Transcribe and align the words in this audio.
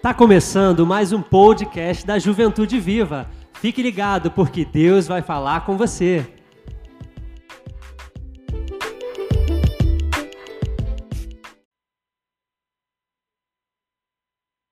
Tá 0.00 0.14
começando 0.14 0.86
mais 0.86 1.12
um 1.12 1.20
podcast 1.20 2.06
da 2.06 2.20
Juventude 2.20 2.78
Viva. 2.78 3.28
Fique 3.54 3.82
ligado 3.82 4.30
porque 4.30 4.64
Deus 4.64 5.08
vai 5.08 5.22
falar 5.22 5.66
com 5.66 5.76
você. 5.76 6.24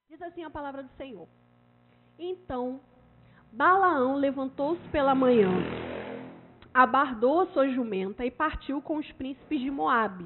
Diz 0.09 0.21
assim 0.21 0.45
a 0.45 0.49
palavra 0.49 0.81
do 0.81 0.89
Senhor. 0.97 1.27
Então, 2.17 2.79
Balaão 3.51 4.15
levantou-se 4.15 4.81
pela 4.93 5.13
manhã, 5.13 5.51
abardou 6.73 7.41
a 7.41 7.47
sua 7.47 7.67
jumenta 7.67 8.25
e 8.25 8.31
partiu 8.31 8.81
com 8.81 8.95
os 8.95 9.11
príncipes 9.11 9.59
de 9.59 9.69
Moabe. 9.69 10.25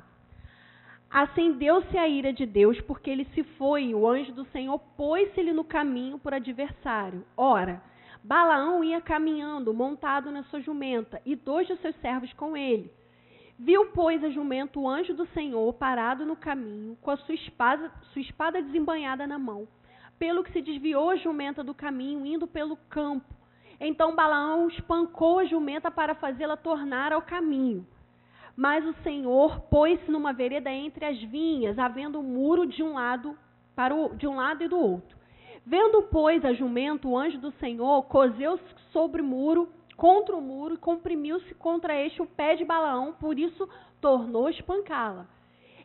Acendeu-se 1.12 1.98
a 1.98 2.08
ira 2.08 2.32
de 2.32 2.46
Deus, 2.46 2.80
porque 2.82 3.10
ele 3.10 3.26
se 3.34 3.44
foi, 3.44 3.88
e 3.88 3.96
o 3.96 4.08
anjo 4.08 4.32
do 4.32 4.46
Senhor 4.46 4.80
pôs-se-lhe 4.96 5.52
no 5.52 5.66
caminho 5.66 6.18
por 6.18 6.34
adversário. 6.34 7.26
Ora, 7.36 7.84
Balaão 8.24 8.82
ia 8.82 9.02
caminhando, 9.02 9.74
montado 9.74 10.32
na 10.32 10.44
sua 10.44 10.62
jumenta, 10.62 11.22
e 11.26 11.36
dois 11.36 11.68
de 11.68 11.76
seus 11.78 11.96
servos 11.98 12.32
com 12.34 12.56
ele. 12.56 12.90
Viu, 13.60 13.88
pois, 13.88 14.24
a 14.24 14.30
jumenta 14.30 14.80
o 14.80 14.88
anjo 14.88 15.14
do 15.14 15.26
Senhor 15.28 15.74
parado 15.74 16.26
no 16.26 16.38
caminho, 16.38 16.98
com 17.02 17.12
a 17.12 17.18
sua 17.18 17.36
espada, 17.36 17.92
sua 18.14 18.22
espada 18.22 18.62
desembanhada 18.62 19.28
na 19.28 19.38
mão. 19.38 19.68
Pelo 20.18 20.46
que 20.46 20.54
se 20.54 20.62
desviou 20.62 21.10
a 21.10 21.18
jumenta 21.18 21.62
do 21.62 21.74
caminho, 21.74 22.26
indo 22.26 22.48
pelo 22.48 22.78
campo. 22.90 23.34
Então 23.80 24.16
Balaão 24.16 24.70
espancou 24.70 25.40
a 25.40 25.46
jumenta 25.46 25.92
para 25.92 26.16
fazê-la 26.16 26.56
tornar 26.56 27.12
ao 27.12 27.22
caminho. 27.22 27.86
Mas 28.56 28.86
o 28.86 28.94
Senhor 29.04 29.62
pôs-se 29.62 30.10
numa 30.12 30.34
vereda 30.34 30.70
entre 30.72 31.06
as 31.06 31.22
vinhas, 31.24 31.80
havendo 31.80 32.20
um 32.20 32.24
muro 32.24 32.66
de 32.66 32.84
um 32.84 32.94
lado 32.94 33.38
para 33.76 33.96
o, 33.96 34.16
de 34.16 34.28
um 34.28 34.36
lado 34.36 34.64
e 34.64 34.68
do 34.68 34.78
outro. 34.78 35.18
Vendo, 35.66 36.04
pois, 36.04 36.44
a 36.44 36.54
jumento, 36.54 37.10
o 37.10 37.18
anjo 37.18 37.38
do 37.38 37.52
Senhor 37.54 38.04
cozeu-se 38.04 38.64
sobre 38.92 39.22
o 39.22 39.26
muro, 39.26 39.70
contra 39.96 40.36
o 40.36 40.42
muro, 40.42 40.74
e 40.74 40.78
comprimiu-se 40.78 41.54
contra 41.56 41.96
este 41.96 42.22
o 42.22 42.26
pé 42.26 42.56
de 42.56 42.66
Balaão, 42.66 43.14
por 43.14 43.38
isso 43.38 43.70
tornou 44.02 44.50
espancá-la. 44.50 45.28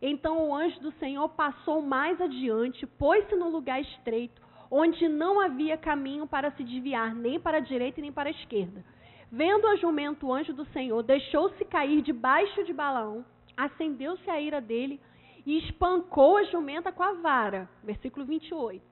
Então 0.00 0.48
o 0.48 0.54
anjo 0.54 0.80
do 0.80 0.92
Senhor 0.92 1.28
passou 1.30 1.82
mais 1.82 2.20
adiante, 2.20 2.86
pôs-se 2.86 3.34
no 3.36 3.50
lugar 3.50 3.80
estreito, 3.80 4.40
onde 4.70 5.08
não 5.08 5.40
havia 5.40 5.76
caminho 5.76 6.26
para 6.26 6.50
se 6.52 6.64
desviar, 6.64 7.14
nem 7.14 7.38
para 7.38 7.58
a 7.58 7.60
direita 7.60 8.00
nem 8.00 8.12
para 8.12 8.28
a 8.28 8.32
esquerda. 8.32 8.84
Vendo 9.30 9.66
a 9.66 9.76
jumento, 9.76 10.26
o 10.26 10.32
anjo 10.32 10.52
do 10.52 10.64
Senhor 10.66 11.02
deixou-se 11.02 11.64
cair 11.64 12.00
debaixo 12.00 12.62
de 12.64 12.72
Balaão, 12.72 13.24
acendeu-se 13.56 14.28
a 14.30 14.40
ira 14.40 14.60
dele 14.60 15.00
e 15.44 15.58
espancou 15.58 16.36
a 16.36 16.44
jumenta 16.44 16.92
com 16.92 17.02
a 17.02 17.12
vara. 17.14 17.68
Versículo 17.82 18.24
28. 18.24 18.82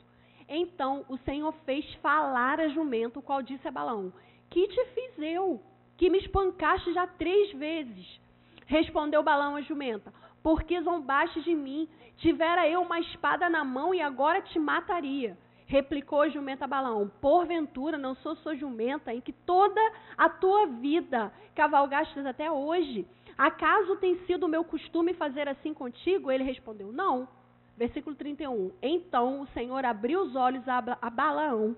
Então 0.49 1.05
o 1.09 1.17
Senhor 1.19 1.53
fez 1.65 1.85
falar 1.95 2.61
a 2.61 2.69
jumento, 2.69 3.21
o 3.21 3.23
qual 3.23 3.43
disse 3.43 3.67
a 3.67 3.71
Balaão: 3.71 4.13
Que 4.51 4.67
te 4.67 4.85
fiz 4.87 5.19
eu, 5.19 5.63
que 5.97 6.11
me 6.11 6.19
espancaste 6.19 6.93
já 6.93 7.07
três 7.07 7.53
vezes? 7.53 8.21
Respondeu 8.67 9.23
Balaão 9.23 9.57
a 9.57 9.61
jumenta: 9.61 10.13
Porque 10.43 10.81
zombaste 10.83 11.43
de 11.43 11.55
mim, 11.55 11.89
tivera 12.17 12.69
eu 12.69 12.83
uma 12.83 13.01
espada 13.01 13.49
na 13.49 13.65
mão 13.65 13.95
e 13.95 14.01
agora 14.01 14.43
te 14.43 14.59
mataria. 14.59 15.39
Replicou 15.67 16.29
jumenta 16.31 16.67
Balaão: 16.67 17.11
Porventura 17.21 17.97
não 17.97 18.15
sou 18.17 18.37
sua 18.37 18.55
jumenta 18.55 19.13
em 19.13 19.21
que 19.21 19.33
toda 19.33 19.81
a 20.17 20.29
tua 20.29 20.67
vida 20.67 21.33
cavalgastes 21.55 22.25
até 22.27 22.51
hoje? 22.51 23.07
Acaso 23.37 23.97
tem 23.97 24.17
sido 24.27 24.49
meu 24.49 24.65
costume 24.65 25.15
fazer 25.15 25.49
assim 25.49 25.73
contigo? 25.73 26.31
Ele 26.31 26.45
respondeu: 26.45 26.93
Não. 26.93 27.29
Versículo 27.77 28.15
31. 28.15 28.71
Então 28.81 29.41
o 29.41 29.47
Senhor 29.49 29.85
abriu 29.85 30.23
os 30.23 30.37
olhos 30.37 30.63
a 30.69 31.11
Balaão 31.11 31.77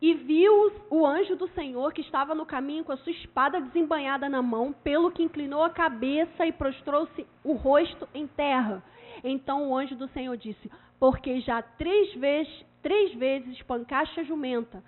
e 0.00 0.14
viu 0.14 0.72
o 0.90 1.06
anjo 1.06 1.36
do 1.36 1.48
Senhor 1.48 1.92
que 1.92 2.00
estava 2.00 2.34
no 2.34 2.44
caminho 2.44 2.84
com 2.84 2.92
a 2.92 2.96
sua 2.98 3.12
espada 3.12 3.60
desembanhada 3.60 4.28
na 4.28 4.42
mão, 4.42 4.72
pelo 4.72 5.10
que 5.10 5.22
inclinou 5.22 5.62
a 5.62 5.70
cabeça 5.70 6.44
e 6.44 6.52
prostrou-se 6.52 7.26
o 7.42 7.52
rosto 7.54 8.06
em 8.14 8.26
terra. 8.26 8.82
Então 9.24 9.70
o 9.70 9.76
anjo 9.76 9.96
do 9.96 10.08
Senhor 10.08 10.36
disse: 10.36 10.70
Porque 10.98 11.40
já 11.40 11.62
três 11.62 12.14
vezes 12.14 12.64
três 12.86 13.12
vezes 13.14 13.48
espancaste 13.56 14.20
a 14.20 14.22
jumenta. 14.22 14.80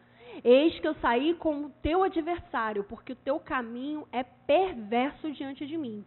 Eis 0.45 0.79
que 0.79 0.87
eu 0.87 0.95
saí 1.01 1.35
com 1.35 1.65
o 1.65 1.71
teu 1.83 2.05
adversário, 2.05 2.85
porque 2.85 3.13
o 3.13 3.17
teu 3.17 3.41
caminho 3.41 4.07
é 4.13 4.23
perverso 4.23 5.33
diante 5.33 5.67
de 5.67 5.77
mim. 5.77 6.05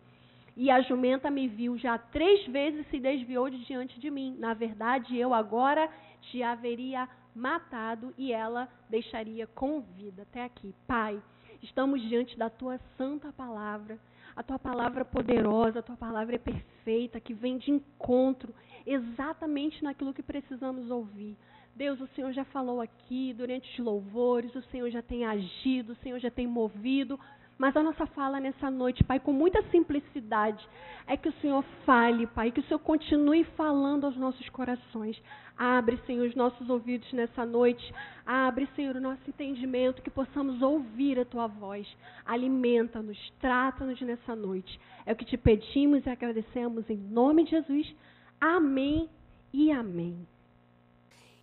E 0.56 0.72
a 0.72 0.80
jumenta 0.80 1.30
me 1.30 1.50
viu 1.50 1.78
já 1.78 1.98
três 1.98 2.48
vezes 2.48 2.88
se 2.90 2.98
desviou 2.98 3.50
de 3.50 3.66
diante 3.66 4.00
de 4.00 4.10
mim. 4.10 4.38
Na 4.40 4.54
verdade, 4.54 5.18
eu 5.18 5.34
agora 5.34 5.90
te 6.22 6.42
haveria 6.42 7.10
matado 7.36 8.14
e 8.18 8.32
ela 8.32 8.70
deixaria 8.90 9.46
com 9.48 9.82
vida. 9.82 10.22
Até 10.22 10.46
aqui. 10.46 10.74
Pai, 10.88 11.22
estamos 11.62 12.02
diante 12.04 12.38
da 12.38 12.50
tua 12.50 12.80
santa 12.98 13.34
palavra. 13.34 14.00
A 14.34 14.42
tua 14.42 14.58
palavra 14.58 15.04
poderosa, 15.04 15.80
a 15.80 15.84
tua 15.84 15.98
palavra 15.98 16.36
é 16.36 16.40
perfeita, 16.40 17.20
que 17.20 17.34
vem 17.34 17.58
de 17.58 17.70
encontro 17.70 18.56
exatamente 18.86 19.84
naquilo 19.84 20.14
que 20.14 20.24
precisamos 20.24 20.90
ouvir. 20.90 21.36
Deus, 21.76 22.00
o 22.02 22.08
Senhor 22.16 22.32
já 22.34 22.44
falou 22.46 22.82
aqui 22.82 23.34
durante 23.34 23.70
os 23.72 23.86
louvores, 23.86 24.54
o 24.56 24.62
Senhor 24.64 24.90
já 24.90 25.02
tem 25.02 25.26
agido, 25.26 25.94
o 25.94 25.96
Senhor 26.04 26.20
já 26.20 26.30
tem 26.30 26.46
movido. 26.46 27.20
Mas 27.62 27.78
a 27.78 27.84
nossa 27.84 28.08
fala 28.08 28.40
nessa 28.40 28.72
noite, 28.72 29.04
Pai, 29.04 29.20
com 29.20 29.32
muita 29.32 29.62
simplicidade, 29.70 30.68
é 31.06 31.16
que 31.16 31.30
o 31.30 31.34
Senhor 31.34 31.64
fale, 31.86 32.26
Pai, 32.26 32.52
que 32.52 32.60
o 32.60 32.64
Senhor 32.64 32.80
continue 32.80 33.44
falando 33.56 34.06
aos 34.06 34.18
nossos 34.18 34.50
corações. 34.50 35.22
Abre, 35.56 36.00
Senhor, 36.08 36.28
os 36.28 36.36
nossos 36.36 36.68
ouvidos 36.72 37.14
nessa 37.14 37.46
noite. 37.46 37.94
Abre, 38.26 38.68
Senhor, 38.76 38.96
o 38.96 39.00
nosso 39.00 39.22
entendimento, 39.28 40.02
que 40.02 40.10
possamos 40.10 40.60
ouvir 40.60 41.20
a 41.20 41.26
Tua 41.26 41.46
voz. 41.46 41.88
Alimenta-nos, 42.26 43.32
trata-nos 43.40 44.02
nessa 44.02 44.36
noite. 44.36 44.80
É 45.06 45.14
o 45.14 45.16
que 45.16 45.26
te 45.26 45.38
pedimos 45.38 46.04
e 46.04 46.10
agradecemos 46.10 46.90
em 46.90 46.98
nome 46.98 47.44
de 47.44 47.52
Jesus. 47.52 47.96
Amém 48.40 49.08
e 49.54 49.72
amém. 49.72 50.26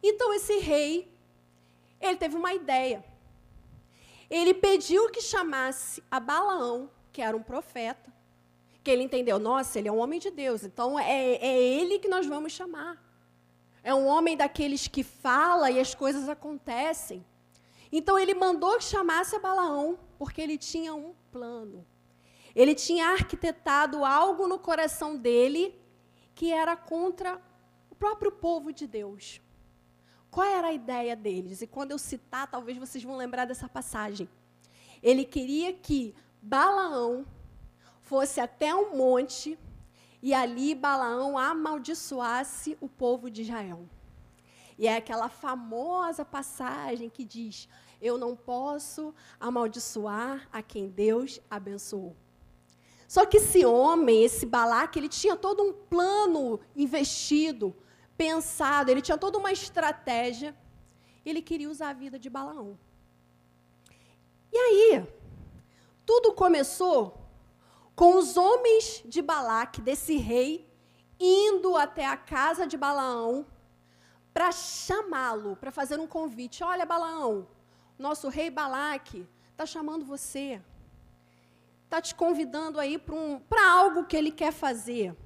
Então 0.02 0.32
esse 0.34 0.58
rei, 0.58 1.12
ele 2.00 2.16
teve 2.16 2.36
uma 2.36 2.54
ideia. 2.54 3.04
Ele 4.30 4.54
pediu 4.54 5.10
que 5.10 5.20
chamasse 5.20 6.02
a 6.10 6.20
Balaão, 6.20 6.90
que 7.12 7.22
era 7.22 7.36
um 7.36 7.42
profeta, 7.42 8.12
que 8.84 8.90
ele 8.90 9.02
entendeu, 9.02 9.38
nossa, 9.38 9.78
ele 9.78 9.88
é 9.88 9.92
um 9.92 9.98
homem 9.98 10.20
de 10.20 10.30
Deus, 10.30 10.64
então 10.64 10.98
é, 10.98 11.36
é 11.36 11.62
ele 11.62 11.98
que 11.98 12.08
nós 12.08 12.26
vamos 12.26 12.52
chamar. 12.52 13.02
É 13.82 13.94
um 13.94 14.06
homem 14.06 14.36
daqueles 14.36 14.86
que 14.86 15.02
fala 15.02 15.70
e 15.70 15.80
as 15.80 15.94
coisas 15.94 16.28
acontecem. 16.28 17.24
Então 17.90 18.18
ele 18.18 18.34
mandou 18.34 18.76
que 18.76 18.84
chamasse 18.84 19.34
a 19.34 19.38
Balaão, 19.38 19.98
porque 20.18 20.40
ele 20.40 20.58
tinha 20.58 20.94
um 20.94 21.14
plano. 21.32 21.86
Ele 22.54 22.74
tinha 22.74 23.08
arquitetado 23.08 24.04
algo 24.04 24.46
no 24.46 24.58
coração 24.58 25.16
dele 25.16 25.74
que 26.34 26.52
era 26.52 26.76
contra 26.76 27.40
o 27.90 27.94
próprio 27.94 28.30
povo 28.30 28.72
de 28.72 28.86
Deus. 28.86 29.40
Qual 30.30 30.46
era 30.46 30.68
a 30.68 30.72
ideia 30.72 31.16
deles? 31.16 31.62
E 31.62 31.66
quando 31.66 31.92
eu 31.92 31.98
citar, 31.98 32.50
talvez 32.50 32.76
vocês 32.78 33.02
vão 33.02 33.16
lembrar 33.16 33.44
dessa 33.44 33.68
passagem. 33.68 34.28
Ele 35.02 35.24
queria 35.24 35.72
que 35.72 36.14
Balaão 36.42 37.26
fosse 38.02 38.40
até 38.40 38.74
um 38.74 38.96
monte 38.96 39.58
e 40.22 40.34
ali 40.34 40.74
Balaão 40.74 41.38
amaldiçoasse 41.38 42.76
o 42.80 42.88
povo 42.88 43.30
de 43.30 43.42
Israel. 43.42 43.88
E 44.76 44.86
é 44.86 44.96
aquela 44.96 45.28
famosa 45.28 46.24
passagem 46.24 47.08
que 47.08 47.24
diz: 47.24 47.68
Eu 48.00 48.16
não 48.16 48.36
posso 48.36 49.14
amaldiçoar 49.40 50.48
a 50.52 50.62
quem 50.62 50.88
Deus 50.88 51.40
abençoou. 51.50 52.16
Só 53.08 53.24
que 53.24 53.38
esse 53.38 53.64
homem, 53.64 54.22
esse 54.22 54.44
Balaque, 54.44 54.98
ele 54.98 55.08
tinha 55.08 55.34
todo 55.34 55.62
um 55.62 55.72
plano 55.72 56.60
investido 56.76 57.74
pensado, 58.18 58.90
ele 58.90 59.00
tinha 59.00 59.16
toda 59.16 59.38
uma 59.38 59.52
estratégia. 59.52 60.54
Ele 61.24 61.40
queria 61.40 61.70
usar 61.70 61.90
a 61.90 62.00
vida 62.04 62.18
de 62.18 62.28
Balaão. 62.28 62.78
E 64.52 64.58
aí, 64.58 65.06
tudo 66.04 66.32
começou 66.32 67.00
com 67.94 68.16
os 68.16 68.36
homens 68.36 69.02
de 69.04 69.20
Balaque, 69.22 69.80
desse 69.80 70.16
rei, 70.16 70.68
indo 71.20 71.76
até 71.76 72.06
a 72.06 72.16
casa 72.16 72.66
de 72.66 72.76
Balaão 72.76 73.46
para 74.32 74.50
chamá-lo, 74.52 75.56
para 75.56 75.70
fazer 75.70 75.98
um 75.98 76.06
convite. 76.06 76.62
Olha, 76.62 76.86
Balaão, 76.86 77.48
nosso 77.98 78.28
rei 78.28 78.50
Balaque 78.50 79.28
está 79.50 79.66
chamando 79.66 80.04
você. 80.04 80.62
Está 81.84 82.00
te 82.00 82.14
convidando 82.14 82.78
aí 82.78 82.98
para 82.98 83.14
um, 83.14 83.40
algo 83.66 84.04
que 84.04 84.16
ele 84.16 84.30
quer 84.30 84.52
fazer. 84.52 85.16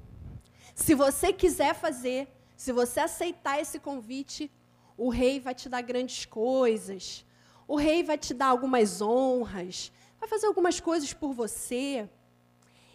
Se 0.74 0.94
você 0.94 1.32
quiser 1.32 1.74
fazer, 1.74 2.28
se 2.62 2.70
você 2.70 3.00
aceitar 3.00 3.60
esse 3.60 3.80
convite, 3.80 4.48
o 4.96 5.08
rei 5.08 5.40
vai 5.40 5.52
te 5.52 5.68
dar 5.68 5.82
grandes 5.82 6.24
coisas. 6.24 7.26
O 7.66 7.74
rei 7.74 8.04
vai 8.04 8.16
te 8.16 8.32
dar 8.32 8.50
algumas 8.50 9.02
honras, 9.02 9.90
vai 10.20 10.28
fazer 10.28 10.46
algumas 10.46 10.78
coisas 10.78 11.12
por 11.12 11.32
você. 11.32 12.08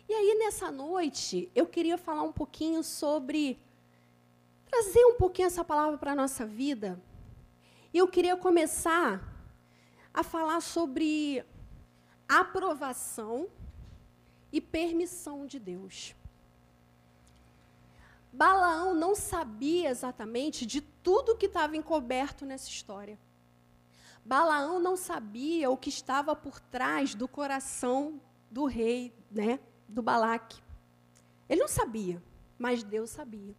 E 0.07 0.13
aí, 0.13 0.37
nessa 0.39 0.71
noite, 0.71 1.51
eu 1.53 1.65
queria 1.67 1.97
falar 1.97 2.23
um 2.23 2.31
pouquinho 2.31 2.81
sobre. 2.81 3.59
trazer 4.71 5.03
um 5.03 5.15
pouquinho 5.15 5.47
essa 5.47 5.65
palavra 5.65 5.97
para 5.97 6.13
a 6.13 6.15
nossa 6.15 6.45
vida, 6.45 6.97
eu 7.93 8.07
queria 8.07 8.37
começar 8.37 9.21
a 10.13 10.23
falar 10.23 10.61
sobre 10.61 11.43
aprovação 12.25 13.49
e 14.49 14.61
permissão 14.61 15.45
de 15.45 15.59
Deus. 15.59 16.15
Balaão 18.37 18.93
não 18.93 19.15
sabia 19.15 19.89
exatamente 19.89 20.63
de 20.63 20.79
tudo 20.79 21.35
que 21.35 21.47
estava 21.47 21.75
encoberto 21.75 22.45
nessa 22.45 22.69
história. 22.69 23.17
Balaão 24.23 24.79
não 24.79 24.95
sabia 24.95 25.71
o 25.71 25.75
que 25.75 25.89
estava 25.89 26.35
por 26.35 26.59
trás 26.59 27.15
do 27.15 27.27
coração 27.27 28.21
do 28.51 28.65
rei, 28.65 29.11
né, 29.31 29.59
do 29.87 30.03
Balaque. 30.03 30.61
Ele 31.49 31.61
não 31.61 31.67
sabia, 31.67 32.21
mas 32.59 32.83
Deus 32.83 33.09
sabia. 33.09 33.55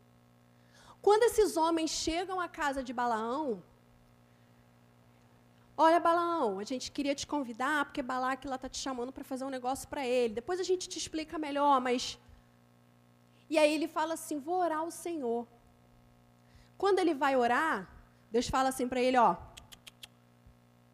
Quando 1.02 1.24
esses 1.24 1.56
homens 1.56 1.90
chegam 1.90 2.38
à 2.38 2.46
casa 2.46 2.80
de 2.80 2.92
Balaão, 2.92 3.60
olha 5.76 5.98
Balaão, 5.98 6.60
a 6.60 6.64
gente 6.64 6.92
queria 6.92 7.16
te 7.16 7.26
convidar 7.26 7.86
porque 7.86 8.00
Balaque 8.00 8.46
lá 8.46 8.54
está 8.54 8.68
te 8.68 8.78
chamando 8.78 9.12
para 9.12 9.24
fazer 9.24 9.44
um 9.44 9.50
negócio 9.50 9.88
para 9.88 10.06
ele. 10.06 10.34
Depois 10.34 10.60
a 10.60 10.62
gente 10.70 10.88
te 10.88 10.98
explica 10.98 11.36
melhor, 11.36 11.80
mas 11.80 12.16
e 13.48 13.58
aí 13.58 13.72
ele 13.74 13.88
fala 13.88 14.14
assim: 14.14 14.38
vou 14.38 14.58
orar 14.60 14.80
ao 14.80 14.90
Senhor. 14.90 15.46
Quando 16.76 16.98
ele 16.98 17.14
vai 17.14 17.36
orar, 17.36 17.88
Deus 18.30 18.48
fala 18.48 18.68
assim 18.68 18.88
para 18.88 19.00
ele: 19.00 19.16
ó, 19.16 19.36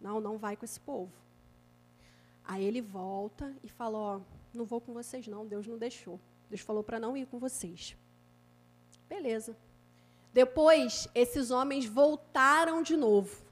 não, 0.01 0.21
não 0.21 0.39
vai 0.39 0.57
com 0.57 0.65
esse 0.65 0.81
povo. 0.81 1.13
Aí 2.45 2.65
ele 2.65 2.81
volta 2.81 3.55
e 3.63 3.69
fala: 3.69 3.99
ó, 3.99 4.21
não 4.53 4.65
vou 4.65 4.81
com 4.81 4.93
vocês 4.93 5.27
não, 5.27 5.47
Deus 5.47 5.67
não 5.67 5.79
deixou. 5.79 6.21
Deus 6.49 6.61
falou 6.61 6.83
para 6.83 7.01
não 7.01 7.17
ir 7.17 7.27
com 7.27 7.39
vocês. 7.39 7.97
Beleza. 9.09 9.57
Depois, 10.33 11.09
esses 11.15 11.51
homens 11.51 11.87
voltaram 11.87 12.83
de 12.83 12.97
novo. 12.97 13.45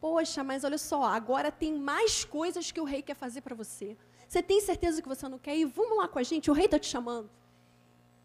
Poxa, 0.00 0.42
mas 0.42 0.64
olha 0.64 0.78
só, 0.78 1.02
agora 1.04 1.52
tem 1.52 1.76
mais 1.76 2.24
coisas 2.24 2.70
que 2.72 2.80
o 2.80 2.84
rei 2.84 3.02
quer 3.02 3.14
fazer 3.14 3.42
para 3.42 3.54
você. 3.54 3.96
Você 4.26 4.42
tem 4.42 4.60
certeza 4.60 5.02
que 5.02 5.08
você 5.08 5.28
não 5.28 5.38
quer 5.38 5.56
ir? 5.56 5.66
Vamos 5.66 5.98
lá 5.98 6.08
com 6.08 6.18
a 6.18 6.22
gente, 6.22 6.50
o 6.50 6.54
rei 6.54 6.66
está 6.66 6.78
te 6.78 6.86
chamando. 6.86 7.28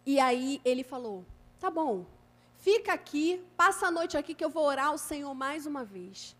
E 0.06 0.20
aí 0.20 0.62
ele 0.64 0.84
falou: 0.84 1.26
tá 1.60 1.70
bom, 1.70 2.06
fica 2.58 2.94
aqui, 2.94 3.44
passa 3.58 3.88
a 3.88 3.92
noite 3.92 4.18
aqui 4.18 4.34
que 4.34 4.46
eu 4.46 4.50
vou 4.50 4.66
orar 4.66 4.88
ao 4.88 4.98
Senhor 4.98 5.34
mais 5.34 5.66
uma 5.66 5.84
vez. 5.84 6.36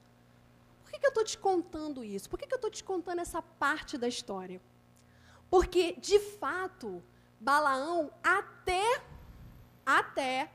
Por 0.84 0.92
que, 0.92 1.00
que 1.00 1.06
eu 1.06 1.10
estou 1.10 1.24
te 1.24 1.38
contando 1.38 2.04
isso? 2.04 2.30
Por 2.30 2.38
que, 2.38 2.48
que 2.48 2.54
eu 2.54 2.58
estou 2.58 2.70
te 2.70 2.84
contando 2.84 3.20
essa 3.20 3.42
parte 3.42 3.98
da 3.98 4.08
história? 4.08 4.62
Porque, 5.50 5.94
de 5.94 6.20
fato, 6.20 7.04
Balaão 7.40 8.12
até, 8.24 9.02
até, 9.86 10.52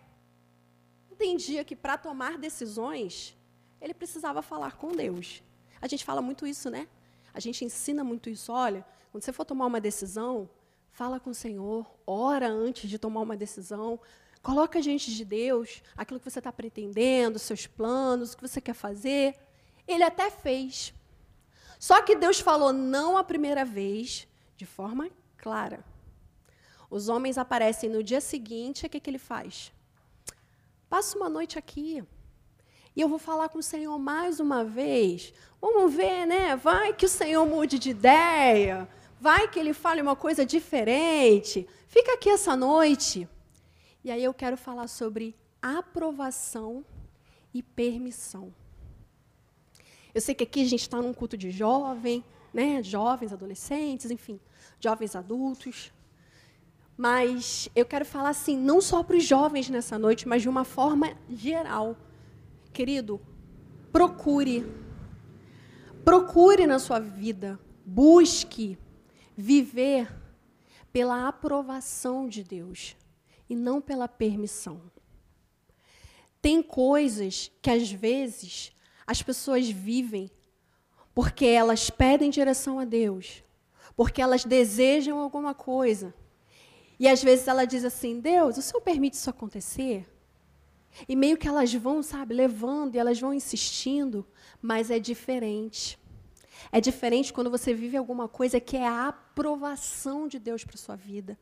entendia 1.11 1.65
que 1.65 1.77
para 1.77 1.99
tomar 1.99 2.39
decisões, 2.39 3.37
ele 3.81 3.93
precisava 3.93 4.41
falar 4.41 4.77
com 4.77 4.93
Deus. 4.93 5.43
A 5.81 5.87
gente 5.87 6.05
fala 6.05 6.23
muito 6.23 6.47
isso, 6.47 6.71
né? 6.71 6.89
A 7.33 7.41
gente 7.41 7.65
ensina 7.65 8.03
muito 8.03 8.29
isso. 8.29 8.53
Olha, 8.53 8.85
quando 9.11 9.23
você 9.23 9.33
for 9.33 9.45
tomar 9.45 9.67
uma 9.67 9.81
decisão, 9.81 10.49
Fala 10.93 11.19
com 11.19 11.31
o 11.31 11.35
Senhor, 11.35 11.87
ora 12.07 12.49
antes 12.49 12.89
de 12.89 12.99
tomar 12.99 13.21
uma 13.21 13.37
decisão. 13.37 14.01
Coloca 14.43 14.81
diante 14.81 15.15
de 15.15 15.25
Deus 15.25 15.83
aquilo 15.97 16.19
que 16.19 16.31
você 16.31 16.39
está 16.39 16.53
pretendendo, 16.53 17.39
seus 17.39 17.67
planos, 17.67 18.33
o 18.33 18.37
que 18.37 18.49
você 18.49 18.61
quer 18.61 18.75
fazer. 18.75 19.37
Ele 19.87 20.03
até 20.03 20.31
fez. 20.31 20.93
Só 21.79 22.03
que 22.03 22.17
Deus 22.17 22.41
falou 22.41 22.73
não 22.73 23.17
a 23.17 23.25
primeira 23.25 23.65
vez, 23.65 24.29
de 24.57 24.67
forma 24.67 25.11
clara. 25.37 25.85
Os 26.91 27.09
homens 27.09 27.39
aparecem 27.39 27.89
no 27.89 28.03
dia 28.03 28.21
seguinte, 28.21 28.85
o 28.85 28.89
que, 28.91 29.01
que 29.01 29.09
ele 29.09 29.19
faz? 29.19 29.73
Passa 30.89 31.17
uma 31.17 31.29
noite 31.29 31.59
aqui. 31.59 32.05
E 32.95 33.01
eu 33.01 33.09
vou 33.09 33.19
falar 33.19 33.49
com 33.49 33.59
o 33.59 33.63
Senhor 33.63 33.97
mais 33.99 34.41
uma 34.41 34.65
vez. 34.65 35.33
Vamos 35.61 35.95
ver, 35.95 36.27
né? 36.27 36.57
Vai 36.57 36.93
que 36.93 37.07
o 37.07 37.09
Senhor 37.09 37.47
mude 37.47 37.79
de 37.79 37.91
ideia. 37.91 38.89
Vai 39.21 39.49
que 39.49 39.59
ele 39.59 39.75
fale 39.75 40.01
uma 40.01 40.17
coisa 40.17 40.47
diferente. 40.47 41.69
Fica 41.87 42.15
aqui 42.15 42.31
essa 42.31 42.57
noite. 42.57 43.29
E 44.03 44.11
aí 44.11 44.25
eu 44.25 44.33
quero 44.33 44.57
falar 44.57 44.89
sobre 44.89 45.37
aprovação 45.61 46.83
e 47.53 47.63
permissão. 47.63 48.53
Eu 50.15 50.23
sei 50.23 50.35
que 50.35 50.45
aqui 50.45 50.63
a 50.63 50.65
gente 50.65 50.81
está 50.81 51.03
num 51.03 51.13
culto 51.13 51.37
de 51.37 51.51
jovem, 51.51 52.25
né? 52.53 52.83
Jovens, 52.83 53.31
adolescentes, 53.31 54.11
enfim, 54.11 54.41
jovens 54.81 55.15
adultos. 55.15 55.93
Mas 56.97 57.69
eu 57.77 57.85
quero 57.85 58.07
falar 58.07 58.31
assim, 58.31 58.57
não 58.57 58.81
só 58.81 59.03
para 59.03 59.17
os 59.17 59.25
jovens 59.25 59.69
nessa 59.69 59.99
noite, 59.99 60.27
mas 60.27 60.41
de 60.41 60.49
uma 60.49 60.65
forma 60.65 61.15
geral. 61.29 61.95
Querido, 62.73 63.21
procure. 63.93 64.67
Procure 66.05 66.67
na 66.67 66.79
sua 66.79 66.99
vida, 66.99 67.61
busque 67.85 68.79
viver 69.41 70.13
pela 70.93 71.27
aprovação 71.27 72.29
de 72.29 72.45
Deus 72.45 72.97
e 73.49 73.57
não 73.57 73.81
pela 73.81 74.07
permissão. 74.07 74.81
Tem 76.41 76.63
coisas 76.63 77.51
que 77.61 77.71
às 77.71 77.91
vezes 77.91 78.73
as 79.07 79.23
pessoas 79.23 79.69
vivem 79.69 80.31
porque 81.15 81.47
elas 81.47 81.91
pedem 81.91 82.31
direção 82.31 82.79
a 82.79 82.85
Deus, 82.85 83.43
porque 83.97 84.23
elas 84.23 84.45
desejam 84.45 85.19
alguma 85.19 85.55
coisa. 85.55 86.15
E 86.99 87.09
às 87.09 87.23
vezes 87.23 87.49
ela 87.49 87.65
diz 87.65 87.85
assim: 87.85 88.21
Deus, 88.21 88.57
o 88.57 88.63
Senhor 88.63 88.81
permite 88.81 89.15
isso 89.15 89.29
acontecer? 89.29 90.07
E 91.09 91.15
meio 91.15 91.37
que 91.37 91.47
elas 91.47 91.73
vão, 91.75 92.03
sabe, 92.03 92.35
levando 92.35 92.95
e 92.95 92.99
elas 92.99 93.21
vão 93.21 93.35
insistindo, 93.35 94.27
mas 94.61 94.91
é 94.91 94.99
diferente. 94.99 96.00
É 96.73 96.81
diferente 96.81 97.33
quando 97.33 97.51
você 97.51 97.75
vive 97.75 97.97
alguma 97.97 98.29
coisa 98.29 98.61
que 98.61 98.77
é 98.77 98.87
a 98.87 99.09
aprovação 99.09 100.29
de 100.29 100.39
Deus 100.39 100.65
para 100.65 100.77
sua 100.77 100.97
vida. 100.97 101.39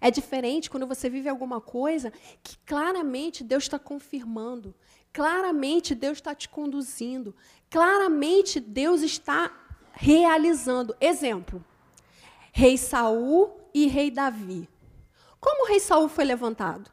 É 0.00 0.10
diferente 0.10 0.70
quando 0.70 0.86
você 0.86 1.08
vive 1.08 1.28
alguma 1.28 1.60
coisa 1.60 2.12
que 2.42 2.58
claramente 2.58 3.42
Deus 3.42 3.64
está 3.64 3.78
confirmando, 3.78 4.74
claramente 5.12 5.94
Deus 5.94 6.18
está 6.18 6.34
te 6.34 6.48
conduzindo, 6.48 7.34
claramente 7.70 8.60
Deus 8.60 9.02
está 9.02 9.50
realizando. 9.92 10.94
Exemplo: 11.00 11.64
Rei 12.52 12.76
Saul 12.76 13.58
e 13.72 13.86
Rei 13.86 14.10
Davi. 14.10 14.68
Como 15.40 15.64
o 15.64 15.68
Rei 15.68 15.80
Saul 15.80 16.08
foi 16.08 16.24
levantado? 16.24 16.90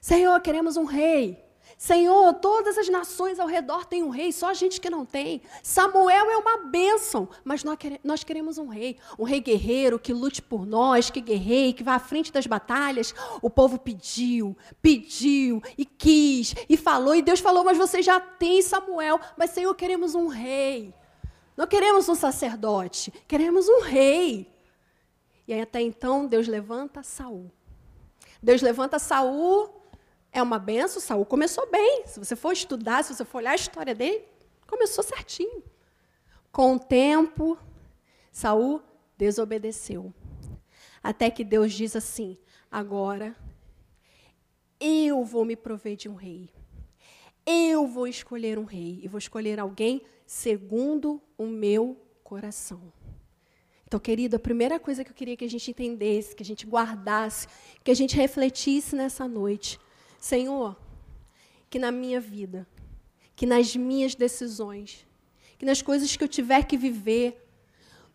Senhor, 0.00 0.40
queremos 0.40 0.76
um 0.76 0.84
rei. 0.84 1.47
Senhor, 1.78 2.34
todas 2.34 2.76
as 2.76 2.88
nações 2.88 3.38
ao 3.38 3.46
redor 3.46 3.84
têm 3.84 4.02
um 4.02 4.08
rei, 4.08 4.32
só 4.32 4.48
a 4.48 4.54
gente 4.54 4.80
que 4.80 4.90
não 4.90 5.06
tem. 5.06 5.40
Samuel 5.62 6.28
é 6.28 6.36
uma 6.36 6.56
bênção, 6.64 7.28
mas 7.44 7.62
nós 8.02 8.24
queremos 8.24 8.58
um 8.58 8.66
rei. 8.66 8.98
Um 9.16 9.22
rei 9.22 9.38
guerreiro 9.38 9.96
que 9.96 10.12
lute 10.12 10.42
por 10.42 10.66
nós, 10.66 11.08
que 11.08 11.20
guerreie, 11.20 11.72
que 11.72 11.84
vá 11.84 11.94
à 11.94 12.00
frente 12.00 12.32
das 12.32 12.48
batalhas. 12.48 13.14
O 13.40 13.48
povo 13.48 13.78
pediu, 13.78 14.56
pediu 14.82 15.62
e 15.78 15.84
quis 15.84 16.52
e 16.68 16.76
falou, 16.76 17.14
e 17.14 17.22
Deus 17.22 17.38
falou: 17.38 17.62
Mas 17.62 17.78
você 17.78 18.02
já 18.02 18.18
tem 18.18 18.60
Samuel, 18.60 19.20
mas 19.36 19.50
Senhor, 19.50 19.72
queremos 19.76 20.16
um 20.16 20.26
rei. 20.26 20.92
Não 21.56 21.68
queremos 21.68 22.08
um 22.08 22.16
sacerdote, 22.16 23.12
queremos 23.28 23.68
um 23.68 23.82
rei. 23.82 24.52
E 25.46 25.54
aí, 25.54 25.60
até 25.60 25.80
então, 25.80 26.26
Deus 26.26 26.48
levanta 26.48 27.04
Saul. 27.04 27.52
Deus 28.42 28.62
levanta 28.62 28.98
Saul 28.98 29.77
é 30.32 30.42
uma 30.42 30.58
benção. 30.58 31.00
Saul 31.00 31.24
começou 31.24 31.68
bem. 31.70 32.04
Se 32.06 32.18
você 32.18 32.36
for 32.36 32.52
estudar, 32.52 33.04
se 33.04 33.14
você 33.14 33.24
for 33.24 33.38
olhar 33.38 33.52
a 33.52 33.56
história 33.56 33.94
dele, 33.94 34.24
começou 34.66 35.02
certinho. 35.02 35.62
Com 36.52 36.76
o 36.76 36.78
tempo, 36.78 37.58
Saul 38.30 38.82
desobedeceu. 39.16 40.12
Até 41.02 41.30
que 41.30 41.44
Deus 41.44 41.72
diz 41.72 41.94
assim: 41.96 42.38
agora 42.70 43.36
eu 44.80 45.24
vou 45.24 45.44
me 45.44 45.56
prover 45.56 45.96
de 45.96 46.08
um 46.08 46.14
rei. 46.14 46.50
Eu 47.44 47.86
vou 47.86 48.06
escolher 48.06 48.58
um 48.58 48.64
rei 48.64 49.00
e 49.02 49.08
vou 49.08 49.18
escolher 49.18 49.58
alguém 49.58 50.02
segundo 50.26 51.20
o 51.36 51.46
meu 51.46 51.96
coração. 52.22 52.92
Então, 53.86 53.98
querido, 53.98 54.36
a 54.36 54.38
primeira 54.38 54.78
coisa 54.78 55.02
que 55.02 55.10
eu 55.10 55.14
queria 55.14 55.34
que 55.34 55.46
a 55.46 55.48
gente 55.48 55.70
entendesse, 55.70 56.36
que 56.36 56.42
a 56.42 56.46
gente 56.46 56.66
guardasse, 56.66 57.48
que 57.82 57.90
a 57.90 57.94
gente 57.94 58.14
refletisse 58.14 58.94
nessa 58.94 59.26
noite, 59.26 59.80
Senhor, 60.18 60.76
que 61.70 61.78
na 61.78 61.90
minha 61.90 62.20
vida, 62.20 62.66
que 63.36 63.46
nas 63.46 63.74
minhas 63.76 64.14
decisões, 64.14 65.06
que 65.58 65.64
nas 65.64 65.80
coisas 65.80 66.14
que 66.16 66.22
eu 66.22 66.28
tiver 66.28 66.64
que 66.64 66.76
viver, 66.76 67.44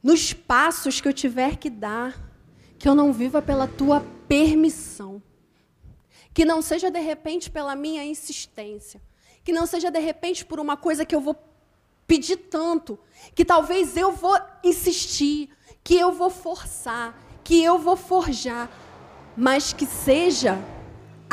nos 0.01 0.33
passos 0.33 1.00
que 1.00 1.07
eu 1.07 1.13
tiver 1.13 1.57
que 1.57 1.69
dar, 1.69 2.19
que 2.77 2.89
eu 2.89 2.93
não 2.93 3.13
viva 3.13 3.41
pela 3.41 3.67
tua 3.67 4.01
permissão. 4.27 5.24
Que 6.33 6.43
não 6.43 6.62
seja 6.62 6.91
de 6.91 7.00
repente 7.00 7.50
pela 7.50 7.75
minha 7.75 8.03
insistência. 8.03 9.01
Que 9.43 9.53
não 9.53 9.65
seja 9.65 9.89
de 9.89 10.00
repente 10.00 10.43
por 10.43 10.60
uma 10.60 10.75
coisa 10.75 11.05
que 11.05 11.15
eu 11.15 11.22
vou 11.22 11.36
pedir 12.05 12.36
tanto, 12.36 13.00
que 13.33 13.45
talvez 13.45 13.95
eu 13.95 14.12
vou 14.12 14.38
insistir, 14.63 15.50
que 15.83 15.95
eu 15.95 16.12
vou 16.12 16.29
forçar, 16.29 17.17
que 17.43 17.63
eu 17.63 17.77
vou 17.79 17.95
forjar, 17.95 18.69
mas 19.38 19.72
que 19.72 19.86
seja 19.86 20.60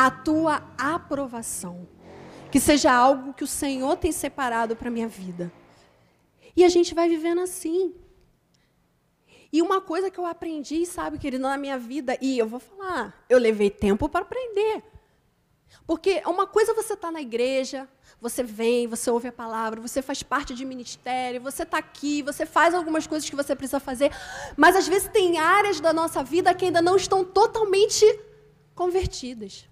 a 0.07 0.11
tua 0.11 0.62
aprovação. 0.78 1.87
Que 2.50 2.59
seja 2.59 2.90
algo 2.90 3.35
que 3.35 3.45
o 3.45 3.47
Senhor 3.47 3.97
tem 3.97 4.11
separado 4.11 4.75
para 4.75 4.88
a 4.88 4.90
minha 4.90 5.07
vida. 5.07 5.52
E 6.57 6.64
a 6.64 6.71
gente 6.71 6.95
vai 6.95 7.07
vivendo 7.07 7.42
assim. 7.42 7.95
E 9.52 9.61
uma 9.61 9.78
coisa 9.78 10.11
que 10.11 10.19
eu 10.19 10.25
aprendi, 10.25 10.87
sabe, 10.87 11.19
querido, 11.19 11.42
na 11.42 11.59
minha 11.59 11.78
vida, 11.78 12.16
e 12.19 12.38
eu 12.38 12.49
vou 12.49 12.61
falar, 12.61 13.25
eu 13.28 13.38
levei 13.38 13.69
tempo 13.69 14.09
para 14.09 14.23
aprender. 14.23 14.83
Porque 15.87 16.23
uma 16.25 16.47
coisa 16.47 16.73
é 16.73 16.75
você 16.75 16.95
está 16.95 17.11
na 17.11 17.21
igreja, 17.21 17.87
você 18.19 18.42
vem, 18.42 18.87
você 18.87 19.11
ouve 19.11 19.28
a 19.28 19.33
palavra, 19.33 19.83
você 19.83 20.00
faz 20.00 20.23
parte 20.23 20.54
de 20.54 20.64
ministério, 20.64 21.42
você 21.42 21.62
está 21.62 21.76
aqui, 21.76 22.23
você 22.23 22.47
faz 22.47 22.75
algumas 22.75 23.07
coisas 23.07 23.28
que 23.28 23.37
você 23.37 23.54
precisa 23.54 23.78
fazer, 23.78 24.11
mas 24.57 24.76
às 24.76 24.88
vezes 24.88 25.09
tem 25.09 25.38
áreas 25.38 25.78
da 25.78 25.92
nossa 25.92 26.23
vida 26.25 26.54
que 26.54 26.64
ainda 26.64 26.80
não 26.80 26.97
estão 26.97 27.23
totalmente 27.23 28.07
convertidas. 28.75 29.70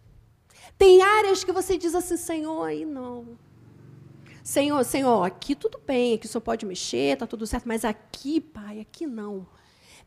Tem 0.78 1.02
áreas 1.02 1.42
que 1.42 1.50
você 1.50 1.76
diz 1.76 1.94
assim, 1.94 2.16
Senhor, 2.16 2.62
aí 2.62 2.84
não. 2.84 3.36
Senhor, 4.44 4.82
Senhor, 4.84 5.24
aqui 5.24 5.54
tudo 5.54 5.78
bem, 5.84 6.14
aqui 6.14 6.28
Senhor 6.28 6.40
pode 6.40 6.64
mexer, 6.64 7.14
está 7.14 7.26
tudo 7.26 7.46
certo, 7.46 7.66
mas 7.66 7.84
aqui, 7.84 8.40
Pai, 8.40 8.80
aqui 8.80 9.06
não. 9.06 9.46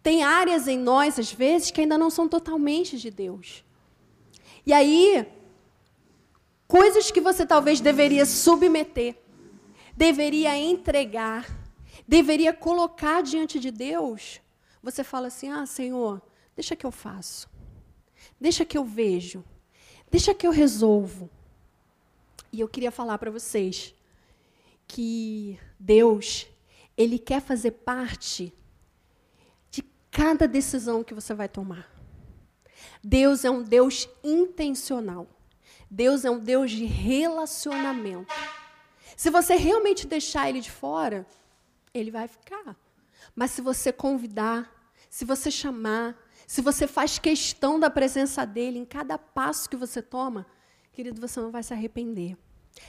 Tem 0.01 0.23
áreas 0.23 0.67
em 0.67 0.79
nós, 0.79 1.19
às 1.19 1.31
vezes, 1.31 1.69
que 1.69 1.81
ainda 1.81 1.97
não 1.97 2.09
são 2.09 2.27
totalmente 2.27 2.97
de 2.97 3.11
Deus. 3.11 3.63
E 4.65 4.73
aí, 4.73 5.27
coisas 6.67 7.11
que 7.11 7.21
você 7.21 7.45
talvez 7.45 7.81
deveria 7.81 8.25
submeter, 8.25 9.15
deveria 9.95 10.57
entregar, 10.57 11.45
deveria 12.07 12.53
colocar 12.53 13.21
diante 13.21 13.59
de 13.59 13.69
Deus, 13.69 14.41
você 14.81 15.03
fala 15.03 15.27
assim: 15.27 15.49
ah, 15.49 15.65
Senhor, 15.65 16.21
deixa 16.55 16.75
que 16.75 16.85
eu 16.85 16.91
faço, 16.91 17.47
deixa 18.39 18.65
que 18.65 18.77
eu 18.77 18.85
vejo, 18.85 19.43
deixa 20.11 20.35
que 20.35 20.45
eu 20.45 20.51
resolvo. 20.51 21.29
E 22.51 22.59
eu 22.59 22.67
queria 22.67 22.91
falar 22.91 23.17
para 23.17 23.31
vocês 23.31 23.95
que 24.87 25.57
Deus, 25.79 26.45
Ele 26.95 27.17
quer 27.17 27.41
fazer 27.41 27.71
parte 27.71 28.53
cada 30.11 30.47
decisão 30.47 31.03
que 31.03 31.13
você 31.13 31.33
vai 31.33 31.47
tomar. 31.47 31.89
Deus 33.01 33.45
é 33.45 33.49
um 33.49 33.63
Deus 33.63 34.09
intencional. 34.23 35.27
Deus 35.89 36.25
é 36.25 36.29
um 36.29 36.39
Deus 36.39 36.71
de 36.71 36.85
relacionamento. 36.85 38.33
Se 39.15 39.29
você 39.29 39.55
realmente 39.55 40.05
deixar 40.05 40.49
ele 40.49 40.59
de 40.59 40.69
fora, 40.69 41.25
ele 41.93 42.11
vai 42.11 42.27
ficar. 42.27 42.75
Mas 43.35 43.51
se 43.51 43.61
você 43.61 43.91
convidar, 43.91 44.69
se 45.09 45.23
você 45.23 45.49
chamar, 45.49 46.17
se 46.51 46.61
você 46.61 46.85
faz 46.85 47.17
questão 47.17 47.79
da 47.79 47.89
presença 47.89 48.45
dele 48.45 48.77
em 48.77 48.83
cada 48.83 49.17
passo 49.17 49.69
que 49.69 49.77
você 49.77 50.01
toma, 50.01 50.45
querido, 50.91 51.21
você 51.21 51.39
não 51.39 51.49
vai 51.49 51.63
se 51.63 51.71
arrepender. 51.71 52.37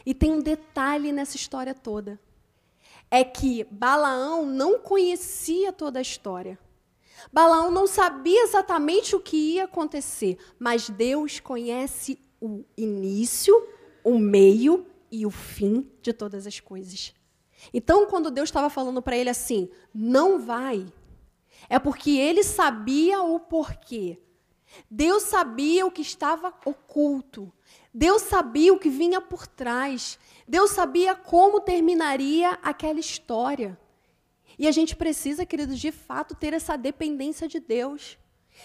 E 0.04 0.12
tem 0.12 0.32
um 0.32 0.40
detalhe 0.40 1.12
nessa 1.12 1.36
história 1.36 1.72
toda. 1.72 2.20
É 3.08 3.22
que 3.22 3.62
Balaão 3.70 4.44
não 4.44 4.80
conhecia 4.80 5.72
toda 5.72 6.00
a 6.00 6.02
história. 6.02 6.58
Balaão 7.32 7.70
não 7.70 7.86
sabia 7.86 8.42
exatamente 8.42 9.14
o 9.14 9.20
que 9.20 9.36
ia 9.36 9.66
acontecer, 9.66 10.38
mas 10.58 10.90
Deus 10.90 11.38
conhece 11.38 12.18
o 12.40 12.64
início, 12.76 13.54
o 14.02 14.18
meio 14.18 14.84
e 15.08 15.24
o 15.24 15.30
fim 15.30 15.88
de 16.02 16.12
todas 16.12 16.48
as 16.48 16.58
coisas. 16.58 17.14
Então, 17.72 18.06
quando 18.06 18.28
Deus 18.28 18.48
estava 18.48 18.68
falando 18.68 19.00
para 19.00 19.16
ele 19.16 19.30
assim, 19.30 19.70
não 19.94 20.40
vai, 20.40 20.84
é 21.72 21.78
porque 21.78 22.10
ele 22.18 22.42
sabia 22.42 23.22
o 23.22 23.40
porquê. 23.40 24.18
Deus 24.90 25.22
sabia 25.22 25.86
o 25.86 25.90
que 25.90 26.02
estava 26.02 26.52
oculto. 26.66 27.50
Deus 27.94 28.20
sabia 28.20 28.74
o 28.74 28.78
que 28.78 28.90
vinha 28.90 29.22
por 29.22 29.46
trás. 29.46 30.18
Deus 30.46 30.72
sabia 30.72 31.14
como 31.14 31.62
terminaria 31.62 32.58
aquela 32.62 33.00
história. 33.00 33.80
E 34.58 34.68
a 34.68 34.70
gente 34.70 34.94
precisa, 34.94 35.46
queridos, 35.46 35.78
de 35.78 35.90
fato 35.90 36.34
ter 36.34 36.52
essa 36.52 36.76
dependência 36.76 37.48
de 37.48 37.58
Deus. 37.58 38.18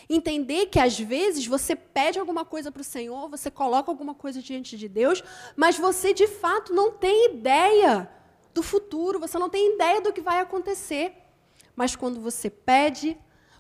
Entender 0.10 0.66
que 0.66 0.78
às 0.78 1.00
vezes 1.00 1.48
você 1.48 1.78
pede 1.78 2.20
alguma 2.20 2.44
coisa 2.44 2.74
para 2.74 2.82
o 2.82 2.84
Senhor, 2.84 3.30
você 3.30 3.50
coloca 3.50 3.90
alguma 3.90 4.16
coisa 4.16 4.42
diante 4.42 4.78
de 4.78 4.90
Deus, 4.90 5.24
mas 5.56 5.78
você 5.78 6.14
de 6.14 6.28
fato 6.28 6.74
não 6.74 6.92
tem 6.92 7.36
ideia 7.36 8.12
do 8.54 8.62
futuro, 8.62 9.18
você 9.18 9.40
não 9.40 9.50
tem 9.50 9.76
ideia 9.76 10.02
do 10.02 10.12
que 10.12 10.20
vai 10.20 10.42
acontecer. 10.42 11.24
Mas 11.78 11.96
quando 11.96 12.20
você 12.20 12.50
pede, 12.50 13.18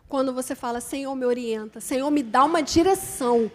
quando 0.09 0.33
você 0.33 0.55
fala, 0.55 0.81
Senhor, 0.81 1.15
me 1.15 1.25
orienta, 1.25 1.79
Senhor, 1.79 2.11
me 2.11 2.21
dá 2.21 2.43
uma 2.43 2.61
direção, 2.61 3.49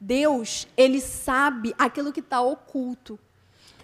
Deus, 0.00 0.68
Ele 0.76 1.00
sabe 1.00 1.74
aquilo 1.76 2.12
que 2.12 2.20
está 2.20 2.40
oculto. 2.40 3.18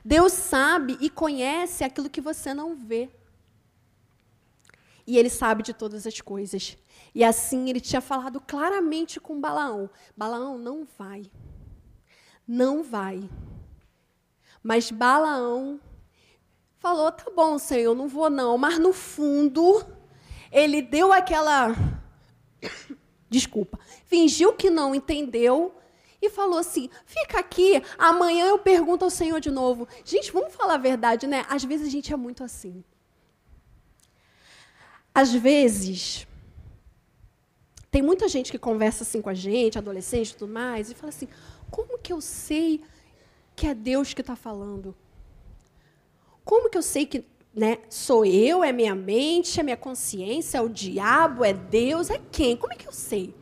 Deus 0.05 0.33
sabe 0.33 0.97
e 1.01 1.11
conhece 1.11 1.83
aquilo 1.83 2.09
que 2.09 2.21
você 2.21 2.55
não 2.55 2.77
vê 2.77 3.11
e 5.09 5.17
ele 5.17 5.31
sabe 5.31 5.63
de 5.63 5.73
todas 5.73 6.07
as 6.07 6.21
coisas. 6.21 6.77
E 7.15 7.25
assim 7.25 7.71
ele 7.71 7.81
tinha 7.81 8.01
falado 8.01 8.39
claramente 8.43 9.19
com 9.19 9.41
Balaão: 9.41 9.89
Balaão, 10.15 10.59
não 10.59 10.87
vai. 10.99 11.23
Não 12.47 12.83
vai. 12.83 13.27
Mas 14.63 14.91
Balaão 14.91 15.81
falou: 16.77 17.11
tá 17.11 17.25
bom, 17.35 17.59
Senhor, 17.59 17.95
não 17.95 18.07
vou 18.07 18.29
não. 18.29 18.59
Mas 18.59 18.79
no 18.79 18.93
fundo, 18.93 19.83
ele 20.51 20.83
deu 20.83 21.13
aquela. 21.13 21.75
Desculpa. 23.29 23.79
Fingiu 24.07 24.55
que 24.55 24.71
não 24.71 24.95
entendeu 24.95 25.75
e 26.21 26.29
falou 26.29 26.59
assim: 26.59 26.91
fica 27.05 27.39
aqui, 27.39 27.83
amanhã 27.97 28.47
eu 28.47 28.59
pergunto 28.59 29.05
ao 29.05 29.11
Senhor 29.11 29.41
de 29.41 29.51
novo. 29.51 29.87
Gente, 30.05 30.33
vamos 30.33 30.55
falar 30.55 30.75
a 30.75 30.79
verdade, 30.79 31.27
né? 31.27 31.45
Às 31.49 31.65
vezes 31.65 31.87
a 31.87 31.91
gente 31.91 32.13
é 32.13 32.17
muito 32.17 32.43
assim. 32.43 32.83
Às 35.15 35.33
vezes, 35.33 36.27
tem 37.91 38.03
muita 38.03 38.29
gente 38.29 38.51
que 38.51 38.59
conversa 38.59 39.03
assim 39.03 39.21
com 39.21 39.31
a 39.31 39.35
gente, 39.35 39.79
adolescente 39.79 40.31
e 40.31 40.37
tudo 40.37 40.53
mais, 40.53 40.91
e 40.91 40.95
fala 40.95 41.11
assim: 41.11 41.29
como 41.71 41.99
que 41.99 42.13
eu 42.13 42.21
sei 42.21 42.83
que 43.55 43.67
é 43.67 43.75
Deus 43.75 44.15
que 44.15 44.21
está 44.21 44.37
falando? 44.37 44.95
Como 46.45 46.71
que 46.71 46.79
eu 46.79 46.83
sei 46.83 47.05
que 47.05 47.25
né, 47.55 47.79
sou 47.89 48.25
eu, 48.25 48.63
é 48.63 48.73
minha 48.73 48.95
mente, 48.95 49.59
é 49.59 49.63
minha 49.63 49.77
consciência, 49.77 50.59
é 50.59 50.61
o 50.61 50.69
diabo, 50.69 51.45
é 51.45 51.53
Deus, 51.53 52.11
é 52.11 52.21
quem? 52.31 52.57
Como 52.57 52.73
é 52.73 52.77
que 52.77 52.87
eu 52.87 52.93
sei? 52.93 53.35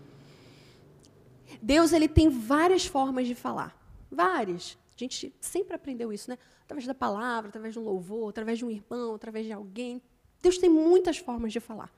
Deus 1.60 1.92
ele 1.92 2.08
tem 2.08 2.28
várias 2.28 2.86
formas 2.86 3.26
de 3.26 3.34
falar, 3.34 3.76
várias. 4.10 4.78
A 4.96 4.98
gente 4.98 5.34
sempre 5.40 5.74
aprendeu 5.74 6.12
isso, 6.12 6.30
né? 6.30 6.38
Através 6.62 6.86
da 6.86 6.94
palavra, 6.94 7.48
através 7.48 7.74
de 7.74 7.78
um 7.78 7.82
louvor, 7.82 8.30
através 8.30 8.58
de 8.58 8.64
um 8.64 8.70
irmão, 8.70 9.14
através 9.14 9.44
de 9.44 9.52
alguém. 9.52 10.00
Deus 10.40 10.58
tem 10.58 10.70
muitas 10.70 11.18
formas 11.18 11.52
de 11.52 11.60
falar. 11.60 11.92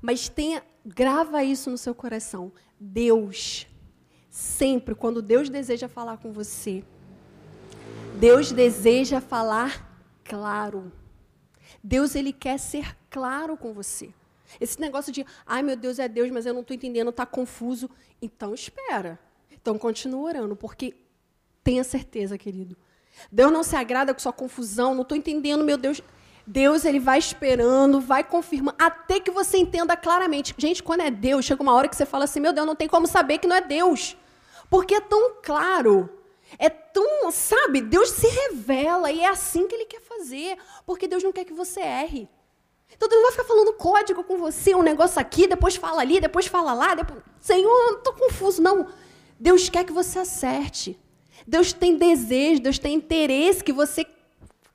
Mas 0.00 0.28
tenha, 0.28 0.62
grava 0.86 1.42
isso 1.42 1.70
no 1.70 1.78
seu 1.78 1.94
coração. 1.94 2.52
Deus, 2.78 3.66
sempre, 4.30 4.94
quando 4.94 5.20
Deus 5.20 5.48
deseja 5.48 5.88
falar 5.88 6.18
com 6.18 6.32
você, 6.32 6.84
Deus 8.20 8.52
deseja 8.52 9.20
falar 9.20 9.87
claro. 10.28 10.92
Deus, 11.82 12.14
ele 12.14 12.32
quer 12.32 12.58
ser 12.58 12.96
claro 13.10 13.56
com 13.56 13.72
você. 13.72 14.10
Esse 14.60 14.80
negócio 14.80 15.12
de, 15.12 15.26
ai 15.46 15.62
meu 15.62 15.76
Deus, 15.76 15.98
é 15.98 16.08
Deus, 16.08 16.30
mas 16.30 16.46
eu 16.46 16.54
não 16.54 16.60
estou 16.60 16.74
entendendo, 16.74 17.10
está 17.10 17.26
confuso. 17.26 17.90
Então 18.20 18.54
espera. 18.54 19.18
Então 19.50 19.78
continua 19.78 20.28
orando, 20.28 20.54
porque 20.54 20.94
tenha 21.64 21.84
certeza, 21.84 22.38
querido. 22.38 22.76
Deus 23.32 23.52
não 23.52 23.62
se 23.62 23.74
agrada 23.74 24.14
com 24.14 24.20
sua 24.20 24.32
confusão, 24.32 24.94
não 24.94 25.02
estou 25.02 25.16
entendendo, 25.16 25.64
meu 25.64 25.76
Deus. 25.76 26.00
Deus 26.46 26.86
ele 26.86 26.98
vai 26.98 27.18
esperando, 27.18 28.00
vai 28.00 28.24
confirmando, 28.24 28.76
até 28.80 29.20
que 29.20 29.30
você 29.30 29.58
entenda 29.58 29.94
claramente. 29.96 30.54
Gente, 30.56 30.82
quando 30.82 31.02
é 31.02 31.10
Deus, 31.10 31.44
chega 31.44 31.62
uma 31.62 31.74
hora 31.74 31.88
que 31.88 31.96
você 31.96 32.06
fala 32.06 32.24
assim: 32.24 32.40
meu 32.40 32.52
Deus, 32.52 32.66
não 32.66 32.74
tem 32.74 32.88
como 32.88 33.06
saber 33.06 33.38
que 33.38 33.46
não 33.46 33.56
é 33.56 33.60
Deus. 33.60 34.16
Porque 34.70 34.94
é 34.94 35.00
tão 35.00 35.34
claro. 35.42 36.08
É 36.56 36.70
tão, 36.70 37.30
sabe, 37.30 37.80
Deus 37.80 38.10
se 38.10 38.26
revela 38.26 39.10
e 39.10 39.20
é 39.20 39.28
assim 39.28 39.66
que 39.66 39.74
ele 39.74 39.84
quer 39.84 40.00
fazer. 40.00 40.56
Porque 40.86 41.08
Deus 41.08 41.22
não 41.22 41.32
quer 41.32 41.44
que 41.44 41.52
você 41.52 41.80
erre. 41.80 42.28
Então 42.94 43.08
Deus 43.08 43.20
não 43.20 43.28
vai 43.28 43.32
ficar 43.32 43.44
falando 43.44 43.74
código 43.74 44.24
com 44.24 44.38
você, 44.38 44.74
um 44.74 44.82
negócio 44.82 45.20
aqui, 45.20 45.46
depois 45.46 45.76
fala 45.76 46.00
ali, 46.00 46.20
depois 46.20 46.46
fala 46.46 46.72
lá. 46.72 46.94
Depois... 46.94 47.22
Senhor, 47.40 47.98
estou 47.98 48.14
confuso. 48.14 48.62
Não. 48.62 48.88
Deus 49.38 49.68
quer 49.68 49.84
que 49.84 49.92
você 49.92 50.20
acerte. 50.20 50.98
Deus 51.46 51.72
tem 51.72 51.96
desejo, 51.96 52.62
Deus 52.62 52.78
tem 52.78 52.94
interesse 52.94 53.62
que 53.62 53.72
você 53.72 54.06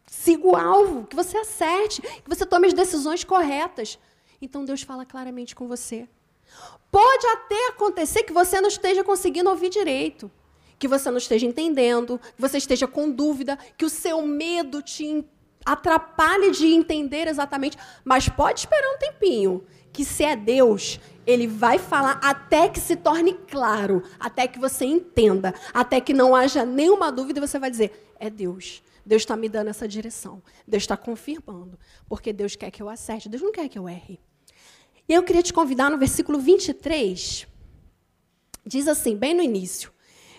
siga 0.08 0.48
o 0.48 0.56
alvo, 0.56 1.06
que 1.06 1.16
você 1.16 1.38
acerte, 1.38 2.02
que 2.02 2.30
você 2.30 2.46
tome 2.46 2.68
as 2.68 2.74
decisões 2.74 3.24
corretas. 3.24 4.00
Então 4.42 4.64
Deus 4.64 4.82
fala 4.82 5.06
claramente 5.06 5.56
com 5.56 5.68
você. 5.68 6.08
Pode 6.92 7.26
até 7.28 7.68
acontecer 7.70 8.24
que 8.24 8.32
você 8.32 8.62
não 8.62 8.70
esteja 8.70 9.04
conseguindo 9.04 9.50
ouvir 9.50 9.70
direito, 9.70 10.32
que 10.84 10.88
você 10.90 11.10
não 11.10 11.18
esteja 11.18 11.46
entendendo, 11.46 12.20
que 12.36 12.42
você 12.42 12.58
esteja 12.58 12.86
com 12.86 13.10
dúvida, 13.10 13.58
que 13.78 13.86
o 13.86 13.90
seu 13.90 14.22
medo 14.22 14.82
te 14.82 15.24
atrapalhe 15.64 16.52
de 16.52 16.68
entender 16.74 17.26
exatamente, 17.26 17.78
mas 18.04 18.28
pode 18.28 18.60
esperar 18.60 18.94
um 18.94 19.00
tempinho, 19.00 19.64
que 19.94 20.04
se 20.04 20.26
é 20.26 20.36
Deus, 20.36 21.00
ele 21.26 21.48
vai 21.48 21.80
falar 21.80 22.20
até 22.22 22.68
que 22.68 22.82
se 22.82 22.98
torne 22.98 23.34
claro, 23.50 24.04
até 24.20 24.46
que 24.46 24.60
você 24.60 24.84
entenda, 24.84 25.56
até 25.74 26.02
que 26.02 26.14
não 26.14 26.36
haja 26.36 26.66
nenhuma 26.66 27.10
dúvida 27.14 27.40
e 27.40 27.48
você 27.48 27.58
vai 27.58 27.72
dizer: 27.72 28.14
é 28.20 28.30
Deus. 28.30 28.84
Deus 29.06 29.22
está 29.22 29.38
me 29.38 29.48
dando 29.48 29.70
essa 29.70 29.88
direção. 29.88 30.44
Deus 30.68 30.84
está 30.84 30.98
confirmando. 30.98 31.80
Porque 32.10 32.34
Deus 32.34 32.58
quer 32.58 32.72
que 32.72 32.82
eu 32.84 32.90
acerte. 32.90 33.30
Deus 33.30 33.42
não 33.42 33.54
quer 33.54 33.70
que 33.70 33.80
eu 33.80 33.88
erre. 33.88 34.20
E 35.08 35.14
eu 35.14 35.24
queria 35.24 35.44
te 35.44 35.54
convidar 35.54 35.90
no 35.90 35.98
versículo 35.98 36.40
23. 36.40 37.48
Diz 38.66 38.88
assim, 38.88 39.16
bem 39.16 39.34
no 39.34 39.42
início: 39.42 39.93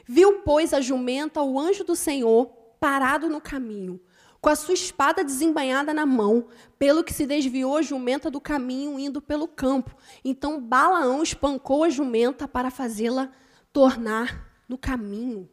Viu, 0.07 0.43
pois, 0.43 0.75
a 0.75 0.81
jumenta 0.81 1.43
o 1.43 1.59
anjo 1.59 1.85
do 1.85 1.97
Senhor 1.97 2.47
parado 2.79 3.29
no 3.29 3.41
caminho, 3.41 4.01
com 4.41 4.51
a 4.51 4.57
sua 4.57 4.75
espada 4.75 5.25
desembainhada 5.25 5.95
na 5.95 6.05
mão, 6.05 6.49
pelo 6.79 7.03
que 7.03 7.15
se 7.15 7.27
desviou 7.27 7.79
a 7.79 7.83
jumenta 7.83 8.31
do 8.31 8.41
caminho 8.41 8.99
indo 8.99 9.23
pelo 9.23 9.49
campo. 9.49 9.97
Então 10.23 10.61
Balaão 10.61 11.23
espancou 11.23 11.85
a 11.85 11.89
jumenta 11.89 12.47
para 12.47 12.71
fazê-la 12.71 13.33
tornar 13.73 14.53
no 14.69 14.77
caminho. 14.77 15.49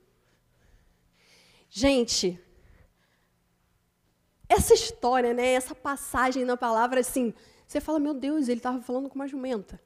Gente, 1.70 2.38
essa 4.50 4.74
história, 4.74 5.34
né, 5.34 5.54
essa 5.54 5.74
passagem 5.74 6.44
na 6.44 6.58
palavra, 6.58 7.00
assim, 7.00 7.34
você 7.66 7.80
fala, 7.80 7.98
meu 7.98 8.14
Deus, 8.14 8.50
ele 8.50 8.60
estava 8.60 8.82
falando 8.82 9.08
com 9.08 9.16
uma 9.16 9.28
jumenta. 9.30 9.82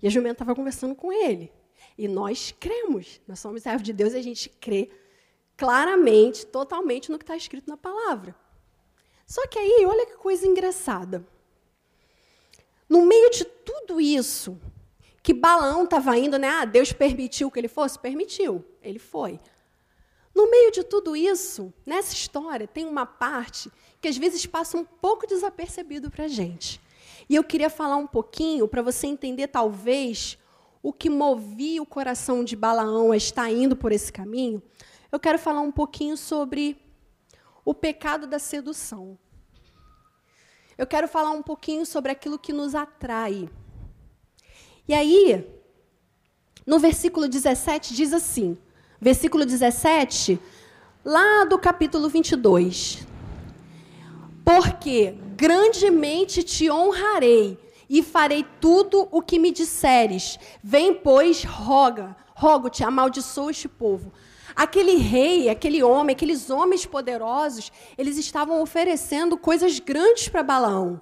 E 0.00 0.06
a 0.06 0.10
jumenta 0.10 0.34
estava 0.34 0.54
conversando 0.54 0.94
com 0.94 1.12
ele. 1.12 1.52
E 1.98 2.06
nós 2.06 2.54
cremos, 2.58 3.20
nós 3.26 3.40
somos 3.40 3.64
servos 3.64 3.82
de 3.82 3.92
Deus 3.92 4.12
e 4.12 4.18
a 4.18 4.22
gente 4.22 4.48
crê 4.48 4.88
claramente, 5.56 6.46
totalmente 6.46 7.10
no 7.10 7.18
que 7.18 7.24
está 7.24 7.36
escrito 7.36 7.68
na 7.68 7.76
palavra. 7.76 8.36
Só 9.26 9.44
que 9.48 9.58
aí, 9.58 9.84
olha 9.84 10.06
que 10.06 10.16
coisa 10.16 10.46
engraçada. 10.46 11.26
No 12.88 13.04
meio 13.04 13.30
de 13.30 13.44
tudo 13.44 14.00
isso, 14.00 14.58
que 15.22 15.34
Balaão 15.34 15.84
estava 15.84 16.16
indo, 16.16 16.38
né? 16.38 16.48
Ah, 16.48 16.64
Deus 16.64 16.92
permitiu 16.92 17.50
que 17.50 17.58
ele 17.58 17.68
fosse? 17.68 17.98
Permitiu, 17.98 18.64
ele 18.80 19.00
foi. 19.00 19.40
No 20.32 20.48
meio 20.48 20.70
de 20.70 20.84
tudo 20.84 21.16
isso, 21.16 21.74
nessa 21.84 22.14
história, 22.14 22.68
tem 22.68 22.86
uma 22.86 23.04
parte 23.04 23.70
que 24.00 24.06
às 24.06 24.16
vezes 24.16 24.46
passa 24.46 24.78
um 24.78 24.84
pouco 24.84 25.26
desapercebido 25.26 26.10
para 26.10 26.26
a 26.26 26.28
gente. 26.28 26.80
E 27.28 27.34
eu 27.34 27.42
queria 27.42 27.68
falar 27.68 27.96
um 27.96 28.06
pouquinho 28.06 28.68
para 28.68 28.80
você 28.80 29.08
entender, 29.08 29.48
talvez, 29.48 30.38
o 30.82 30.92
que 30.92 31.10
movia 31.10 31.82
o 31.82 31.86
coração 31.86 32.44
de 32.44 32.54
Balaão 32.56 33.12
a 33.12 33.16
estar 33.16 33.50
indo 33.50 33.76
por 33.76 33.92
esse 33.92 34.12
caminho 34.12 34.62
eu 35.10 35.18
quero 35.18 35.38
falar 35.38 35.60
um 35.60 35.72
pouquinho 35.72 36.16
sobre 36.16 36.76
o 37.64 37.72
pecado 37.72 38.26
da 38.26 38.38
sedução. 38.38 39.18
Eu 40.76 40.86
quero 40.86 41.08
falar 41.08 41.30
um 41.30 41.42
pouquinho 41.42 41.86
sobre 41.86 42.12
aquilo 42.12 42.38
que 42.38 42.52
nos 42.52 42.74
atrai. 42.74 43.48
E 44.86 44.92
aí, 44.92 45.46
no 46.66 46.78
versículo 46.78 47.26
17 47.26 47.94
diz 47.94 48.12
assim: 48.12 48.56
versículo 49.00 49.46
17, 49.46 50.38
lá 51.02 51.44
do 51.44 51.58
capítulo 51.58 52.08
22. 52.10 53.06
Porque 54.44 55.16
grandemente 55.36 56.42
te 56.42 56.70
honrarei 56.70 57.58
e 57.88 58.02
farei 58.02 58.44
tudo 58.60 59.08
o 59.10 59.22
que 59.22 59.38
me 59.38 59.50
disseres. 59.50 60.38
Vem, 60.62 60.94
pois, 60.94 61.44
roga, 61.44 62.16
rogo-te, 62.34 62.84
amaldiçoa 62.84 63.50
este 63.50 63.68
povo. 63.68 64.12
Aquele 64.54 64.96
rei, 64.96 65.48
aquele 65.48 65.82
homem, 65.82 66.14
aqueles 66.14 66.50
homens 66.50 66.84
poderosos, 66.84 67.70
eles 67.96 68.18
estavam 68.18 68.60
oferecendo 68.60 69.38
coisas 69.38 69.78
grandes 69.78 70.28
para 70.28 70.42
Balaão. 70.42 71.00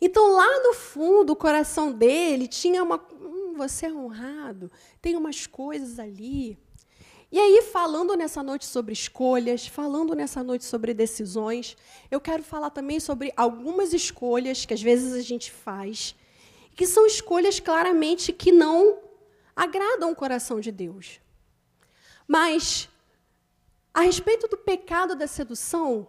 Então, 0.00 0.32
lá 0.32 0.62
no 0.62 0.74
fundo, 0.74 1.32
o 1.32 1.36
coração 1.36 1.92
dele 1.92 2.46
tinha 2.46 2.82
uma. 2.82 2.96
Hum, 3.20 3.54
você 3.56 3.86
é 3.86 3.92
honrado, 3.92 4.70
tem 5.00 5.16
umas 5.16 5.46
coisas 5.46 5.98
ali. 5.98 6.58
E 7.30 7.40
aí, 7.40 7.60
falando 7.62 8.16
nessa 8.16 8.42
noite 8.42 8.64
sobre 8.66 8.92
escolhas, 8.92 9.66
falando 9.66 10.14
nessa 10.14 10.42
noite 10.44 10.64
sobre 10.64 10.94
decisões, 10.94 11.76
eu 12.10 12.20
quero 12.20 12.42
falar 12.42 12.70
também 12.70 13.00
sobre 13.00 13.32
algumas 13.36 13.92
escolhas 13.92 14.64
que 14.64 14.72
às 14.72 14.80
vezes 14.80 15.12
a 15.12 15.22
gente 15.22 15.50
faz, 15.50 16.14
que 16.76 16.86
são 16.86 17.04
escolhas 17.04 17.58
claramente 17.58 18.32
que 18.32 18.52
não 18.52 18.98
agradam 19.56 20.12
o 20.12 20.16
coração 20.16 20.60
de 20.60 20.70
Deus. 20.70 21.20
Mas, 22.28 22.88
a 23.92 24.02
respeito 24.02 24.46
do 24.46 24.56
pecado 24.56 25.16
da 25.16 25.26
sedução, 25.26 26.06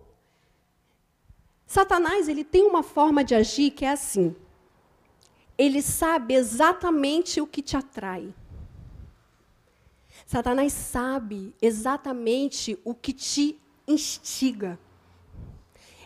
Satanás 1.65 2.29
ele 2.29 2.43
tem 2.43 2.63
uma 2.63 2.83
forma 2.83 3.23
de 3.23 3.33
agir 3.33 3.71
que 3.71 3.85
é 3.85 3.91
assim. 3.91 4.35
Ele 5.57 5.81
sabe 5.81 6.35
exatamente 6.35 7.41
o 7.41 7.47
que 7.47 7.63
te 7.63 7.75
atrai. 7.75 8.33
Satanás 10.27 10.71
sabe 10.73 11.55
exatamente 11.59 12.79
o 12.85 12.93
que 12.93 13.11
te 13.11 13.59
instiga. 13.87 14.77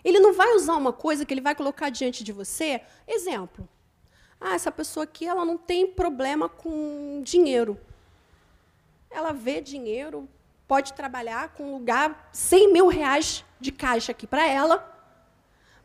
Ele 0.01 0.21
não 0.21 0.33
vai 0.33 0.55
usar 0.55 0.77
uma 0.77 0.93
coisa 0.93 1.25
que 1.25 1.33
ele 1.33 1.41
vai 1.41 1.53
colocar 1.53 1.89
diante 1.89 2.23
de 2.23 2.31
você. 2.31 2.81
Exemplo. 3.05 3.67
Ah, 4.39 4.55
essa 4.55 4.71
pessoa 4.71 5.03
aqui 5.03 5.27
ela 5.27 5.43
não 5.43 5.57
tem 5.57 5.85
problema 5.85 6.47
com 6.47 7.21
dinheiro 7.21 7.77
ela 9.11 9.33
vê 9.33 9.61
dinheiro, 9.61 10.27
pode 10.67 10.93
trabalhar 10.93 11.49
com 11.49 11.65
um 11.65 11.73
lugar 11.73 12.29
100 12.31 12.71
mil 12.71 12.87
reais 12.87 13.43
de 13.59 13.71
caixa 13.71 14.13
aqui 14.13 14.25
para 14.25 14.47
ela, 14.47 14.87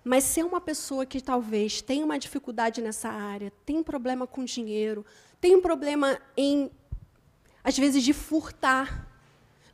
mas 0.04 0.22
se 0.22 0.40
é 0.40 0.44
uma 0.44 0.60
pessoa 0.60 1.04
que 1.04 1.20
talvez 1.20 1.82
tenha 1.82 2.04
uma 2.04 2.18
dificuldade 2.18 2.80
nessa 2.80 3.08
área, 3.08 3.52
tem 3.66 3.82
problema 3.82 4.26
com 4.26 4.44
dinheiro, 4.44 5.04
tem 5.40 5.60
problema 5.60 6.18
em, 6.36 6.70
às 7.66 7.76
vezes, 7.76 8.04
de 8.04 8.12
furtar. 8.12 9.08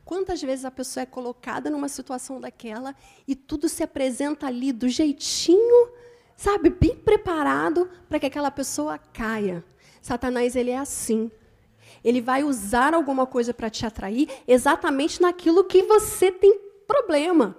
Quantas 0.03 0.41
vezes 0.41 0.65
a 0.65 0.71
pessoa 0.71 1.03
é 1.03 1.05
colocada 1.05 1.69
numa 1.69 1.87
situação 1.87 2.41
daquela 2.41 2.95
e 3.27 3.35
tudo 3.35 3.69
se 3.69 3.83
apresenta 3.83 4.47
ali 4.47 4.73
do 4.73 4.89
jeitinho, 4.89 5.89
sabe, 6.35 6.71
bem 6.71 6.95
preparado 6.95 7.87
para 8.09 8.19
que 8.19 8.25
aquela 8.25 8.49
pessoa 8.49 8.97
caia. 8.97 9.63
Satanás 10.01 10.55
ele 10.55 10.71
é 10.71 10.77
assim. 10.79 11.29
Ele 12.03 12.19
vai 12.19 12.43
usar 12.43 12.95
alguma 12.95 13.27
coisa 13.27 13.53
para 13.53 13.69
te 13.69 13.85
atrair 13.85 14.27
exatamente 14.47 15.21
naquilo 15.21 15.63
que 15.63 15.83
você 15.83 16.31
tem 16.31 16.59
problema, 16.87 17.55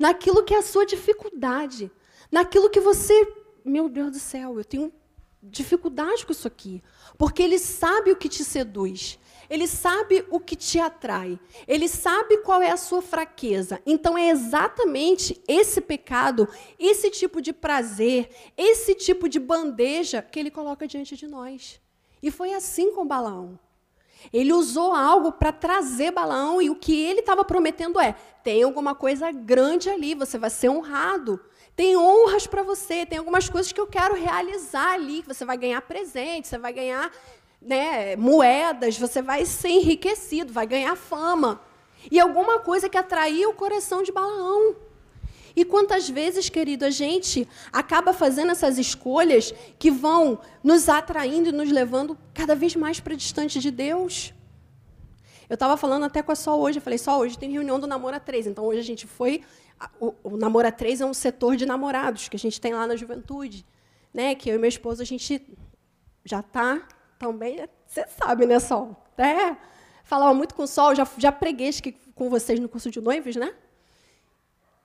naquilo 0.00 0.42
que 0.42 0.52
é 0.52 0.58
a 0.58 0.62
sua 0.62 0.84
dificuldade, 0.84 1.92
naquilo 2.30 2.68
que 2.68 2.80
você, 2.80 3.32
meu 3.64 3.88
Deus 3.88 4.10
do 4.10 4.18
céu, 4.18 4.58
eu 4.58 4.64
tenho 4.64 4.92
dificuldade 5.40 6.26
com 6.26 6.32
isso 6.32 6.48
aqui, 6.48 6.82
porque 7.16 7.40
ele 7.40 7.60
sabe 7.60 8.10
o 8.10 8.16
que 8.16 8.28
te 8.28 8.42
seduz. 8.42 9.16
Ele 9.48 9.66
sabe 9.66 10.24
o 10.30 10.40
que 10.40 10.56
te 10.56 10.78
atrai. 10.78 11.38
Ele 11.66 11.88
sabe 11.88 12.38
qual 12.38 12.60
é 12.60 12.70
a 12.70 12.76
sua 12.76 13.02
fraqueza. 13.02 13.80
Então 13.86 14.16
é 14.16 14.28
exatamente 14.28 15.40
esse 15.46 15.80
pecado, 15.80 16.48
esse 16.78 17.10
tipo 17.10 17.40
de 17.40 17.52
prazer, 17.52 18.30
esse 18.56 18.94
tipo 18.94 19.28
de 19.28 19.38
bandeja 19.38 20.22
que 20.22 20.38
ele 20.38 20.50
coloca 20.50 20.86
diante 20.86 21.16
de 21.16 21.26
nós. 21.26 21.80
E 22.22 22.30
foi 22.30 22.52
assim 22.52 22.92
com 22.92 23.06
Balaão. 23.06 23.58
Ele 24.32 24.52
usou 24.52 24.94
algo 24.94 25.32
para 25.32 25.52
trazer 25.52 26.10
Balaão 26.10 26.60
e 26.60 26.70
o 26.70 26.76
que 26.76 26.98
ele 27.04 27.20
estava 27.20 27.44
prometendo 27.44 28.00
é: 28.00 28.14
tem 28.42 28.62
alguma 28.62 28.94
coisa 28.94 29.30
grande 29.30 29.88
ali, 29.88 30.14
você 30.14 30.38
vai 30.38 30.50
ser 30.50 30.68
honrado. 30.68 31.40
Tem 31.74 31.94
honras 31.94 32.46
para 32.46 32.62
você, 32.62 33.04
tem 33.04 33.18
algumas 33.18 33.50
coisas 33.50 33.70
que 33.70 33.80
eu 33.80 33.86
quero 33.86 34.14
realizar 34.14 34.94
ali, 34.94 35.20
você 35.20 35.44
vai 35.44 35.58
ganhar 35.58 35.82
presente, 35.82 36.48
você 36.48 36.56
vai 36.56 36.72
ganhar 36.72 37.12
né, 37.66 38.14
moedas, 38.14 38.96
você 38.96 39.20
vai 39.20 39.44
ser 39.44 39.70
enriquecido, 39.70 40.52
vai 40.52 40.66
ganhar 40.66 40.94
fama. 40.96 41.60
E 42.10 42.20
alguma 42.20 42.60
coisa 42.60 42.88
que 42.88 42.96
atraiu 42.96 43.50
o 43.50 43.54
coração 43.54 44.02
de 44.02 44.12
Balaão. 44.12 44.76
E 45.56 45.64
quantas 45.64 46.08
vezes, 46.08 46.48
querido, 46.48 46.84
a 46.84 46.90
gente 46.90 47.48
acaba 47.72 48.12
fazendo 48.12 48.52
essas 48.52 48.78
escolhas 48.78 49.52
que 49.78 49.90
vão 49.90 50.38
nos 50.62 50.88
atraindo 50.88 51.48
e 51.48 51.52
nos 51.52 51.72
levando 51.72 52.16
cada 52.32 52.54
vez 52.54 52.76
mais 52.76 53.00
para 53.00 53.16
distante 53.16 53.58
de 53.58 53.70
Deus? 53.70 54.32
Eu 55.48 55.54
estava 55.54 55.76
falando 55.76 56.04
até 56.04 56.22
com 56.22 56.30
a 56.30 56.36
Sol 56.36 56.60
hoje, 56.60 56.78
eu 56.78 56.82
falei, 56.82 56.98
Sol, 56.98 57.20
hoje 57.20 57.38
tem 57.38 57.50
reunião 57.50 57.80
do 57.80 57.86
Namora 57.86 58.20
3. 58.20 58.48
Então, 58.48 58.64
hoje 58.64 58.80
a 58.80 58.84
gente 58.84 59.06
foi. 59.06 59.42
O, 59.98 60.14
o 60.22 60.36
Namora 60.36 60.70
3 60.70 61.00
é 61.00 61.06
um 61.06 61.14
setor 61.14 61.56
de 61.56 61.66
namorados 61.66 62.28
que 62.28 62.36
a 62.36 62.38
gente 62.38 62.60
tem 62.60 62.74
lá 62.74 62.86
na 62.86 62.94
juventude. 62.94 63.64
Né? 64.12 64.34
Que 64.34 64.50
eu 64.50 64.56
e 64.56 64.58
meu 64.58 64.68
esposo, 64.68 65.02
a 65.02 65.06
gente 65.06 65.42
já 66.24 66.40
está 66.40 66.86
também. 67.18 67.68
Você 67.86 68.06
sabe, 68.08 68.46
né, 68.46 68.58
Sol? 68.60 68.96
É, 69.18 69.56
falava 70.04 70.34
muito 70.34 70.54
com 70.54 70.62
o 70.62 70.66
Sol, 70.66 70.94
já, 70.94 71.06
já 71.16 71.32
preguei 71.32 71.70
com 72.14 72.30
vocês 72.30 72.60
no 72.60 72.68
curso 72.68 72.90
de 72.90 73.00
noivos, 73.00 73.36
né? 73.36 73.54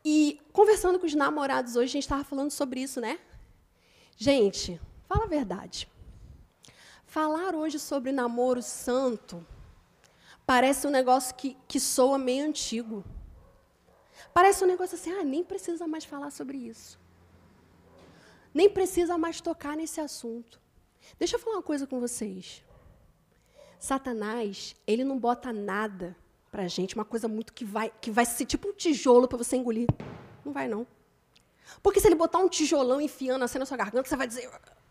E 0.04 0.42
conversando 0.52 1.00
com 1.00 1.06
os 1.06 1.14
namorados 1.14 1.76
hoje, 1.76 1.86
a 1.86 1.94
gente 1.94 2.04
estava 2.04 2.24
falando 2.24 2.52
sobre 2.52 2.82
isso, 2.82 3.00
né? 3.00 3.20
Gente, 4.18 4.80
fala 5.08 5.26
a 5.26 5.28
verdade. 5.28 5.88
Falar 7.06 7.56
hoje 7.56 7.78
sobre 7.78 8.12
namoro 8.12 8.62
santo 8.62 9.46
parece 10.46 10.88
um 10.88 10.90
negócio 10.90 11.36
que, 11.36 11.58
que 11.68 11.80
soa 11.80 12.18
meio 12.18 12.46
antigo. 12.46 13.04
Parece 14.34 14.64
um 14.64 14.68
negócio 14.68 14.96
assim, 14.96 15.12
ah, 15.12 15.24
nem 15.24 15.44
precisa 15.44 15.88
mais 15.88 16.06
falar 16.06 16.32
sobre 16.32 16.58
isso. 16.58 17.00
Nem 18.54 18.70
precisa 18.70 19.18
mais 19.18 19.40
tocar 19.40 19.76
nesse 19.76 20.02
assunto. 20.02 20.60
Deixa 21.18 21.36
eu 21.36 21.40
falar 21.40 21.58
uma 21.58 21.64
coisa 21.64 21.86
com 21.86 22.00
vocês. 22.00 22.64
Satanás, 23.80 24.76
ele 24.86 25.04
não 25.04 25.18
bota 25.18 25.52
nada 25.52 26.16
pra 26.52 26.68
gente, 26.68 26.96
uma 26.96 27.06
coisa 27.06 27.28
muito 27.28 27.54
que 27.54 27.66
vai, 27.66 27.92
que 28.02 28.12
vai 28.12 28.26
ser 28.26 28.46
tipo 28.46 28.68
um 28.68 28.74
tijolo 28.74 29.28
para 29.28 29.38
você 29.38 29.56
engolir. 29.56 29.88
Não 30.46 30.52
vai, 30.52 30.68
não. 30.68 30.86
Porque 31.82 32.00
se 32.00 32.08
ele 32.08 32.16
botar 32.16 32.40
um 32.40 32.50
tijolão 32.50 33.00
enfiando 33.00 33.44
assim 33.44 33.58
na 33.58 33.66
sua 33.66 33.78
garganta, 33.78 34.08
você 34.08 34.16
vai 34.16 34.28
dizer, 34.28 34.50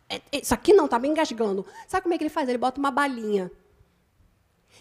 é, 0.09 0.17
é, 0.17 0.41
isso 0.41 0.55
aqui 0.55 0.73
não, 0.73 0.89
tá 0.89 0.99
me 0.99 1.09
engasgando. 1.09 1.65
Sabe 1.87 2.03
como 2.03 2.15
é 2.15 2.19
que 2.19 2.25
ele 2.25 2.31
faz? 2.31 2.49
Ele 2.49 2.59
bota 2.59 2.81
uma 2.81 2.91
balinha. 2.91 3.51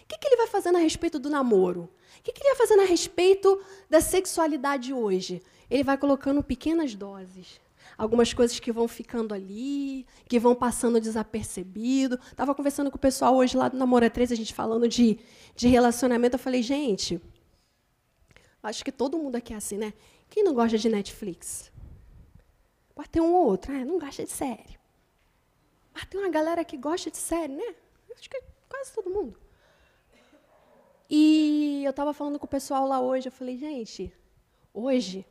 O 0.04 0.06
que, 0.08 0.18
que 0.18 0.28
ele 0.28 0.38
vai 0.38 0.48
fazendo 0.48 0.78
a 0.78 0.80
respeito 0.80 1.20
do 1.20 1.30
namoro? 1.30 1.82
O 2.20 2.24
que, 2.24 2.32
que 2.32 2.42
ele 2.42 2.56
vai 2.56 2.58
fazendo 2.58 2.82
a 2.82 2.86
respeito 2.86 3.62
da 3.90 4.02
sexualidade 4.02 4.94
hoje? 4.94 5.44
Ele 5.70 5.84
vai 5.84 5.98
colocando 5.98 6.44
pequenas 6.44 6.96
doses 6.96 7.60
algumas 8.00 8.34
coisas 8.34 8.58
que 8.62 8.72
vão 8.72 8.88
ficando 8.88 9.34
ali, 9.34 10.08
que 10.26 10.40
vão 10.40 10.56
passando 10.56 11.02
desapercebido. 11.02 12.18
Estava 12.32 12.56
conversando 12.56 12.90
com 12.90 12.96
o 12.96 13.00
pessoal 13.00 13.36
hoje 13.36 13.58
lá 13.58 13.68
do 13.68 13.76
Namora 13.76 14.10
3, 14.10 14.32
a 14.32 14.36
gente 14.36 14.54
falando 14.54 14.88
de, 14.88 15.20
de 15.54 15.68
relacionamento. 15.68 16.36
Eu 16.36 16.40
falei, 16.40 16.64
gente, 16.64 17.22
acho 18.64 18.86
que 18.86 18.92
todo 18.92 19.18
mundo 19.18 19.36
aqui 19.36 19.54
é 19.54 19.58
assim, 19.58 19.78
né? 19.78 19.94
Quem 20.30 20.46
não 20.46 20.54
gosta 20.54 20.78
de 20.78 20.88
Netflix? 20.88 21.70
Pode 22.96 23.10
ter 23.10 23.20
um 23.20 23.34
ou 23.34 23.48
outro, 23.48 23.74
ah, 23.74 23.84
não 23.84 24.00
gosta 24.00 24.24
de 24.24 24.32
série. 24.32 24.80
Mas 25.94 26.06
tem 26.06 26.22
uma 26.22 26.30
galera 26.30 26.64
que 26.64 26.78
gosta 26.78 27.12
de 27.12 27.18
série, 27.18 27.54
né? 27.54 27.76
Acho 28.18 28.30
que 28.30 28.42
quase 28.70 28.94
todo 28.94 29.10
mundo. 29.10 29.38
E 31.10 31.82
eu 31.84 31.90
estava 31.90 32.14
falando 32.14 32.40
com 32.40 32.46
o 32.46 32.50
pessoal 32.50 32.88
lá 32.88 33.02
hoje, 33.02 33.28
eu 33.28 33.32
falei, 33.32 33.58
gente, 33.58 34.14
hoje 34.74 35.26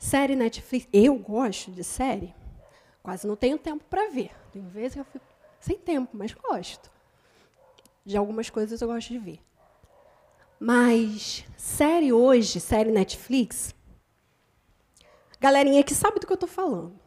Série 0.00 0.34
Netflix, 0.34 0.88
eu 0.94 1.14
gosto 1.14 1.70
de 1.70 1.84
série. 1.84 2.34
Quase 3.02 3.26
não 3.26 3.36
tenho 3.36 3.58
tempo 3.58 3.84
para 3.84 4.08
ver. 4.08 4.30
Tem 4.50 4.66
vezes 4.66 4.94
que 4.94 5.00
eu 5.00 5.04
fico 5.04 5.24
sem 5.60 5.76
tempo, 5.76 6.16
mas 6.16 6.32
gosto. 6.32 6.90
De 8.02 8.16
algumas 8.16 8.48
coisas 8.48 8.80
eu 8.80 8.88
gosto 8.88 9.08
de 9.08 9.18
ver. 9.18 9.40
Mas 10.58 11.44
série 11.54 12.14
hoje, 12.14 12.60
série 12.60 12.90
Netflix, 12.90 13.74
galerinha 15.38 15.84
que 15.84 15.94
sabe 15.94 16.18
do 16.18 16.26
que 16.26 16.32
eu 16.32 16.34
estou 16.34 16.48
falando. 16.48 16.98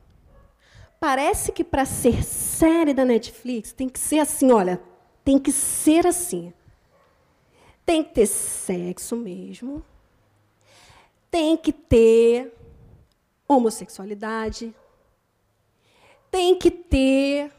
Parece 1.00 1.52
que 1.52 1.64
para 1.64 1.86
ser 1.86 2.24
série 2.24 2.94
da 2.94 3.04
Netflix 3.04 3.74
tem 3.74 3.90
que 3.90 4.00
ser 4.00 4.20
assim, 4.20 4.52
olha, 4.52 4.80
tem 5.26 5.40
que 5.40 5.52
ser 5.52 6.06
assim. 6.06 6.54
Tem 7.84 8.04
que 8.04 8.14
ter 8.14 8.28
sexo 8.28 9.16
mesmo. 9.16 9.84
Tem 11.32 11.58
que 11.58 11.74
ter 11.74 12.54
homossexualidade. 13.48 14.74
Tem 16.30 16.58
que 16.58 16.72
ter 16.72 17.52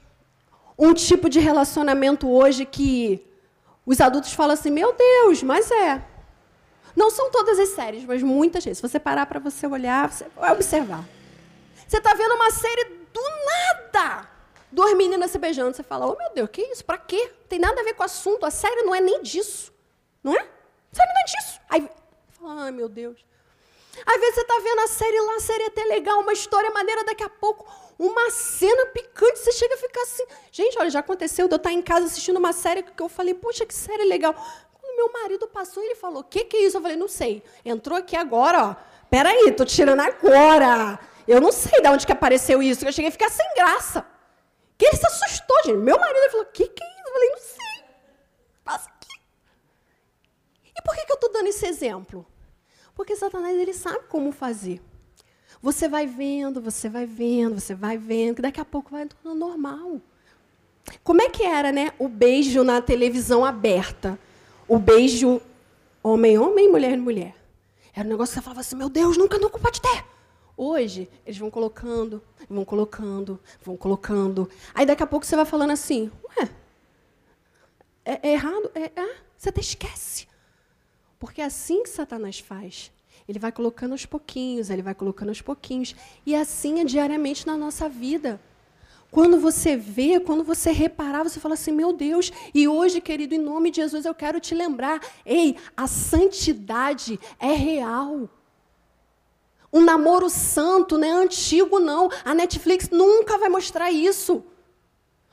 um 0.78 0.92
tipo 0.92 1.28
de 1.28 1.38
relacionamento 1.38 2.28
hoje 2.28 2.64
que 2.64 3.24
os 3.86 4.00
adultos 4.00 4.32
falam 4.32 4.54
assim: 4.54 4.70
meu 4.70 4.92
Deus, 4.92 5.42
mas 5.42 5.70
é. 5.70 6.04
Não 6.96 7.10
são 7.10 7.30
todas 7.30 7.58
as 7.58 7.70
séries, 7.70 8.04
mas 8.04 8.22
muitas 8.22 8.64
vezes. 8.64 8.78
Se 8.78 8.88
você 8.88 9.00
parar 9.00 9.26
para 9.26 9.40
você 9.40 9.66
olhar, 9.66 10.10
você 10.10 10.26
vai 10.36 10.52
observar. 10.52 11.04
Você 11.86 11.98
está 11.98 12.14
vendo 12.14 12.34
uma 12.34 12.50
série 12.50 12.84
do 13.12 13.22
nada. 13.46 14.28
Duas 14.70 14.96
meninas 14.96 15.30
se 15.30 15.38
beijando. 15.38 15.74
Você 15.74 15.82
fala, 15.82 16.06
oh 16.06 16.16
meu 16.16 16.32
Deus, 16.34 16.48
que 16.50 16.62
isso? 16.62 16.84
Para 16.84 16.98
quê? 16.98 17.32
Tem 17.48 17.58
nada 17.58 17.80
a 17.80 17.84
ver 17.84 17.94
com 17.94 18.02
o 18.02 18.06
assunto. 18.06 18.46
A 18.46 18.50
série 18.50 18.82
não 18.82 18.94
é 18.94 19.00
nem 19.00 19.22
disso. 19.22 19.72
Não 20.22 20.34
é? 20.34 20.40
A 20.40 20.96
série 20.96 21.12
não 21.12 21.20
é 21.20 21.24
disso. 21.24 21.60
Aí, 21.68 21.90
fala, 22.30 22.64
ai 22.64 22.70
meu 22.70 22.88
Deus. 22.88 23.24
Às 24.06 24.20
vezes 24.20 24.34
você 24.34 24.40
está 24.40 24.58
vendo 24.58 24.80
a 24.80 24.86
série 24.88 25.20
lá, 25.20 25.36
a 25.36 25.40
série 25.40 25.62
é 25.62 25.66
até 25.66 25.84
legal, 25.84 26.20
uma 26.20 26.32
história 26.32 26.70
maneira, 26.70 27.04
daqui 27.04 27.22
a 27.22 27.28
pouco, 27.28 27.66
uma 27.98 28.30
cena 28.30 28.86
picante, 28.86 29.38
você 29.38 29.52
chega 29.52 29.74
a 29.74 29.78
ficar 29.78 30.02
assim. 30.02 30.24
Gente, 30.50 30.78
olha, 30.78 30.90
já 30.90 31.00
aconteceu 31.00 31.46
de 31.46 31.54
eu 31.54 31.56
estar 31.56 31.72
em 31.72 31.82
casa 31.82 32.06
assistindo 32.06 32.38
uma 32.38 32.52
série 32.52 32.82
que 32.82 33.02
eu 33.02 33.08
falei, 33.08 33.34
puxa, 33.34 33.64
que 33.64 33.74
série 33.74 34.04
legal. 34.04 34.34
Quando 34.72 34.96
meu 34.96 35.12
marido 35.12 35.46
passou, 35.46 35.82
ele 35.82 35.94
falou, 35.94 36.20
o 36.20 36.24
que, 36.24 36.44
que 36.44 36.56
é 36.56 36.60
isso? 36.62 36.76
Eu 36.76 36.82
falei, 36.82 36.96
não 36.96 37.08
sei. 37.08 37.42
Entrou 37.64 37.96
aqui 37.98 38.16
agora, 38.16 38.70
ó. 38.70 38.76
Peraí, 39.08 39.52
tô 39.52 39.64
tirando 39.64 40.00
agora. 40.00 40.98
Eu 41.26 41.40
não 41.40 41.52
sei 41.52 41.80
de 41.80 41.88
onde 41.88 42.04
que 42.04 42.12
apareceu 42.12 42.62
isso. 42.62 42.84
Eu 42.84 42.92
cheguei 42.92 43.08
a 43.08 43.12
ficar 43.12 43.30
sem 43.30 43.46
graça. 43.54 44.04
Que 44.76 44.86
ele 44.86 44.96
se 44.96 45.06
assustou, 45.06 45.56
gente. 45.64 45.78
Meu 45.78 45.98
marido 45.98 46.30
falou, 46.30 46.46
o 46.46 46.50
que, 46.50 46.66
que 46.66 46.82
é 46.82 46.86
isso? 46.86 47.06
Eu 47.06 47.12
falei, 47.12 47.30
não 47.30 47.38
sei. 47.38 47.84
Passa 48.64 48.90
aqui. 48.90 49.20
E 50.76 50.82
por 50.82 50.94
que, 50.96 51.06
que 51.06 51.12
eu 51.12 51.14
estou 51.14 51.32
dando 51.32 51.46
esse 51.46 51.64
exemplo? 51.66 52.26
Porque 52.94 53.16
Satanás 53.16 53.56
ele 53.56 53.72
sabe 53.72 54.04
como 54.08 54.32
fazer. 54.32 54.80
Você 55.60 55.88
vai 55.88 56.06
vendo, 56.06 56.60
você 56.60 56.88
vai 56.88 57.06
vendo, 57.06 57.60
você 57.60 57.74
vai 57.74 57.96
vendo, 57.96 58.36
que 58.36 58.42
daqui 58.42 58.60
a 58.60 58.64
pouco 58.64 58.90
vai 58.90 59.06
tudo 59.06 59.34
normal. 59.34 60.00
Como 61.02 61.22
é 61.22 61.30
que 61.30 61.42
era, 61.42 61.72
né? 61.72 61.92
O 61.98 62.08
beijo 62.08 62.62
na 62.62 62.82
televisão 62.82 63.44
aberta. 63.44 64.18
O 64.68 64.78
beijo 64.78 65.40
homem-homem, 66.02 66.70
mulher-mulher. 66.70 67.34
Era 67.94 68.06
um 68.06 68.10
negócio 68.10 68.32
que 68.32 68.40
você 68.40 68.44
falava 68.44 68.60
assim, 68.60 68.76
meu 68.76 68.88
Deus, 68.88 69.16
nunca, 69.16 69.38
nunca 69.38 69.58
pode 69.58 69.80
ter. 69.80 70.04
Hoje, 70.56 71.08
eles 71.24 71.38
vão 71.38 71.50
colocando, 71.50 72.22
vão 72.48 72.64
colocando, 72.64 73.40
vão 73.62 73.76
colocando. 73.76 74.48
Aí 74.74 74.84
daqui 74.84 75.02
a 75.02 75.06
pouco 75.06 75.24
você 75.24 75.34
vai 75.34 75.44
falando 75.44 75.70
assim, 75.70 76.10
ué, 76.36 76.48
é, 78.04 78.28
é 78.28 78.32
errado? 78.32 78.70
É, 78.74 78.92
é, 78.94 79.16
você 79.36 79.48
até 79.48 79.60
esquece. 79.60 80.28
Porque 81.24 81.40
é 81.40 81.46
assim 81.46 81.82
que 81.82 81.88
Satanás 81.88 82.38
faz. 82.38 82.92
Ele 83.26 83.38
vai 83.38 83.50
colocando 83.50 83.92
aos 83.92 84.04
pouquinhos, 84.04 84.68
ele 84.68 84.82
vai 84.82 84.94
colocando 84.94 85.30
aos 85.30 85.40
pouquinhos. 85.40 85.96
E 86.26 86.34
assim 86.34 86.80
é 86.80 86.84
diariamente 86.84 87.46
na 87.46 87.56
nossa 87.56 87.88
vida. 87.88 88.38
Quando 89.10 89.40
você 89.40 89.74
vê, 89.74 90.20
quando 90.20 90.44
você 90.44 90.70
reparar, 90.70 91.22
você 91.22 91.40
fala 91.40 91.54
assim: 91.54 91.72
meu 91.72 91.94
Deus, 91.94 92.30
e 92.52 92.68
hoje, 92.68 93.00
querido, 93.00 93.34
em 93.34 93.38
nome 93.38 93.70
de 93.70 93.76
Jesus, 93.76 94.04
eu 94.04 94.14
quero 94.14 94.38
te 94.38 94.54
lembrar: 94.54 95.00
ei, 95.24 95.56
a 95.74 95.86
santidade 95.86 97.18
é 97.40 97.54
real. 97.54 98.28
Um 99.72 99.80
namoro 99.80 100.28
santo 100.28 100.98
não 100.98 101.08
é 101.08 101.10
antigo, 101.10 101.80
não. 101.80 102.10
A 102.22 102.34
Netflix 102.34 102.90
nunca 102.90 103.38
vai 103.38 103.48
mostrar 103.48 103.90
isso. 103.90 104.44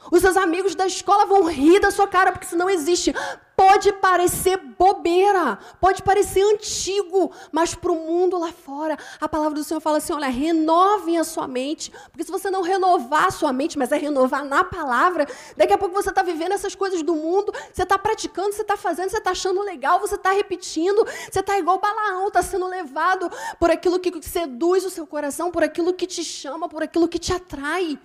Os 0.10 0.22
seus 0.22 0.36
amigos 0.36 0.74
da 0.74 0.88
escola 0.88 1.26
vão 1.26 1.44
rir 1.44 1.80
da 1.80 1.92
sua 1.92 2.08
cara, 2.08 2.32
porque 2.32 2.46
isso 2.46 2.58
não 2.58 2.70
existe. 2.70 3.14
Pode 3.56 3.94
parecer 3.94 4.58
bobeira, 4.58 5.60
pode 5.80 6.02
parecer 6.02 6.42
antigo, 6.42 7.32
mas 7.52 7.76
para 7.76 7.92
o 7.92 7.96
mundo 7.96 8.40
lá 8.40 8.52
fora, 8.52 8.98
a 9.20 9.30
palavra 9.30 9.54
do 9.54 9.64
Senhor 9.64 9.80
fala 9.80 9.98
assim: 9.98 10.14
olha, 10.14 10.28
renovem 10.28 11.20
a 11.20 11.24
sua 11.24 11.48
mente, 11.48 11.92
porque 12.10 12.24
se 12.24 12.32
você 12.32 12.50
não 12.50 12.64
renovar 12.64 13.26
a 13.26 13.32
sua 13.32 13.54
mente, 13.54 13.78
mas 13.78 13.92
é 13.92 13.98
renovar 13.98 14.44
na 14.44 14.64
palavra, 14.64 15.28
daqui 15.56 15.74
a 15.74 15.78
pouco 15.78 15.94
você 15.94 16.10
está 16.10 16.24
vivendo 16.24 16.54
essas 16.54 16.74
coisas 16.74 17.04
do 17.04 17.14
mundo, 17.14 17.54
você 17.72 17.84
está 17.84 18.00
praticando, 18.00 18.52
você 18.52 18.64
está 18.64 18.76
fazendo, 18.76 19.12
você 19.12 19.20
está 19.20 19.30
achando 19.32 19.62
legal, 19.62 20.00
você 20.00 20.16
está 20.16 20.32
repetindo, 20.32 21.06
você 21.32 21.42
está 21.42 21.60
igual 21.60 21.80
Balaão, 21.80 22.30
está 22.30 22.42
sendo 22.42 22.66
levado 22.66 23.32
por 23.60 23.70
aquilo 23.70 24.00
que 24.00 24.12
seduz 24.28 24.84
o 24.84 24.90
seu 24.90 25.06
coração, 25.06 25.52
por 25.52 25.64
aquilo 25.64 25.94
que 25.94 26.08
te 26.08 26.24
chama, 26.24 26.68
por 26.68 26.82
aquilo 26.82 27.08
que 27.08 27.20
te 27.20 27.32
atrai. 27.32 28.00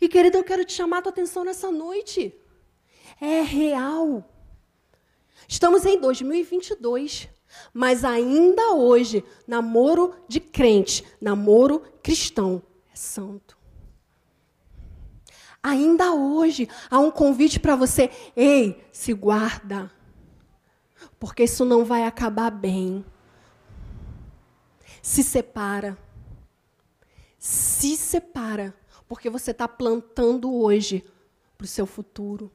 E 0.00 0.08
querido, 0.08 0.36
eu 0.38 0.44
quero 0.44 0.64
te 0.64 0.72
chamar 0.72 0.98
a 0.98 1.02
tua 1.02 1.12
atenção 1.12 1.44
nessa 1.44 1.70
noite. 1.70 2.34
É 3.20 3.40
real. 3.40 4.24
Estamos 5.48 5.84
em 5.86 6.00
2022, 6.00 7.28
mas 7.72 8.04
ainda 8.04 8.72
hoje, 8.72 9.24
namoro 9.46 10.14
de 10.28 10.40
crente, 10.40 11.04
namoro 11.20 11.82
cristão, 12.02 12.62
é 12.92 12.96
santo. 12.96 13.56
Ainda 15.62 16.12
hoje 16.12 16.68
há 16.90 16.98
um 16.98 17.10
convite 17.10 17.58
para 17.58 17.74
você. 17.74 18.10
Ei, 18.36 18.84
se 18.92 19.12
guarda. 19.12 19.90
Porque 21.18 21.42
isso 21.42 21.64
não 21.64 21.84
vai 21.84 22.04
acabar 22.04 22.50
bem. 22.50 23.04
Se 25.02 25.24
separa. 25.24 25.98
Se 27.38 27.96
separa 27.96 28.74
porque 29.08 29.30
você 29.30 29.50
está 29.50 29.68
plantando 29.68 30.52
hoje 30.54 31.04
para 31.56 31.64
o 31.64 31.68
seu 31.68 31.86
futuro. 31.86 32.50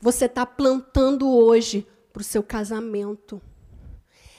Você 0.00 0.26
está 0.26 0.44
plantando 0.44 1.28
hoje 1.28 1.86
para 2.12 2.20
o 2.20 2.24
seu 2.24 2.42
casamento. 2.42 3.40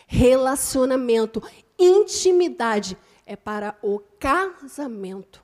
Relacionamento, 0.08 1.42
intimidade 1.78 2.98
é 3.26 3.36
para 3.36 3.78
o 3.82 4.00
casamento. 4.00 5.44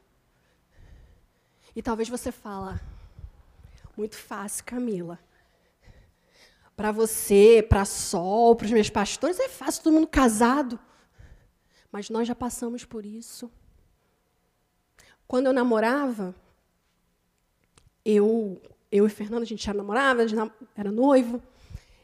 E 1.75 1.81
talvez 1.81 2.07
você 2.07 2.31
fala, 2.31 2.79
muito 3.97 4.15
fácil, 4.15 4.63
Camila. 4.63 5.19
Para 6.75 6.91
você, 6.91 7.65
para 7.67 7.85
Sol, 7.85 8.55
para 8.55 8.65
os 8.65 8.71
meus 8.71 8.89
pastores, 8.89 9.39
é 9.39 9.49
fácil, 9.49 9.83
todo 9.83 9.93
mundo 9.93 10.07
casado. 10.07 10.79
Mas 11.91 12.09
nós 12.09 12.27
já 12.27 12.33
passamos 12.33 12.85
por 12.85 13.05
isso. 13.05 13.51
Quando 15.27 15.47
eu 15.47 15.53
namorava, 15.53 16.35
eu, 18.05 18.61
eu 18.91 19.05
e 19.05 19.09
Fernando, 19.09 19.43
a 19.43 19.45
gente 19.45 19.65
já 19.65 19.73
namorava, 19.73 20.21
a 20.21 20.27
gente 20.27 20.51
era 20.75 20.91
noivo. 20.91 21.41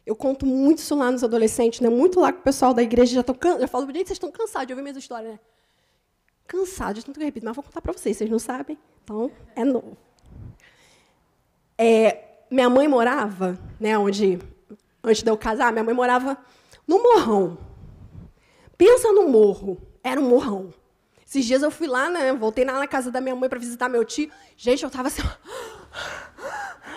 Eu 0.05 0.15
conto 0.15 0.45
muito 0.45 0.79
isso 0.79 0.95
lá 0.95 1.11
nos 1.11 1.23
adolescentes, 1.23 1.81
né? 1.81 1.89
muito 1.89 2.19
lá 2.19 2.33
com 2.33 2.39
o 2.39 2.43
pessoal 2.43 2.73
da 2.73 2.81
igreja 2.81 3.13
já, 3.13 3.23
tô, 3.23 3.35
já 3.59 3.67
falo, 3.67 3.85
gente, 3.87 4.07
vocês 4.07 4.11
estão 4.11 4.31
cansados 4.31 4.67
de 4.67 4.73
ouvir 4.73 4.81
minhas 4.81 4.97
histórias, 4.97 5.33
né? 5.33 5.39
cansada 6.49 6.95
de 6.95 7.05
tanto 7.05 7.17
que 7.17 7.21
eu 7.21 7.27
repito, 7.27 7.45
mas 7.45 7.55
vou 7.55 7.63
contar 7.63 7.79
para 7.79 7.93
vocês, 7.93 8.17
vocês 8.17 8.29
não 8.29 8.39
sabem? 8.39 8.75
Então, 9.03 9.31
é 9.55 9.63
novo. 9.63 9.95
É, 11.77 12.25
minha 12.49 12.69
mãe 12.69 12.87
morava, 12.87 13.57
né, 13.79 13.95
onde, 13.97 14.39
antes 15.03 15.21
de 15.21 15.29
eu 15.29 15.37
casar, 15.37 15.71
minha 15.71 15.83
mãe 15.83 15.93
morava 15.93 16.37
no 16.87 17.01
morrão. 17.01 17.57
Pensa 18.75 19.11
no 19.11 19.29
morro, 19.29 19.77
era 20.03 20.19
um 20.19 20.27
morrão. 20.27 20.73
Esses 21.29 21.45
dias 21.45 21.61
eu 21.61 21.69
fui 21.69 21.85
lá, 21.85 22.09
né, 22.09 22.33
voltei 22.33 22.65
lá 22.65 22.73
na 22.73 22.87
casa 22.87 23.11
da 23.11 23.21
minha 23.21 23.35
mãe 23.35 23.47
para 23.47 23.59
visitar 23.59 23.87
meu 23.87 24.03
tio. 24.03 24.31
Gente, 24.57 24.81
eu 24.81 24.87
estava 24.87 25.09
assim, 25.09 25.21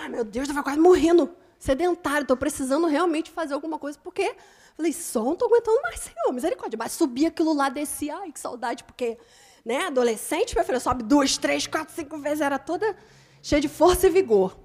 meu 0.08 0.24
Deus, 0.24 0.48
estava 0.48 0.62
quase 0.62 0.80
morrendo, 0.80 1.36
sedentário, 1.58 2.22
estou 2.22 2.34
precisando 2.34 2.86
realmente 2.86 3.30
fazer 3.30 3.52
alguma 3.52 3.78
coisa, 3.78 3.98
porque 4.02 4.34
falei, 4.74 4.90
só 4.90 5.22
não 5.22 5.34
estou 5.34 5.48
aguentando 5.48 5.82
mais, 5.82 6.00
Senhor, 6.00 6.32
misericórdia. 6.32 6.78
Mas 6.78 6.92
subia 6.92 7.28
aquilo 7.28 7.52
lá, 7.52 7.68
descia, 7.68 8.16
ai, 8.16 8.32
que 8.32 8.40
saudade, 8.40 8.84
porque, 8.84 9.18
né, 9.62 9.88
adolescente, 9.88 10.54
minha 10.54 10.64
filha, 10.64 10.80
sobe 10.80 11.02
duas, 11.02 11.36
três, 11.36 11.66
quatro, 11.66 11.94
cinco 11.94 12.16
vezes, 12.16 12.40
era 12.40 12.58
toda 12.58 12.96
cheia 13.42 13.60
de 13.60 13.68
força 13.68 14.06
e 14.06 14.10
vigor. 14.10 14.56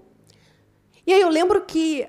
E 1.05 1.11
aí 1.11 1.19
eu 1.19 1.27
lembro 1.27 1.65
que, 1.65 2.07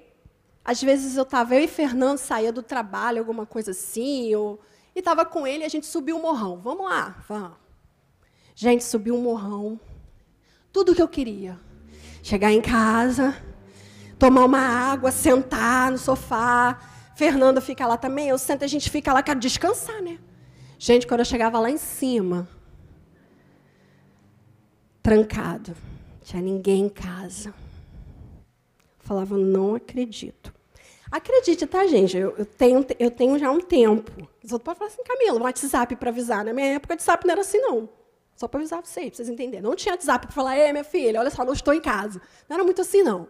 às 0.64 0.80
vezes, 0.80 1.16
eu 1.16 1.24
estava, 1.24 1.56
eu 1.56 1.60
e 1.64 1.66
Fernando 1.66 2.18
saía 2.18 2.52
do 2.52 2.62
trabalho, 2.62 3.18
alguma 3.18 3.44
coisa 3.44 3.72
assim, 3.72 4.32
ou, 4.36 4.60
e 4.98 5.00
estava 5.00 5.24
com 5.24 5.46
ele, 5.46 5.64
a 5.64 5.68
gente 5.68 5.86
subiu 5.86 6.16
o 6.16 6.22
morrão. 6.22 6.60
Vamos 6.60 6.84
lá, 6.84 7.16
vamos. 7.28 7.56
Gente, 8.54 8.84
subiu 8.84 9.16
o 9.16 9.22
morrão. 9.22 9.78
Tudo 10.72 10.92
o 10.92 10.94
que 10.94 11.02
eu 11.02 11.08
queria. 11.08 11.58
Chegar 12.22 12.52
em 12.52 12.60
casa, 12.60 13.36
tomar 14.18 14.44
uma 14.44 14.60
água, 14.60 15.10
sentar 15.10 15.90
no 15.90 15.98
sofá. 15.98 16.78
Fernando 17.14 17.60
fica 17.60 17.86
lá 17.86 17.96
também, 17.96 18.28
eu 18.28 18.38
sento, 18.38 18.64
a 18.64 18.68
gente 18.68 18.90
fica 18.90 19.12
lá, 19.12 19.22
quero 19.22 19.40
descansar, 19.40 20.02
né? 20.02 20.18
Gente, 20.78 21.06
quando 21.06 21.20
eu 21.20 21.26
chegava 21.26 21.58
lá 21.58 21.70
em 21.70 21.78
cima, 21.78 22.48
trancado, 25.02 25.74
tinha 26.22 26.40
ninguém 26.42 26.84
em 26.84 26.88
casa 26.88 27.52
falava, 29.08 29.38
não 29.38 29.74
acredito. 29.74 30.52
Acredite, 31.10 31.66
tá, 31.66 31.86
gente? 31.86 32.16
Eu, 32.16 32.34
eu, 32.36 32.44
tenho, 32.44 32.86
eu 32.98 33.10
tenho 33.10 33.38
já 33.38 33.50
um 33.50 33.60
tempo. 33.60 34.12
Os 34.44 34.52
outros 34.52 34.64
podem 34.64 34.78
falar 34.78 34.90
assim, 34.90 35.02
Camila, 35.02 35.38
um 35.38 35.42
WhatsApp 35.42 35.96
para 35.96 36.10
avisar. 36.10 36.44
Na 36.44 36.52
minha 36.52 36.74
época, 36.74 36.92
o 36.92 36.96
WhatsApp 36.96 37.26
não 37.26 37.32
era 37.32 37.40
assim, 37.40 37.58
não. 37.58 37.88
Só 38.36 38.46
para 38.46 38.60
avisar 38.60 38.84
vocês, 38.84 39.08
para 39.08 39.16
vocês 39.16 39.28
entenderem. 39.28 39.62
Não 39.62 39.74
tinha 39.74 39.94
WhatsApp 39.94 40.26
para 40.26 40.34
falar, 40.34 40.58
ei, 40.58 40.70
minha 40.70 40.84
filha, 40.84 41.18
olha 41.20 41.30
só, 41.30 41.44
não 41.44 41.52
estou 41.52 41.72
em 41.72 41.80
casa. 41.80 42.20
Não 42.48 42.56
era 42.56 42.64
muito 42.64 42.80
assim, 42.82 43.02
não. 43.02 43.26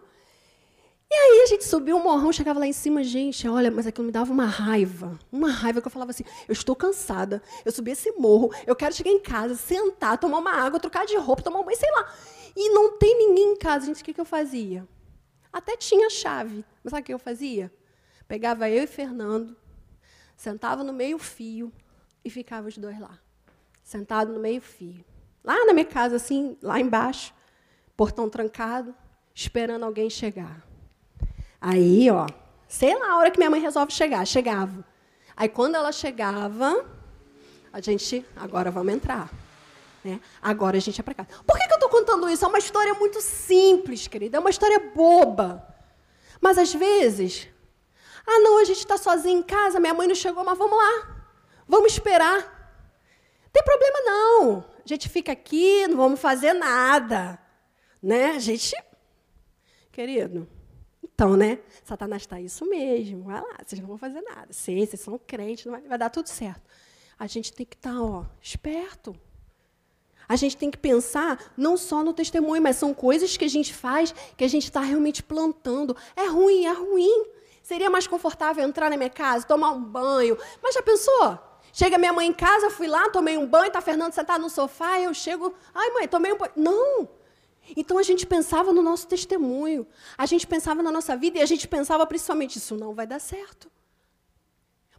E 1.11 1.15
aí 1.15 1.41
a 1.43 1.45
gente 1.47 1.65
subiu 1.65 1.97
um 1.97 2.03
morrão, 2.03 2.31
chegava 2.31 2.59
lá 2.59 2.67
em 2.67 2.73
cima, 2.73 3.03
gente, 3.03 3.47
olha, 3.47 3.71
mas 3.71 3.87
aquilo 3.87 4.05
me 4.05 4.11
dava 4.11 4.31
uma 4.31 4.45
raiva. 4.45 5.17
Uma 5.31 5.49
raiva 5.49 5.81
que 5.81 5.87
eu 5.87 5.91
falava 5.91 6.11
assim, 6.11 6.23
eu 6.47 6.53
estou 6.53 6.75
cansada, 6.75 7.41
eu 7.65 7.71
subi 7.71 7.89
esse 7.91 8.11
morro, 8.11 8.53
eu 8.67 8.75
quero 8.75 8.93
chegar 8.93 9.09
em 9.09 9.19
casa, 9.19 9.55
sentar, 9.55 10.19
tomar 10.19 10.37
uma 10.37 10.51
água, 10.51 10.79
trocar 10.79 11.07
de 11.07 11.17
roupa, 11.17 11.41
tomar 11.41 11.61
um 11.61 11.63
banho, 11.63 11.77
sei 11.79 11.89
lá. 11.91 12.13
E 12.55 12.69
não 12.69 12.91
tem 12.91 13.17
ninguém 13.17 13.53
em 13.53 13.55
casa, 13.55 13.87
gente, 13.87 14.03
o 14.03 14.05
que, 14.05 14.13
que 14.13 14.21
eu 14.21 14.25
fazia? 14.25 14.87
Até 15.51 15.75
tinha 15.75 16.09
chave. 16.09 16.63
Mas 16.83 16.91
sabe 16.91 17.01
o 17.01 17.05
que 17.05 17.13
eu 17.13 17.19
fazia? 17.19 17.71
Pegava 18.27 18.69
eu 18.69 18.83
e 18.83 18.87
Fernando, 18.87 19.57
sentava 20.35 20.83
no 20.83 20.93
meio-fio 20.93 21.73
e 22.23 22.29
ficava 22.29 22.67
os 22.67 22.77
dois 22.77 22.99
lá. 22.99 23.17
Sentado 23.83 24.31
no 24.31 24.39
meio-fio. 24.39 25.03
Lá 25.43 25.65
na 25.65 25.73
minha 25.73 25.85
casa, 25.85 26.17
assim, 26.17 26.57
lá 26.61 26.79
embaixo, 26.79 27.33
portão 27.97 28.29
trancado, 28.29 28.93
esperando 29.33 29.83
alguém 29.83 30.09
chegar. 30.09 30.63
Aí, 31.59 32.09
ó, 32.11 32.27
sei 32.67 32.97
lá 32.97 33.13
a 33.13 33.17
hora 33.17 33.31
que 33.31 33.39
minha 33.39 33.49
mãe 33.49 33.59
resolve 33.59 33.91
chegar, 33.91 34.25
chegava. 34.27 34.85
Aí 35.35 35.49
quando 35.49 35.75
ela 35.75 35.91
chegava, 35.91 36.85
a 37.73 37.81
gente, 37.81 38.25
agora 38.35 38.69
vamos 38.69 38.93
entrar. 38.93 39.29
Né? 40.03 40.19
Agora 40.41 40.77
a 40.77 40.79
gente 40.79 40.99
é 40.99 41.03
para 41.03 41.13
casa. 41.13 41.29
Por 41.45 41.57
que, 41.57 41.67
que 41.67 41.73
eu 41.73 41.77
estou 41.77 41.89
contando 41.89 42.29
isso? 42.29 42.45
É 42.45 42.47
uma 42.47 42.59
história 42.59 42.93
muito 42.93 43.21
simples, 43.21 44.07
querida. 44.07 44.37
É 44.37 44.39
uma 44.39 44.49
história 44.49 44.79
boba. 44.79 45.65
Mas 46.39 46.57
às 46.57 46.73
vezes, 46.73 47.49
ah, 48.25 48.39
não, 48.39 48.59
a 48.59 48.63
gente 48.63 48.79
está 48.79 48.97
sozinho 48.97 49.39
em 49.39 49.43
casa, 49.43 49.79
minha 49.79 49.93
mãe 49.93 50.07
não 50.07 50.15
chegou, 50.15 50.43
mas 50.43 50.57
vamos 50.57 50.77
lá. 50.77 51.25
Vamos 51.67 51.93
esperar. 51.93 52.37
Não 53.43 53.51
tem 53.51 53.63
problema 53.63 53.99
não. 54.05 54.65
A 54.83 54.87
gente 54.87 55.09
fica 55.09 55.31
aqui, 55.31 55.87
não 55.87 55.97
vamos 55.97 56.19
fazer 56.19 56.53
nada. 56.53 57.39
Né? 58.01 58.31
A 58.31 58.39
gente. 58.39 58.75
Querido, 59.91 60.47
então, 61.03 61.35
né? 61.35 61.59
Satanás 61.83 62.21
está 62.21 62.39
isso 62.39 62.65
mesmo. 62.65 63.23
Vai 63.23 63.41
lá, 63.41 63.57
vocês 63.65 63.81
não 63.81 63.87
vão 63.87 63.97
fazer 63.97 64.21
nada. 64.21 64.53
Sei, 64.53 64.85
vocês 64.85 65.01
são 65.01 65.19
crentes, 65.19 65.65
vai, 65.65 65.81
vai 65.81 65.97
dar 65.97 66.09
tudo 66.09 66.27
certo. 66.27 66.63
A 67.17 67.27
gente 67.27 67.51
tem 67.51 67.65
que 67.65 67.75
estar, 67.75 67.91
tá, 67.91 68.01
ó, 68.01 68.25
esperto. 68.41 69.13
A 70.29 70.35
gente 70.35 70.55
tem 70.55 70.69
que 70.69 70.77
pensar 70.77 71.43
não 71.57 71.75
só 71.75 72.03
no 72.03 72.13
testemunho, 72.13 72.61
mas 72.61 72.75
são 72.75 72.93
coisas 72.93 73.35
que 73.35 73.43
a 73.43 73.49
gente 73.49 73.73
faz 73.73 74.13
que 74.37 74.43
a 74.43 74.47
gente 74.47 74.65
está 74.65 74.79
realmente 74.79 75.23
plantando. 75.23 75.97
É 76.15 76.27
ruim, 76.27 76.65
é 76.67 76.71
ruim. 76.71 77.25
Seria 77.63 77.89
mais 77.89 78.05
confortável 78.05 78.63
entrar 78.63 78.91
na 78.91 78.97
minha 78.97 79.09
casa, 79.09 79.47
tomar 79.47 79.71
um 79.71 79.83
banho. 79.83 80.37
Mas 80.61 80.75
já 80.75 80.83
pensou? 80.83 81.39
Chega 81.73 81.97
minha 81.97 82.13
mãe 82.13 82.27
em 82.27 82.33
casa, 82.33 82.69
fui 82.69 82.87
lá, 82.87 83.09
tomei 83.09 83.37
um 83.37 83.47
banho, 83.47 83.71
tá 83.71 83.81
Fernando 83.81 84.13
sentado 84.13 84.41
no 84.41 84.49
sofá, 84.49 84.99
eu 84.99 85.13
chego, 85.15 85.53
ai 85.73 85.89
mãe, 85.91 86.07
tomei 86.07 86.31
um 86.31 86.37
banho. 86.37 86.51
Não! 86.55 87.09
Então 87.75 87.97
a 87.97 88.03
gente 88.03 88.25
pensava 88.25 88.71
no 88.71 88.81
nosso 88.81 89.07
testemunho, 89.07 89.85
a 90.17 90.25
gente 90.25 90.45
pensava 90.45 90.83
na 90.83 90.91
nossa 90.91 91.15
vida 91.15 91.39
e 91.39 91.41
a 91.41 91.45
gente 91.45 91.67
pensava 91.67 92.05
principalmente, 92.05 92.57
isso 92.57 92.75
não 92.75 92.93
vai 92.93 93.05
dar 93.07 93.19
certo. 93.19 93.69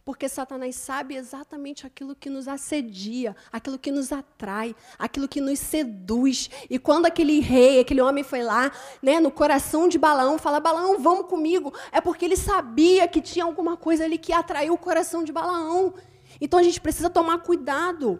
Porque 0.03 0.27
Satanás 0.27 0.75
sabe 0.75 1.15
exatamente 1.15 1.85
aquilo 1.85 2.15
que 2.15 2.29
nos 2.29 2.47
assedia, 2.47 3.35
aquilo 3.51 3.77
que 3.77 3.91
nos 3.91 4.11
atrai, 4.11 4.75
aquilo 4.97 5.27
que 5.27 5.39
nos 5.39 5.59
seduz. 5.59 6.49
E 6.69 6.79
quando 6.79 7.05
aquele 7.05 7.39
rei, 7.39 7.79
aquele 7.79 8.01
homem 8.01 8.23
foi 8.23 8.41
lá, 8.41 8.71
né, 9.01 9.19
no 9.19 9.29
coração 9.29 9.87
de 9.87 9.99
Balaão, 9.99 10.39
fala: 10.39 10.59
Balaão, 10.59 10.99
vamos 10.99 11.27
comigo. 11.27 11.71
É 11.91 12.01
porque 12.01 12.25
ele 12.25 12.35
sabia 12.35 13.07
que 13.07 13.21
tinha 13.21 13.45
alguma 13.45 13.77
coisa 13.77 14.03
ali 14.03 14.17
que 14.17 14.33
atraiu 14.33 14.73
o 14.73 14.77
coração 14.77 15.23
de 15.23 15.31
Balaão. 15.31 15.93
Então 16.39 16.59
a 16.59 16.63
gente 16.63 16.81
precisa 16.81 17.09
tomar 17.09 17.37
cuidado, 17.39 18.19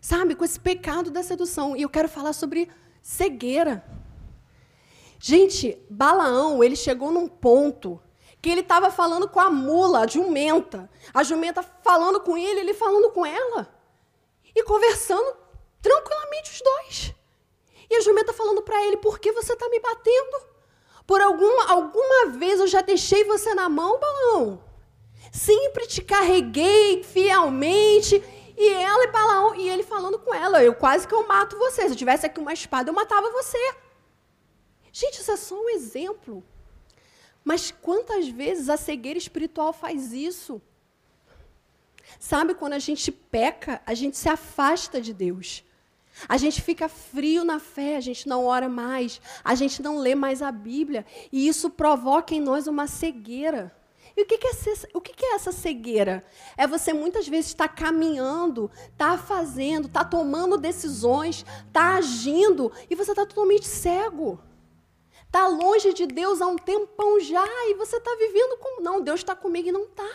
sabe, 0.00 0.34
com 0.34 0.44
esse 0.44 0.58
pecado 0.58 1.10
da 1.10 1.22
sedução. 1.22 1.76
E 1.76 1.82
eu 1.82 1.90
quero 1.90 2.08
falar 2.08 2.32
sobre 2.32 2.70
cegueira. 3.02 3.84
Gente, 5.18 5.78
Balaão, 5.90 6.64
ele 6.64 6.74
chegou 6.74 7.12
num 7.12 7.28
ponto 7.28 8.00
que 8.42 8.50
ele 8.50 8.60
estava 8.60 8.90
falando 8.90 9.28
com 9.28 9.38
a 9.38 9.48
mula, 9.48 10.00
a 10.00 10.06
jumenta. 10.06 10.90
A 11.14 11.22
jumenta 11.22 11.62
falando 11.62 12.20
com 12.20 12.36
ele, 12.36 12.58
ele 12.58 12.74
falando 12.74 13.10
com 13.10 13.24
ela. 13.24 13.72
E 14.54 14.64
conversando 14.64 15.36
tranquilamente 15.80 16.50
os 16.50 16.60
dois. 16.60 17.14
E 17.88 17.94
a 17.94 18.00
jumenta 18.00 18.32
falando 18.32 18.60
para 18.60 18.84
ele: 18.84 18.96
Por 18.96 19.20
que 19.20 19.30
você 19.30 19.52
está 19.52 19.68
me 19.68 19.78
batendo? 19.78 20.52
Por 21.06 21.20
alguma, 21.20 21.70
alguma 21.70 22.26
vez 22.30 22.58
eu 22.58 22.66
já 22.66 22.80
deixei 22.80 23.22
você 23.22 23.54
na 23.54 23.68
mão, 23.68 24.00
balão? 24.00 24.64
Sempre 25.32 25.86
te 25.86 26.02
carreguei 26.02 27.04
fielmente. 27.04 28.22
E 28.56 28.68
ela 28.68 29.04
e 29.04 29.08
Balaão, 29.08 29.54
e 29.54 29.68
ele 29.68 29.82
falando 29.82 30.18
com 30.18 30.32
ela, 30.34 30.62
eu 30.62 30.74
quase 30.74 31.08
que 31.08 31.14
eu 31.14 31.26
mato 31.26 31.56
você. 31.56 31.82
Se 31.82 31.92
eu 31.92 31.96
tivesse 31.96 32.26
aqui 32.26 32.38
uma 32.38 32.52
espada, 32.52 32.90
eu 32.90 32.94
matava 32.94 33.30
você. 33.30 33.74
Gente, 34.92 35.20
isso 35.20 35.30
é 35.30 35.36
só 35.36 35.54
um 35.54 35.70
exemplo. 35.70 36.44
Mas 37.44 37.70
quantas 37.70 38.28
vezes 38.28 38.68
a 38.68 38.76
cegueira 38.76 39.18
espiritual 39.18 39.72
faz 39.72 40.12
isso? 40.12 40.60
Sabe, 42.18 42.54
quando 42.54 42.74
a 42.74 42.78
gente 42.78 43.10
peca, 43.10 43.80
a 43.84 43.94
gente 43.94 44.16
se 44.16 44.28
afasta 44.28 45.00
de 45.00 45.12
Deus. 45.12 45.64
A 46.28 46.36
gente 46.36 46.60
fica 46.60 46.88
frio 46.88 47.42
na 47.42 47.58
fé, 47.58 47.96
a 47.96 48.00
gente 48.00 48.28
não 48.28 48.44
ora 48.44 48.68
mais, 48.68 49.20
a 49.42 49.54
gente 49.54 49.82
não 49.82 49.98
lê 49.98 50.14
mais 50.14 50.42
a 50.42 50.52
Bíblia, 50.52 51.06
e 51.32 51.48
isso 51.48 51.70
provoca 51.70 52.34
em 52.34 52.40
nós 52.40 52.66
uma 52.66 52.86
cegueira. 52.86 53.74
E 54.14 54.22
o 54.22 54.26
que, 54.26 54.46
é, 54.46 54.52
ser, 54.52 54.90
o 54.92 55.00
que 55.00 55.24
é 55.24 55.34
essa 55.34 55.52
cegueira? 55.52 56.22
É 56.54 56.66
você 56.66 56.92
muitas 56.92 57.26
vezes 57.26 57.46
estar 57.46 57.68
tá 57.68 57.74
caminhando, 57.74 58.70
estar 58.92 59.16
tá 59.16 59.18
fazendo, 59.18 59.86
estar 59.86 60.04
tá 60.04 60.10
tomando 60.10 60.58
decisões, 60.58 61.38
estar 61.38 61.72
tá 61.72 61.94
agindo, 61.94 62.70
e 62.90 62.94
você 62.94 63.12
está 63.12 63.24
totalmente 63.24 63.66
cego. 63.66 64.38
Está 65.32 65.46
longe 65.46 65.94
de 65.94 66.06
Deus 66.06 66.42
há 66.42 66.46
um 66.46 66.56
tempão 66.58 67.18
já 67.18 67.42
e 67.70 67.72
você 67.72 67.96
está 67.96 68.14
vivendo 68.16 68.58
como. 68.58 68.82
Não, 68.82 69.00
Deus 69.00 69.20
está 69.20 69.34
comigo 69.34 69.66
e 69.66 69.72
não 69.72 69.84
está. 69.84 70.10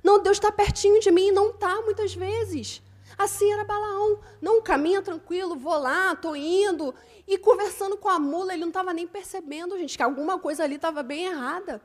Não, 0.00 0.22
Deus 0.22 0.36
está 0.36 0.52
pertinho 0.52 1.00
de 1.00 1.10
mim 1.10 1.26
e 1.26 1.32
não 1.32 1.50
está, 1.50 1.82
muitas 1.82 2.14
vezes. 2.14 2.80
Assim 3.18 3.52
era 3.52 3.64
Balaão. 3.64 4.20
Não, 4.40 4.62
caminha 4.62 5.02
tranquilo, 5.02 5.56
vou 5.56 5.76
lá, 5.76 6.12
estou 6.12 6.36
indo. 6.36 6.94
E 7.26 7.36
conversando 7.36 7.96
com 7.96 8.08
a 8.08 8.20
mula, 8.20 8.52
ele 8.52 8.60
não 8.60 8.68
estava 8.68 8.94
nem 8.94 9.08
percebendo, 9.08 9.76
gente, 9.76 9.96
que 9.96 10.02
alguma 10.04 10.38
coisa 10.38 10.62
ali 10.62 10.76
estava 10.76 11.02
bem 11.02 11.24
errada. 11.24 11.82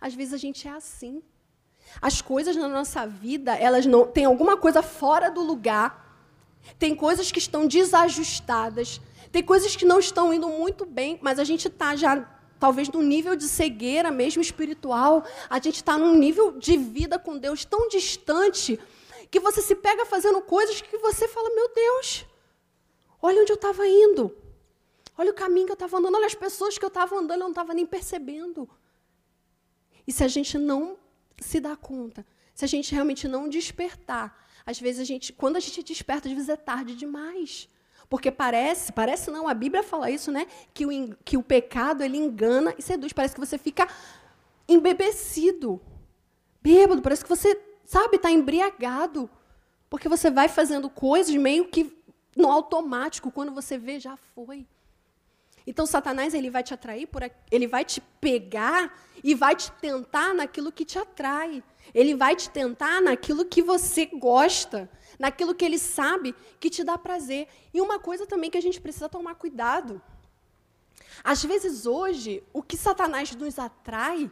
Às 0.00 0.14
vezes 0.14 0.34
a 0.34 0.38
gente 0.38 0.68
é 0.68 0.70
assim. 0.70 1.20
As 2.00 2.22
coisas 2.22 2.54
na 2.54 2.68
nossa 2.68 3.04
vida, 3.08 3.56
elas 3.56 3.86
não 3.86 4.06
tem 4.06 4.24
alguma 4.24 4.56
coisa 4.56 4.84
fora 4.84 5.28
do 5.32 5.42
lugar. 5.42 6.16
Tem 6.78 6.94
coisas 6.94 7.32
que 7.32 7.40
estão 7.40 7.66
desajustadas. 7.66 9.00
Tem 9.32 9.42
coisas 9.42 9.74
que 9.74 9.86
não 9.86 9.98
estão 9.98 10.32
indo 10.32 10.46
muito 10.46 10.84
bem, 10.84 11.18
mas 11.22 11.38
a 11.38 11.44
gente 11.44 11.66
está 11.66 11.96
já 11.96 12.28
talvez 12.60 12.88
no 12.90 13.02
nível 13.02 13.34
de 13.34 13.48
cegueira 13.48 14.10
mesmo 14.12 14.40
espiritual, 14.40 15.24
a 15.50 15.56
gente 15.58 15.76
está 15.76 15.98
num 15.98 16.14
nível 16.14 16.52
de 16.52 16.76
vida 16.76 17.18
com 17.18 17.36
Deus 17.36 17.64
tão 17.64 17.88
distante 17.88 18.78
que 19.32 19.40
você 19.40 19.60
se 19.60 19.74
pega 19.74 20.06
fazendo 20.06 20.40
coisas 20.42 20.80
que 20.80 20.96
você 20.98 21.26
fala: 21.26 21.48
meu 21.54 21.74
Deus, 21.74 22.26
olha 23.20 23.40
onde 23.40 23.50
eu 23.50 23.56
estava 23.56 23.88
indo. 23.88 24.36
Olha 25.16 25.30
o 25.30 25.34
caminho 25.34 25.66
que 25.66 25.72
eu 25.72 25.74
estava 25.74 25.98
andando, 25.98 26.14
olha 26.14 26.26
as 26.26 26.34
pessoas 26.34 26.78
que 26.78 26.84
eu 26.84 26.88
estava 26.88 27.16
andando, 27.16 27.40
eu 27.40 27.44
não 27.44 27.50
estava 27.50 27.74
nem 27.74 27.84
percebendo. 27.84 28.68
E 30.06 30.12
se 30.12 30.22
a 30.22 30.28
gente 30.28 30.56
não 30.58 30.96
se 31.38 31.58
dá 31.60 31.74
conta, 31.76 32.24
se 32.54 32.64
a 32.64 32.68
gente 32.68 32.92
realmente 32.92 33.26
não 33.26 33.48
despertar, 33.48 34.38
às 34.64 34.78
vezes 34.80 35.00
a 35.00 35.04
gente, 35.04 35.32
quando 35.32 35.56
a 35.56 35.60
gente 35.60 35.82
desperta, 35.82 36.28
às 36.28 36.34
vezes 36.34 36.48
é 36.48 36.56
tarde 36.56 36.94
demais. 36.94 37.68
Porque 38.08 38.30
parece, 38.30 38.92
parece 38.92 39.30
não, 39.30 39.48
a 39.48 39.54
Bíblia 39.54 39.82
fala 39.82 40.10
isso, 40.10 40.30
né? 40.30 40.46
Que 40.74 40.86
o, 40.86 41.16
que 41.24 41.36
o 41.36 41.42
pecado 41.42 42.02
ele 42.02 42.18
engana 42.18 42.74
e 42.78 42.82
seduz. 42.82 43.12
Parece 43.12 43.34
que 43.34 43.40
você 43.40 43.58
fica 43.58 43.88
embebecido, 44.68 45.80
bêbado, 46.62 47.02
parece 47.02 47.22
que 47.22 47.28
você, 47.28 47.60
sabe, 47.84 48.16
está 48.16 48.30
embriagado. 48.30 49.30
Porque 49.88 50.08
você 50.08 50.30
vai 50.30 50.48
fazendo 50.48 50.88
coisas 50.88 51.34
meio 51.34 51.68
que 51.68 51.96
no 52.36 52.50
automático, 52.50 53.30
quando 53.30 53.52
você 53.52 53.76
vê, 53.76 54.00
já 54.00 54.16
foi. 54.16 54.66
Então 55.66 55.86
Satanás 55.86 56.34
ele 56.34 56.50
vai 56.50 56.62
te 56.62 56.74
atrair 56.74 57.06
por 57.06 57.22
ele 57.50 57.66
vai 57.66 57.84
te 57.84 58.00
pegar 58.20 58.92
e 59.22 59.34
vai 59.34 59.54
te 59.54 59.70
tentar 59.72 60.34
naquilo 60.34 60.72
que 60.72 60.84
te 60.84 60.98
atrai. 60.98 61.62
Ele 61.94 62.14
vai 62.14 62.34
te 62.34 62.50
tentar 62.50 63.00
naquilo 63.00 63.44
que 63.44 63.62
você 63.62 64.06
gosta, 64.06 64.90
naquilo 65.18 65.54
que 65.54 65.64
ele 65.64 65.78
sabe 65.78 66.34
que 66.60 66.70
te 66.70 66.82
dá 66.84 66.96
prazer. 66.98 67.48
E 67.72 67.80
uma 67.80 67.98
coisa 67.98 68.26
também 68.26 68.50
que 68.50 68.58
a 68.58 68.62
gente 68.62 68.80
precisa 68.80 69.08
tomar 69.08 69.34
cuidado. 69.34 70.00
Às 71.22 71.44
vezes 71.44 71.86
hoje, 71.86 72.42
o 72.52 72.62
que 72.62 72.76
Satanás 72.76 73.34
nos 73.34 73.58
atrai, 73.58 74.30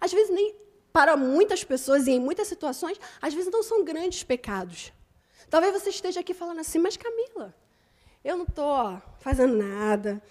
às 0.00 0.12
vezes 0.12 0.34
nem 0.34 0.54
para 0.92 1.16
muitas 1.16 1.64
pessoas 1.64 2.06
e 2.06 2.12
em 2.12 2.20
muitas 2.20 2.48
situações, 2.48 3.00
às 3.20 3.32
vezes 3.32 3.50
não 3.50 3.62
são 3.62 3.84
grandes 3.84 4.22
pecados. 4.22 4.92
Talvez 5.48 5.72
você 5.72 5.90
esteja 5.90 6.20
aqui 6.20 6.34
falando 6.34 6.60
assim, 6.60 6.78
mas 6.78 6.96
Camila, 6.96 7.54
eu 8.24 8.36
não 8.36 8.44
estou 8.44 9.00
fazendo 9.20 9.56
nada, 9.56 10.22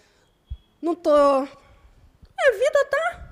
não 0.82 0.94
estou. 0.94 1.42
Minha 1.42 2.52
vida 2.54 2.86
tá. 2.86 3.31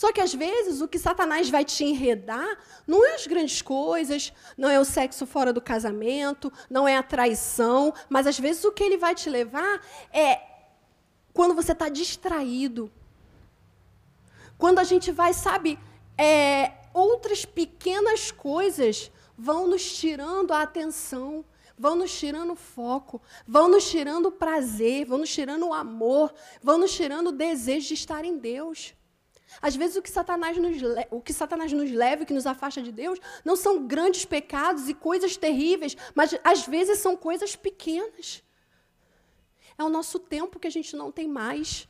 Só 0.00 0.10
que 0.14 0.20
às 0.22 0.32
vezes 0.32 0.80
o 0.80 0.88
que 0.88 0.98
Satanás 0.98 1.50
vai 1.50 1.62
te 1.62 1.84
enredar 1.84 2.56
não 2.86 3.04
é 3.04 3.16
as 3.16 3.26
grandes 3.26 3.60
coisas, 3.60 4.32
não 4.56 4.70
é 4.70 4.80
o 4.80 4.84
sexo 4.84 5.26
fora 5.26 5.52
do 5.52 5.60
casamento, 5.60 6.50
não 6.70 6.88
é 6.88 6.96
a 6.96 7.02
traição, 7.02 7.92
mas 8.08 8.26
às 8.26 8.38
vezes 8.38 8.64
o 8.64 8.72
que 8.72 8.82
ele 8.82 8.96
vai 8.96 9.14
te 9.14 9.28
levar 9.28 9.86
é 10.10 10.40
quando 11.34 11.54
você 11.54 11.72
está 11.72 11.90
distraído. 11.90 12.90
Quando 14.56 14.78
a 14.78 14.84
gente 14.84 15.12
vai, 15.12 15.34
sabe, 15.34 15.78
é, 16.16 16.72
outras 16.94 17.44
pequenas 17.44 18.30
coisas 18.30 19.12
vão 19.36 19.68
nos 19.68 19.98
tirando 19.98 20.52
a 20.52 20.62
atenção 20.62 21.44
vão 21.78 21.96
nos 21.96 22.12
tirando 22.18 22.52
o 22.52 22.56
foco, 22.56 23.22
vão 23.46 23.66
nos 23.66 23.88
tirando 23.88 24.26
o 24.26 24.32
prazer, 24.32 25.06
vão 25.06 25.16
nos 25.16 25.32
tirando 25.32 25.66
o 25.66 25.72
amor, 25.72 26.30
vão 26.62 26.76
nos 26.76 26.92
tirando 26.92 27.28
o 27.28 27.32
desejo 27.32 27.88
de 27.88 27.94
estar 27.94 28.22
em 28.22 28.36
Deus. 28.36 28.94
Às 29.60 29.76
vezes 29.76 29.96
o 29.96 30.02
que 30.02 30.10
Satanás 30.10 30.56
nos, 30.56 30.76
o 31.10 31.20
que 31.20 31.32
Satanás 31.32 31.72
nos 31.72 31.90
leva, 31.90 32.22
o 32.22 32.26
que 32.26 32.34
nos 32.34 32.46
afasta 32.46 32.82
de 32.82 32.92
Deus, 32.92 33.18
não 33.44 33.56
são 33.56 33.86
grandes 33.86 34.24
pecados 34.24 34.88
e 34.88 34.94
coisas 34.94 35.36
terríveis, 35.36 35.96
mas 36.14 36.38
às 36.44 36.66
vezes 36.66 36.98
são 36.98 37.16
coisas 37.16 37.56
pequenas. 37.56 38.42
É 39.76 39.84
o 39.84 39.88
nosso 39.88 40.18
tempo 40.18 40.58
que 40.58 40.66
a 40.66 40.70
gente 40.70 40.94
não 40.94 41.10
tem 41.10 41.26
mais. 41.26 41.88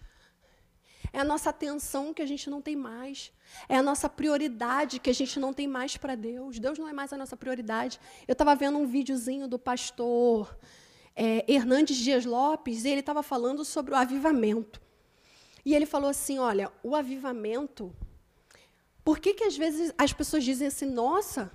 É 1.13 1.19
a 1.19 1.25
nossa 1.25 1.51
atenção 1.51 2.15
que 2.15 2.23
a 2.23 2.27
gente 2.27 2.49
não 2.49 2.63
tem 2.63 2.77
mais. 2.77 3.33
É 3.69 3.77
a 3.77 3.83
nossa 3.83 4.09
prioridade 4.09 5.01
que 5.01 5.11
a 5.11 5.15
gente 5.15 5.41
não 5.41 5.53
tem 5.53 5.67
mais 5.67 5.97
para 5.97 6.15
Deus. 6.15 6.59
Deus 6.59 6.79
não 6.79 6.87
é 6.87 6.93
mais 6.93 7.13
a 7.13 7.17
nossa 7.17 7.37
prioridade. 7.37 7.99
Eu 8.29 8.33
estava 8.33 8.55
vendo 8.55 8.79
um 8.79 8.87
videozinho 8.87 9.49
do 9.49 9.59
pastor 9.59 10.57
é, 11.17 11.45
Hernandes 11.53 11.97
Dias 11.97 12.25
Lopes 12.25 12.85
e 12.85 12.89
ele 12.89 13.01
estava 13.01 13.23
falando 13.23 13.65
sobre 13.65 13.93
o 13.93 13.97
avivamento. 13.97 14.81
E 15.65 15.75
ele 15.75 15.87
falou 15.87 16.11
assim: 16.11 16.39
olha, 16.39 16.71
o 16.83 16.95
avivamento. 16.95 17.95
Por 19.05 19.19
que, 19.19 19.35
que 19.35 19.45
às 19.45 19.57
vezes 19.57 19.93
as 19.97 20.13
pessoas 20.13 20.45
dizem 20.45 20.69
assim, 20.69 20.87
nossa, 20.87 21.51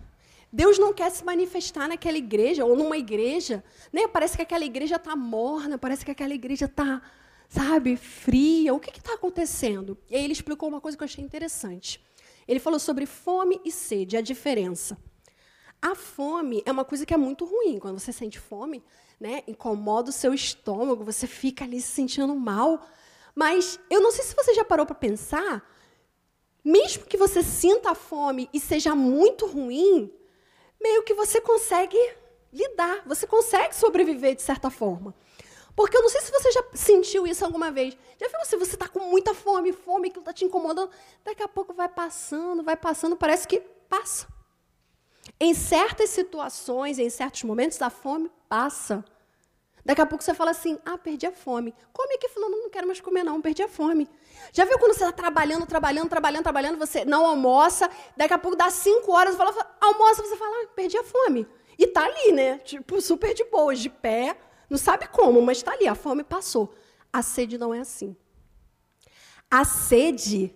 Deus 0.51 0.79
não 0.79 0.93
quer 0.93 1.11
se 1.11 1.23
manifestar 1.23 1.87
naquela 1.87 2.17
igreja 2.17 2.65
ou 2.65 2.75
numa 2.75 2.97
igreja? 2.97 3.63
Né? 3.93 4.07
Parece 4.07 4.35
que 4.35 4.41
aquela 4.41 4.65
igreja 4.65 4.95
está 4.95 5.15
morna, 5.15 5.77
parece 5.77 6.03
que 6.03 6.11
aquela 6.11 6.33
igreja 6.33 6.65
está 6.65 7.01
sabe, 7.47 7.95
fria. 7.95 8.73
O 8.73 8.79
que 8.79 8.89
está 8.97 9.13
acontecendo? 9.13 9.97
E 10.09 10.15
aí 10.15 10.23
ele 10.23 10.33
explicou 10.33 10.67
uma 10.67 10.81
coisa 10.81 10.97
que 10.97 11.03
eu 11.03 11.05
achei 11.05 11.23
interessante. 11.23 12.03
Ele 12.47 12.59
falou 12.59 12.79
sobre 12.79 13.05
fome 13.05 13.59
e 13.63 13.71
sede, 13.71 14.17
a 14.17 14.21
diferença. 14.21 14.97
A 15.81 15.95
fome 15.95 16.63
é 16.65 16.71
uma 16.71 16.85
coisa 16.85 17.05
que 17.05 17.13
é 17.13 17.17
muito 17.17 17.45
ruim. 17.45 17.79
Quando 17.79 17.99
você 17.99 18.11
sente 18.11 18.39
fome, 18.39 18.83
né, 19.19 19.43
incomoda 19.47 20.09
o 20.09 20.13
seu 20.13 20.33
estômago, 20.33 21.03
você 21.03 21.27
fica 21.27 21.63
ali 21.63 21.81
se 21.81 21.89
sentindo 21.89 22.35
mal. 22.35 22.87
Mas 23.35 23.77
eu 23.89 24.01
não 24.01 24.11
sei 24.11 24.23
se 24.23 24.33
você 24.33 24.53
já 24.53 24.63
parou 24.63 24.85
para 24.85 24.95
pensar, 24.95 25.69
mesmo 26.63 27.05
que 27.05 27.17
você 27.17 27.43
sinta 27.43 27.91
a 27.91 27.95
fome 27.95 28.49
e 28.53 28.59
seja 28.59 28.95
muito 28.95 29.45
ruim, 29.45 30.11
meio 30.81 31.03
que 31.03 31.13
você 31.13 31.41
consegue 31.41 31.97
lidar, 32.51 33.03
você 33.05 33.27
consegue 33.27 33.75
sobreviver 33.75 34.35
de 34.35 34.41
certa 34.41 34.69
forma. 34.69 35.13
Porque 35.75 35.97
eu 35.97 36.01
não 36.01 36.09
sei 36.09 36.21
se 36.21 36.31
você 36.31 36.51
já 36.53 36.63
sentiu 36.73 37.27
isso 37.27 37.43
alguma 37.43 37.69
vez. 37.69 37.97
Já 38.17 38.29
viu 38.29 38.45
se 38.45 38.55
você 38.55 38.75
está 38.75 38.87
com 38.87 38.99
muita 38.99 39.33
fome, 39.33 39.73
fome, 39.73 40.09
que 40.09 40.19
está 40.19 40.31
te 40.31 40.45
incomodando, 40.45 40.89
daqui 41.23 41.43
a 41.43 41.49
pouco 41.49 41.73
vai 41.73 41.89
passando, 41.89 42.63
vai 42.63 42.77
passando, 42.77 43.17
parece 43.17 43.45
que 43.45 43.59
passa. 43.89 44.25
Em 45.37 45.53
certas 45.53 46.11
situações, 46.11 46.97
em 46.97 47.09
certos 47.09 47.43
momentos, 47.43 47.81
a 47.81 47.89
fome 47.89 48.31
passa. 48.47 49.03
Daqui 49.85 50.01
a 50.01 50.05
pouco 50.05 50.23
você 50.23 50.33
fala 50.33 50.49
assim: 50.49 50.79
ah, 50.83 50.97
perdi 50.97 51.27
a 51.27 51.31
fome. 51.31 51.73
Come 51.93 52.15
aqui, 52.15 52.27
falando, 52.29 52.57
não 52.57 52.69
quero 52.71 52.87
mais 52.87 52.99
comer, 52.99 53.23
não, 53.23 53.39
perdi 53.39 53.61
a 53.61 53.67
fome. 53.67 54.09
Já 54.51 54.65
viu 54.65 54.79
quando 54.79 54.93
você 54.93 55.03
está 55.03 55.11
trabalhando, 55.11 55.67
trabalhando, 55.67 56.09
trabalhando, 56.09 56.43
trabalhando, 56.43 56.79
você 56.79 57.05
não 57.05 57.25
almoça, 57.25 57.89
daqui 58.17 58.33
a 58.33 58.37
pouco 58.39 58.57
dá 58.57 58.69
cinco 58.71 59.11
horas, 59.11 59.35
fala, 59.35 59.53
almoça, 59.79 60.23
você 60.23 60.35
fala, 60.35 60.63
ah, 60.63 60.67
perdi 60.75 60.97
a 60.97 61.03
fome. 61.03 61.47
E 61.77 61.85
tá 61.85 62.03
ali, 62.03 62.31
né? 62.31 62.57
Tipo, 62.59 62.99
super 62.99 63.33
de 63.35 63.43
boa, 63.43 63.75
de 63.75 63.89
pé, 63.89 64.35
não 64.67 64.77
sabe 64.77 65.07
como, 65.07 65.39
mas 65.41 65.57
está 65.57 65.73
ali, 65.73 65.87
a 65.87 65.93
fome 65.93 66.23
passou. 66.23 66.73
A 67.13 67.21
sede 67.21 67.57
não 67.57 67.73
é 67.73 67.79
assim. 67.79 68.15
A 69.51 69.63
sede, 69.63 70.55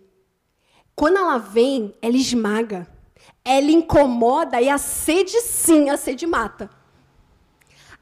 quando 0.95 1.17
ela 1.17 1.37
vem, 1.37 1.95
ela 2.01 2.15
esmaga. 2.15 2.87
Ela 3.45 3.71
incomoda 3.71 4.59
e 4.59 4.69
a 4.69 4.77
sede, 4.77 5.39
sim, 5.41 5.89
a 5.89 5.97
sede 5.97 6.25
mata. 6.25 6.78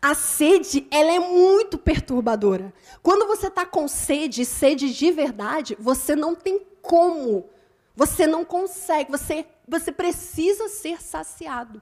A 0.07 0.13
sede, 0.13 0.87
ela 0.89 1.11
é 1.11 1.19
muito 1.19 1.77
perturbadora. 1.77 2.73
Quando 3.03 3.27
você 3.27 3.47
está 3.47 3.65
com 3.65 3.89
sede, 3.89 4.45
sede 4.45 4.93
de 4.93 5.11
verdade, 5.11 5.75
você 5.77 6.15
não 6.15 6.33
tem 6.33 6.65
como. 6.81 7.49
Você 7.93 8.25
não 8.25 8.45
consegue, 8.45 9.11
você, 9.11 9.45
você 9.67 9.91
precisa 9.91 10.69
ser 10.69 11.01
saciado. 11.01 11.81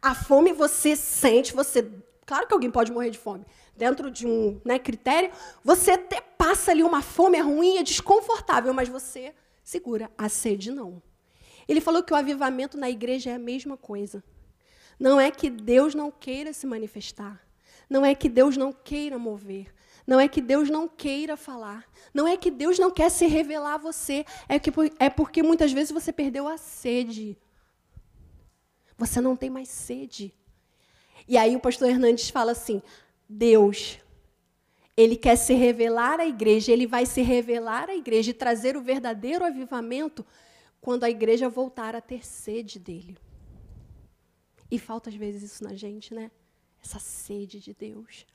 A 0.00 0.14
fome 0.14 0.52
você 0.52 0.94
sente, 0.94 1.52
você 1.52 1.90
Claro 2.24 2.46
que 2.46 2.54
alguém 2.54 2.70
pode 2.70 2.92
morrer 2.92 3.10
de 3.10 3.18
fome. 3.18 3.44
Dentro 3.76 4.08
de 4.08 4.24
um 4.24 4.60
né, 4.64 4.78
critério, 4.78 5.32
você 5.64 5.90
até 5.90 6.20
passa 6.20 6.70
ali 6.70 6.84
uma 6.84 7.02
fome, 7.02 7.38
é 7.38 7.40
ruim, 7.40 7.76
é 7.76 7.82
desconfortável, 7.82 8.72
mas 8.72 8.88
você 8.88 9.34
segura. 9.64 10.08
A 10.16 10.28
sede 10.28 10.70
não. 10.70 11.02
Ele 11.66 11.80
falou 11.80 12.04
que 12.04 12.12
o 12.12 12.16
avivamento 12.16 12.78
na 12.78 12.88
igreja 12.88 13.30
é 13.30 13.34
a 13.34 13.38
mesma 13.40 13.76
coisa. 13.76 14.22
Não 15.02 15.20
é 15.20 15.32
que 15.32 15.50
Deus 15.50 15.96
não 15.96 16.12
queira 16.12 16.52
se 16.52 16.64
manifestar. 16.64 17.44
Não 17.90 18.06
é 18.06 18.14
que 18.14 18.28
Deus 18.28 18.56
não 18.56 18.72
queira 18.72 19.18
mover. 19.18 19.74
Não 20.06 20.20
é 20.20 20.28
que 20.28 20.40
Deus 20.40 20.70
não 20.70 20.86
queira 20.86 21.36
falar. 21.36 21.84
Não 22.14 22.28
é 22.28 22.36
que 22.36 22.52
Deus 22.52 22.78
não 22.78 22.88
quer 22.88 23.10
se 23.10 23.26
revelar 23.26 23.74
a 23.74 23.78
você. 23.78 24.24
É, 24.48 24.60
que, 24.60 24.70
é 25.00 25.10
porque 25.10 25.42
muitas 25.42 25.72
vezes 25.72 25.90
você 25.90 26.12
perdeu 26.12 26.46
a 26.46 26.56
sede. 26.56 27.36
Você 28.96 29.20
não 29.20 29.34
tem 29.34 29.50
mais 29.50 29.68
sede. 29.70 30.32
E 31.26 31.36
aí 31.36 31.56
o 31.56 31.60
pastor 31.60 31.88
Hernandes 31.88 32.30
fala 32.30 32.52
assim: 32.52 32.80
Deus, 33.28 33.98
ele 34.96 35.16
quer 35.16 35.34
se 35.34 35.52
revelar 35.52 36.20
à 36.20 36.26
igreja, 36.28 36.70
ele 36.70 36.86
vai 36.86 37.06
se 37.06 37.22
revelar 37.22 37.90
à 37.90 37.96
igreja 37.96 38.30
e 38.30 38.34
trazer 38.34 38.76
o 38.76 38.80
verdadeiro 38.80 39.44
avivamento 39.44 40.24
quando 40.80 41.02
a 41.02 41.10
igreja 41.10 41.48
voltar 41.48 41.96
a 41.96 42.00
ter 42.00 42.24
sede 42.24 42.78
dele. 42.78 43.18
E 44.72 44.78
falta 44.78 45.10
às 45.10 45.14
vezes 45.14 45.42
isso 45.42 45.62
na 45.62 45.74
gente, 45.74 46.14
né? 46.14 46.30
Essa 46.82 46.98
sede 46.98 47.60
de 47.60 47.74
Deus. 47.74 48.26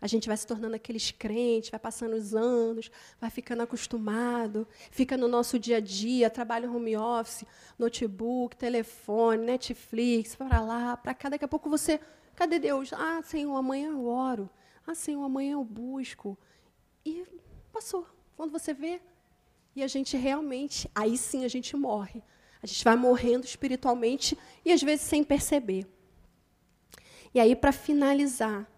A 0.00 0.06
gente 0.06 0.28
vai 0.28 0.36
se 0.36 0.46
tornando 0.46 0.76
aqueles 0.76 1.10
crentes, 1.10 1.70
vai 1.70 1.80
passando 1.80 2.14
os 2.14 2.34
anos, 2.34 2.90
vai 3.20 3.30
ficando 3.30 3.62
acostumado, 3.62 4.68
fica 4.90 5.16
no 5.16 5.26
nosso 5.26 5.58
dia 5.58 5.78
a 5.78 5.80
dia, 5.80 6.28
trabalha 6.28 6.70
home 6.70 6.96
office, 6.96 7.46
notebook, 7.78 8.56
telefone, 8.56 9.44
Netflix, 9.44 10.34
para 10.34 10.60
lá, 10.60 10.96
para 10.96 11.14
cá. 11.14 11.28
Daqui 11.30 11.44
a 11.44 11.48
pouco 11.48 11.70
você 11.70 11.98
Cadê 12.36 12.58
Deus? 12.58 12.92
Ah, 12.92 13.22
Senhor, 13.22 13.56
amanhã 13.56 13.88
eu 13.88 14.06
oro. 14.06 14.50
Ah, 14.86 14.94
Senhor, 14.94 15.24
amanhã 15.24 15.54
eu 15.54 15.64
busco. 15.64 16.38
E 17.04 17.24
passou. 17.72 18.06
Quando 18.36 18.52
você 18.52 18.74
vê, 18.74 19.00
e 19.74 19.82
a 19.82 19.86
gente 19.86 20.18
realmente, 20.18 20.88
aí 20.94 21.16
sim 21.16 21.46
a 21.46 21.48
gente 21.48 21.74
morre. 21.74 22.22
A 22.66 22.68
gente 22.68 22.82
vai 22.82 22.96
morrendo 22.96 23.44
espiritualmente 23.44 24.36
e 24.64 24.72
às 24.72 24.82
vezes 24.82 25.06
sem 25.06 25.22
perceber. 25.22 25.86
E 27.32 27.38
aí, 27.38 27.54
para 27.54 27.70
finalizar, 27.70 28.68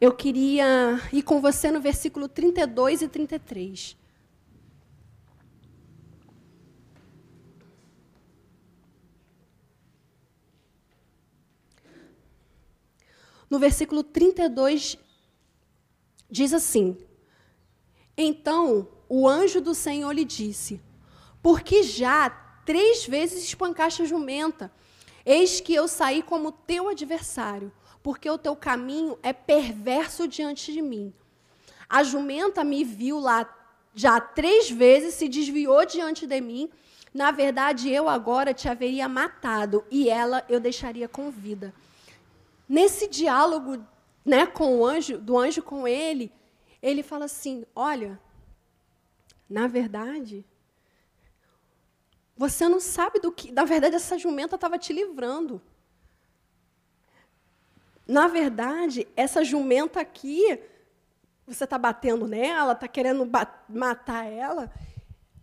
eu 0.00 0.12
queria 0.12 1.00
ir 1.12 1.22
com 1.22 1.40
você 1.40 1.70
no 1.70 1.80
versículo 1.80 2.26
32 2.26 3.02
e 3.02 3.08
33. 3.08 3.96
No 13.48 13.60
versículo 13.60 14.02
32, 14.02 14.98
diz 16.28 16.52
assim: 16.52 16.98
Então 18.16 18.88
o 19.08 19.28
anjo 19.28 19.60
do 19.60 19.76
Senhor 19.76 20.10
lhe 20.10 20.24
disse: 20.24 20.80
Porque 21.42 21.82
já 21.82 22.30
três 22.64 23.04
vezes 23.04 23.44
espancaste 23.44 24.02
a 24.02 24.04
jumenta, 24.06 24.72
eis 25.26 25.60
que 25.60 25.74
eu 25.74 25.88
saí 25.88 26.22
como 26.22 26.52
teu 26.52 26.88
adversário 26.88 27.72
porque 28.02 28.28
o 28.28 28.38
teu 28.38 28.56
caminho 28.56 29.18
é 29.22 29.32
perverso 29.32 30.26
diante 30.26 30.72
de 30.72 30.82
mim. 30.82 31.14
A 31.88 32.02
jumenta 32.02 32.64
me 32.64 32.82
viu 32.82 33.18
lá 33.18 33.48
já 33.94 34.20
três 34.20 34.70
vezes, 34.70 35.14
se 35.14 35.28
desviou 35.28 35.86
diante 35.86 36.26
de 36.26 36.40
mim. 36.40 36.68
Na 37.14 37.30
verdade, 37.30 37.90
eu 37.90 38.08
agora 38.08 38.52
te 38.54 38.68
haveria 38.68 39.08
matado 39.08 39.84
e 39.90 40.08
ela 40.08 40.44
eu 40.48 40.58
deixaria 40.58 41.06
com 41.06 41.30
vida. 41.30 41.72
Nesse 42.68 43.06
diálogo, 43.06 43.84
né, 44.24 44.46
com 44.46 44.78
o 44.78 44.86
anjo, 44.86 45.18
do 45.18 45.38
anjo 45.38 45.62
com 45.62 45.86
ele, 45.86 46.32
ele 46.82 47.02
fala 47.02 47.26
assim: 47.26 47.64
"Olha, 47.76 48.18
na 49.48 49.66
verdade, 49.66 50.44
você 52.42 52.68
não 52.68 52.80
sabe 52.80 53.20
do 53.20 53.30
que, 53.30 53.52
na 53.52 53.62
verdade 53.62 53.94
essa 53.94 54.18
jumenta 54.18 54.56
estava 54.56 54.76
te 54.76 54.92
livrando. 54.92 55.62
Na 58.04 58.26
verdade, 58.26 59.06
essa 59.14 59.44
jumenta 59.44 60.00
aqui, 60.00 60.58
você 61.46 61.62
está 61.62 61.78
batendo 61.78 62.26
nela, 62.26 62.72
está 62.72 62.88
querendo 62.88 63.30
matar 63.68 64.24
ela. 64.24 64.72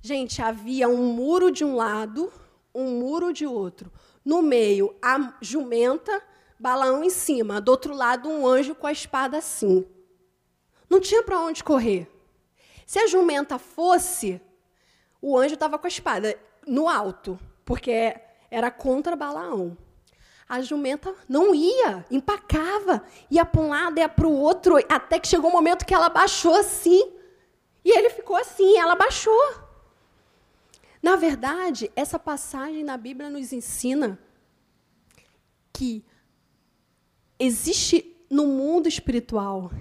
Gente, 0.01 0.41
havia 0.41 0.89
um 0.89 1.13
muro 1.13 1.49
de 1.49 1.63
um 1.63 1.73
lado, 1.73 2.29
um 2.75 2.99
muro 2.99 3.31
de 3.31 3.45
outro. 3.47 3.89
No 4.25 4.41
meio, 4.41 4.93
a 5.01 5.37
jumenta, 5.41 6.21
Balaão 6.59 7.01
em 7.01 7.09
cima. 7.09 7.61
Do 7.61 7.71
outro 7.71 7.93
lado, 7.93 8.27
um 8.27 8.45
anjo 8.45 8.75
com 8.75 8.87
a 8.87 8.91
espada 8.91 9.37
assim. 9.37 9.87
Não 10.89 10.99
tinha 10.99 11.23
para 11.23 11.39
onde 11.39 11.63
correr. 11.63 12.11
Se 12.85 12.99
a 12.99 13.07
jumenta 13.07 13.57
fosse, 13.57 14.41
o 15.21 15.37
anjo 15.37 15.53
estava 15.53 15.79
com 15.79 15.87
a 15.87 15.95
espada 15.95 16.37
no 16.65 16.87
alto, 16.87 17.39
porque 17.65 18.15
era 18.49 18.71
contra 18.71 19.15
Balaão 19.15 19.77
a 20.49 20.61
jumenta 20.61 21.13
não 21.29 21.53
ia, 21.53 22.03
empacava, 22.09 23.03
ia 23.29 23.45
para 23.45 23.61
um 23.61 23.69
lado, 23.69 23.99
ia 23.99 24.09
para 24.09 24.27
o 24.27 24.33
outro, 24.33 24.77
até 24.89 25.19
que 25.19 25.27
chegou 25.27 25.51
um 25.51 25.53
momento 25.53 25.85
que 25.85 25.93
ela 25.93 26.09
baixou 26.09 26.55
assim. 26.55 27.13
E 27.85 27.95
ele 27.95 28.09
ficou 28.09 28.35
assim, 28.35 28.75
ela 28.75 28.95
baixou. 28.95 29.39
Na 31.03 31.15
verdade, 31.15 31.91
essa 31.95 32.17
passagem 32.17 32.83
na 32.83 32.97
Bíblia 32.97 33.29
nos 33.29 33.53
ensina 33.53 34.19
que 35.71 36.03
existe 37.37 38.17
no 38.27 38.47
mundo 38.47 38.87
espiritual, 38.87 39.71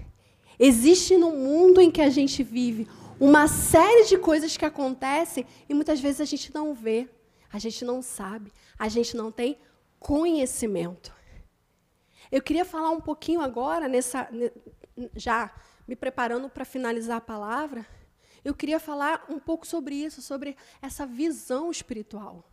existe 0.59 1.16
no 1.16 1.33
mundo 1.33 1.81
em 1.81 1.91
que 1.91 2.03
a 2.03 2.11
gente 2.11 2.43
vive, 2.43 2.87
uma 3.20 3.48
série 3.48 4.04
de 4.04 4.18
coisas 4.18 4.56
que 4.56 4.64
acontecem 4.64 5.46
e 5.68 5.74
muitas 5.74 6.00
vezes 6.00 6.20
a 6.20 6.24
gente 6.24 6.54
não 6.54 6.74
vê, 6.74 7.08
a 7.52 7.58
gente 7.58 7.84
não 7.84 8.00
sabe, 8.00 8.52
a 8.78 8.88
gente 8.88 9.16
não 9.16 9.32
tem 9.32 9.58
conhecimento. 9.98 11.12
Eu 12.30 12.42
queria 12.42 12.64
falar 12.64 12.90
um 12.90 13.00
pouquinho 13.00 13.40
agora, 13.40 13.88
nessa, 13.88 14.28
já 15.16 15.50
me 15.86 15.96
preparando 15.96 16.48
para 16.48 16.64
finalizar 16.64 17.16
a 17.16 17.20
palavra, 17.20 17.86
eu 18.44 18.54
queria 18.54 18.78
falar 18.78 19.24
um 19.28 19.38
pouco 19.38 19.66
sobre 19.66 19.94
isso, 19.94 20.22
sobre 20.22 20.56
essa 20.80 21.04
visão 21.06 21.70
espiritual. 21.70 22.44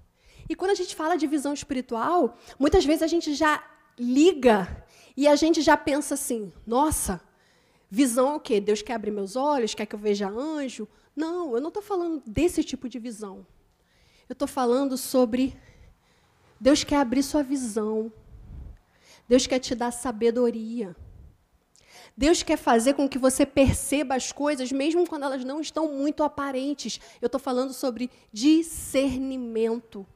E 0.49 0.55
quando 0.55 0.71
a 0.71 0.75
gente 0.75 0.95
fala 0.95 1.17
de 1.17 1.27
visão 1.27 1.53
espiritual, 1.53 2.37
muitas 2.57 2.85
vezes 2.85 3.03
a 3.03 3.07
gente 3.07 3.33
já 3.33 3.63
liga 3.97 4.85
e 5.15 5.27
a 5.27 5.35
gente 5.35 5.61
já 5.61 5.77
pensa 5.77 6.13
assim: 6.13 6.51
nossa, 6.65 7.21
visão 7.89 8.33
é 8.33 8.35
o 8.35 8.39
quê? 8.39 8.59
Deus 8.59 8.81
quer 8.81 8.93
abrir 8.93 9.11
meus 9.11 9.35
olhos, 9.35 9.73
quer 9.73 9.85
que 9.85 9.95
eu 9.95 9.99
veja 9.99 10.27
anjo? 10.27 10.87
Não, 11.15 11.55
eu 11.55 11.61
não 11.61 11.69
estou 11.69 11.83
falando 11.83 12.21
desse 12.25 12.63
tipo 12.63 12.89
de 12.89 12.99
visão. 12.99 13.45
Eu 14.27 14.33
estou 14.33 14.47
falando 14.47 14.97
sobre 14.97 15.57
Deus 16.59 16.83
quer 16.83 16.97
abrir 16.97 17.23
sua 17.23 17.43
visão. 17.43 18.11
Deus 19.27 19.45
quer 19.47 19.59
te 19.59 19.75
dar 19.75 19.91
sabedoria. 19.91 20.95
Deus 22.17 22.43
quer 22.43 22.57
fazer 22.57 22.93
com 22.93 23.09
que 23.09 23.17
você 23.17 23.45
perceba 23.45 24.15
as 24.15 24.31
coisas, 24.31 24.71
mesmo 24.71 25.07
quando 25.07 25.23
elas 25.23 25.43
não 25.43 25.59
estão 25.59 25.91
muito 25.93 26.23
aparentes. 26.23 26.99
Eu 27.21 27.25
estou 27.25 27.39
falando 27.39 27.73
sobre 27.73 28.09
discernimento. 28.31 30.07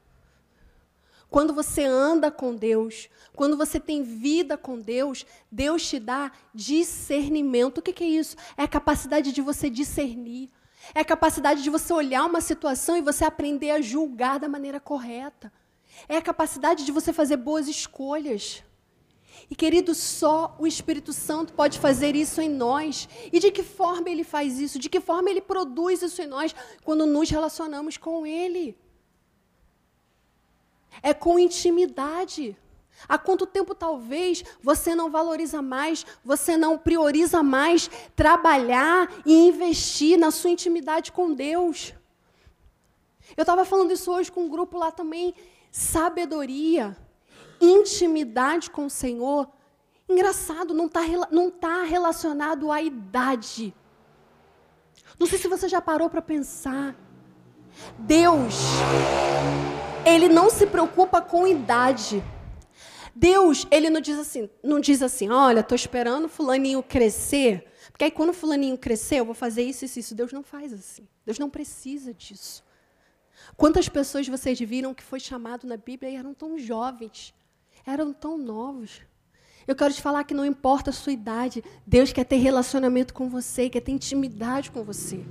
Quando 1.30 1.53
você 1.53 1.84
anda 1.84 2.32
com 2.32 2.55
Deus, 2.55 3.07
quando 3.36 3.55
você 3.55 3.80
tem 3.80 4.01
vida 4.01 4.57
com 4.57 4.80
Deus, 4.80 5.25
Deus 5.51 5.88
te 5.88 5.99
dá 5.99 6.32
discernimento. 6.53 7.77
O 7.77 7.82
que, 7.82 7.93
que 7.93 8.03
é 8.03 8.07
isso? 8.07 8.36
É 8.57 8.63
a 8.63 8.67
capacidade 8.67 9.32
de 9.32 9.41
você 9.41 9.69
discernir. 9.69 10.49
É 10.95 11.01
a 11.01 11.05
capacidade 11.05 11.61
de 11.61 11.69
você 11.69 11.93
olhar 11.93 12.25
uma 12.25 12.41
situação 12.41 12.97
e 12.97 13.01
você 13.01 13.23
aprender 13.23 13.69
a 13.69 13.82
julgar 13.82 14.39
da 14.39 14.49
maneira 14.49 14.80
correta. 14.80 15.51
É 16.07 16.17
a 16.17 16.21
capacidade 16.21 16.84
de 16.84 16.91
você 16.91 17.13
fazer 17.13 17.38
boas 17.38 17.67
escolhas. 17.67 18.63
E 19.51 19.55
querido, 19.55 19.93
só 19.93 20.55
o 20.59 20.65
Espírito 20.65 21.13
Santo 21.13 21.53
pode 21.53 21.77
fazer 21.77 22.15
isso 22.15 22.41
em 22.41 22.49
nós. 22.49 23.07
E 23.32 23.39
de 23.39 23.51
que 23.51 23.61
forma 23.61 24.09
ele 24.09 24.23
faz 24.23 24.59
isso? 24.59 24.80
De 24.80 24.89
que 24.89 24.99
forma 24.99 25.30
ele 25.30 25.41
produz 25.41 26.01
isso 26.01 26.21
em 26.21 26.27
nós 26.27 26.55
quando 26.84 27.05
nos 27.05 27.30
relacionamos 27.30 27.97
com 27.97 28.25
ele? 28.25 28.75
É 31.01 31.13
com 31.13 31.39
intimidade. 31.39 32.57
Há 33.07 33.17
quanto 33.17 33.45
tempo 33.45 33.73
talvez 33.73 34.43
você 34.61 34.93
não 34.93 35.09
valoriza 35.09 35.61
mais, 35.61 36.05
você 36.23 36.57
não 36.57 36.77
prioriza 36.77 37.41
mais 37.41 37.89
trabalhar 38.15 39.09
e 39.25 39.33
investir 39.47 40.17
na 40.17 40.31
sua 40.31 40.49
intimidade 40.49 41.11
com 41.11 41.33
Deus? 41.33 41.93
Eu 43.37 43.43
estava 43.43 43.63
falando 43.63 43.93
isso 43.93 44.11
hoje 44.11 44.31
com 44.31 44.43
um 44.43 44.49
grupo 44.49 44.77
lá 44.77 44.91
também 44.91 45.33
sabedoria, 45.71 46.97
intimidade 47.61 48.69
com 48.69 48.85
o 48.85 48.89
Senhor. 48.89 49.47
Engraçado, 50.07 50.73
não 50.73 50.87
está 50.87 51.01
não 51.31 51.51
tá 51.51 51.83
relacionado 51.83 52.71
à 52.71 52.81
idade. 52.81 53.73
Não 55.19 55.27
sei 55.27 55.37
se 55.37 55.47
você 55.47 55.69
já 55.69 55.81
parou 55.81 56.09
para 56.09 56.21
pensar. 56.21 56.95
Deus, 57.97 58.55
Ele 60.10 60.28
não 60.28 60.49
se 60.49 60.66
preocupa 60.66 61.22
com 61.22 61.47
idade. 61.47 62.24
Deus, 63.16 63.68
Ele 63.70 63.89
não 63.89 64.01
diz 64.01 64.18
assim, 64.18 64.49
não 64.64 64.80
diz 64.80 65.01
assim, 65.01 65.30
olha, 65.30 65.60
estou 65.60 65.76
esperando 65.76 66.30
fulaninho 66.30 66.82
crescer, 66.82 67.66
porque 67.91 68.05
aí 68.05 68.12
quando 68.12 68.34
fulaninho 68.34 68.78
crescer, 68.78 69.20
eu 69.20 69.26
vou 69.26 69.36
fazer 69.36 69.62
isso, 69.62 69.86
isso, 69.86 69.99
isso. 69.99 70.16
Deus 70.16 70.32
não 70.32 70.41
faz 70.41 70.72
assim. 70.72 71.07
Deus 71.26 71.38
não 71.38 71.49
precisa 71.49 72.14
disso. 72.14 72.64
Quantas 73.57 73.89
pessoas 73.89 74.28
vocês 74.28 74.60
viram 74.60 74.93
que 74.93 75.03
foi 75.03 75.20
chamado 75.20 75.68
na 75.68 75.76
Bíblia 75.76 76.12
e 76.12 76.16
eram 76.16 76.34
tão 76.34 76.57
jovens, 76.57 77.34
eram 77.86 78.14
tão 78.14 78.38
novos? 78.38 79.01
Eu 79.68 79.76
quero 79.76 79.93
te 79.93 80.01
falar 80.01 80.24
que 80.24 80.34
não 80.34 80.45
importa 80.45 80.89
a 80.89 80.93
sua 80.93 81.12
idade, 81.12 81.64
Deus 81.86 82.12
quer 82.12 82.24
ter 82.24 82.38
relacionamento 82.38 83.14
com 83.14 83.30
você, 83.30 83.70
quer 83.70 83.82
ter 83.82 83.91
intimidade 83.91 84.72
com 84.72 84.84
você. 84.84 85.26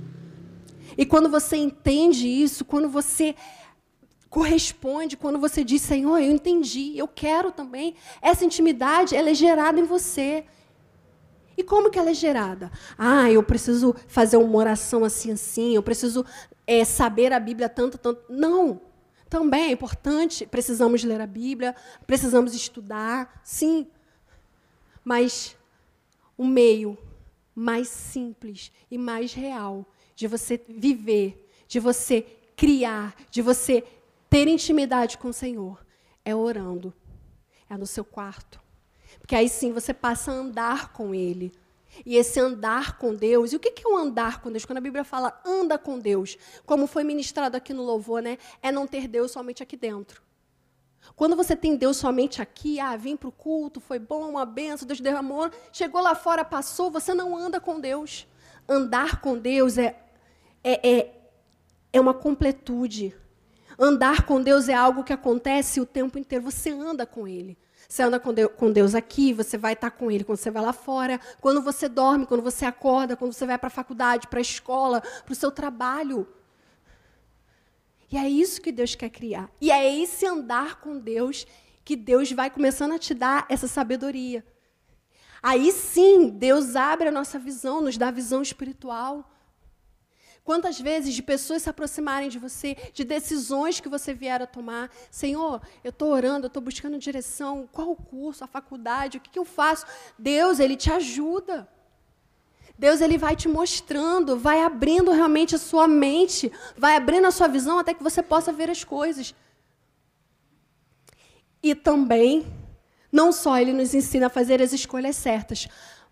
E 0.97 1.05
quando 1.05 1.29
você 1.29 1.57
entende 1.57 2.27
isso, 2.27 2.63
quando 2.63 2.89
você 2.89 3.35
corresponde, 4.29 5.17
quando 5.17 5.39
você 5.39 5.63
diz, 5.63 5.81
Senhor, 5.81 6.19
eu 6.19 6.31
entendi, 6.31 6.97
eu 6.97 7.07
quero 7.07 7.51
também, 7.51 7.95
essa 8.21 8.45
intimidade, 8.45 9.15
ela 9.15 9.29
é 9.29 9.33
gerada 9.33 9.79
em 9.79 9.83
você. 9.83 10.45
E 11.57 11.63
como 11.63 11.89
que 11.89 11.99
ela 11.99 12.11
é 12.11 12.13
gerada? 12.13 12.71
Ah, 12.97 13.29
eu 13.29 13.43
preciso 13.43 13.93
fazer 14.07 14.37
uma 14.37 14.57
oração 14.57 15.03
assim, 15.03 15.31
assim, 15.31 15.75
eu 15.75 15.83
preciso 15.83 16.25
é, 16.65 16.85
saber 16.85 17.33
a 17.33 17.39
Bíblia 17.39 17.67
tanto, 17.67 17.97
tanto. 17.97 18.21
Não. 18.31 18.79
Também 19.27 19.63
é 19.63 19.71
importante, 19.71 20.45
precisamos 20.45 21.03
ler 21.03 21.19
a 21.19 21.27
Bíblia, 21.27 21.75
precisamos 22.07 22.55
estudar, 22.55 23.41
sim. 23.43 23.87
Mas 25.03 25.55
o 26.37 26.45
meio 26.45 26.97
mais 27.53 27.89
simples 27.89 28.71
e 28.89 28.97
mais 28.97 29.33
real 29.33 29.85
de 30.15 30.27
você 30.27 30.61
viver, 30.67 31.49
de 31.67 31.79
você 31.79 32.25
criar, 32.55 33.15
de 33.29 33.41
você 33.41 33.83
ter 34.29 34.47
intimidade 34.47 35.17
com 35.17 35.29
o 35.29 35.33
Senhor 35.33 35.85
é 36.23 36.35
orando. 36.35 36.93
É 37.69 37.77
no 37.77 37.85
seu 37.85 38.03
quarto, 38.03 38.59
porque 39.19 39.35
aí 39.35 39.47
sim 39.47 39.71
você 39.71 39.93
passa 39.93 40.31
a 40.31 40.33
andar 40.33 40.91
com 40.91 41.13
Ele. 41.13 41.51
E 42.05 42.15
esse 42.15 42.39
andar 42.39 42.97
com 42.97 43.13
Deus, 43.13 43.51
e 43.51 43.55
o 43.55 43.59
que 43.59 43.83
é 43.83 43.87
o 43.87 43.97
andar 43.97 44.41
com 44.41 44.51
Deus? 44.51 44.65
Quando 44.65 44.77
a 44.77 44.81
Bíblia 44.81 45.03
fala 45.03 45.39
anda 45.45 45.77
com 45.77 45.99
Deus, 45.99 46.37
como 46.65 46.87
foi 46.87 47.03
ministrado 47.03 47.57
aqui 47.57 47.73
no 47.73 47.83
louvor, 47.83 48.21
né? 48.21 48.37
É 48.61 48.71
não 48.71 48.87
ter 48.87 49.07
Deus 49.07 49.31
somente 49.31 49.61
aqui 49.61 49.75
dentro. 49.75 50.21
Quando 51.15 51.35
você 51.35 51.55
tem 51.55 51.75
Deus 51.75 51.97
somente 51.97 52.41
aqui, 52.41 52.79
ah, 52.79 52.95
vim 52.95 53.15
para 53.15 53.29
o 53.29 53.31
culto, 53.31 53.79
foi 53.79 53.99
bom, 53.99 54.29
uma 54.29 54.45
benção, 54.45 54.87
Deus 54.87 54.99
derramou, 54.99 55.49
chegou 55.71 56.01
lá 56.01 56.15
fora, 56.15 56.45
passou, 56.45 56.91
você 56.91 57.13
não 57.13 57.35
anda 57.35 57.59
com 57.59 57.79
Deus. 57.79 58.27
Andar 58.67 59.19
com 59.19 59.37
Deus 59.37 59.77
é, 59.77 59.99
é, 60.63 60.89
é, 60.89 61.21
é 61.91 61.99
uma 61.99 62.13
completude. 62.13 63.15
Andar 63.79 64.23
com 64.23 64.41
Deus 64.41 64.67
é 64.67 64.73
algo 64.73 65.05
que 65.05 65.13
acontece 65.13 65.79
o 65.79 65.85
tempo 65.85 66.19
inteiro, 66.19 66.43
você 66.43 66.69
anda 66.69 67.05
com 67.05 67.25
Ele. 67.25 67.57
Você 67.87 68.03
anda 68.03 68.19
com 68.19 68.71
Deus 68.71 68.93
aqui, 68.93 69.33
você 69.33 69.57
vai 69.57 69.73
estar 69.73 69.89
com 69.89 70.11
Ele 70.11 70.23
quando 70.23 70.37
você 70.37 70.51
vai 70.51 70.61
lá 70.61 70.73
fora, 70.73 71.19
quando 71.39 71.61
você 71.61 71.87
dorme, 71.87 72.25
quando 72.25 72.43
você 72.43 72.65
acorda, 72.65 73.15
quando 73.15 73.33
você 73.33 73.45
vai 73.45 73.57
para 73.57 73.67
a 73.67 73.71
faculdade, 73.71 74.27
para 74.27 74.39
a 74.39 74.41
escola, 74.41 75.01
para 75.01 75.31
o 75.31 75.35
seu 75.35 75.49
trabalho. 75.49 76.27
E 78.11 78.17
é 78.17 78.27
isso 78.27 78.61
que 78.61 78.71
Deus 78.71 78.95
quer 78.95 79.09
criar. 79.09 79.49
E 79.61 79.71
é 79.71 79.97
esse 79.97 80.25
andar 80.25 80.81
com 80.81 80.99
Deus 80.99 81.47
que 81.85 81.95
Deus 81.95 82.31
vai 82.31 82.49
começando 82.49 82.91
a 82.91 82.99
te 82.99 83.13
dar 83.13 83.45
essa 83.49 83.67
sabedoria. 83.67 84.45
Aí 85.41 85.71
sim, 85.71 86.27
Deus 86.29 86.75
abre 86.75 87.07
a 87.07 87.11
nossa 87.11 87.39
visão, 87.39 87.81
nos 87.81 87.97
dá 87.97 88.11
visão 88.11 88.41
espiritual. 88.41 89.31
Quantas 90.49 90.81
vezes 90.81 91.13
de 91.13 91.21
pessoas 91.21 91.61
se 91.61 91.69
aproximarem 91.69 92.27
de 92.27 92.39
você, 92.39 92.75
de 92.91 93.03
decisões 93.03 93.79
que 93.79 93.87
você 93.87 94.15
vier 94.15 94.41
a 94.41 94.47
tomar. 94.47 94.89
Senhor, 95.11 95.61
eu 95.83 95.91
estou 95.91 96.09
orando, 96.11 96.45
eu 96.45 96.47
estou 96.47 96.59
buscando 96.59 96.97
direção. 96.97 97.69
Qual 97.71 97.91
o 97.91 97.95
curso, 97.95 98.43
a 98.43 98.47
faculdade, 98.47 99.19
o 99.19 99.21
que, 99.21 99.29
que 99.29 99.37
eu 99.37 99.45
faço? 99.45 99.85
Deus, 100.17 100.59
Ele 100.59 100.75
te 100.75 100.91
ajuda. 100.91 101.69
Deus 102.75 102.99
ele 102.99 103.15
vai 103.15 103.35
te 103.35 103.47
mostrando, 103.47 104.39
vai 104.39 104.63
abrindo 104.63 105.11
realmente 105.11 105.53
a 105.53 105.59
sua 105.59 105.87
mente, 105.87 106.51
vai 106.75 106.95
abrindo 106.95 107.27
a 107.27 107.31
sua 107.31 107.47
visão 107.47 107.77
até 107.77 107.93
que 107.93 108.01
você 108.01 108.23
possa 108.23 108.51
ver 108.51 108.71
as 108.71 108.83
coisas. 108.83 109.35
E 111.61 111.75
também, 111.75 112.47
não 113.11 113.31
só 113.31 113.59
ele 113.59 113.71
nos 113.71 113.93
ensina 113.93 114.25
a 114.27 114.29
fazer 114.31 114.63
as 114.63 114.73
escolhas 114.73 115.15
certas, 115.15 115.67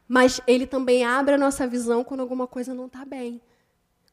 mas 0.08 0.40
ele 0.46 0.68
também 0.68 1.04
abre 1.04 1.34
a 1.34 1.40
nossa 1.40 1.66
visão 1.66 2.04
quando 2.04 2.20
alguma 2.20 2.46
coisa 2.46 2.72
não 2.72 2.86
está 2.86 3.04
bem, 3.04 3.42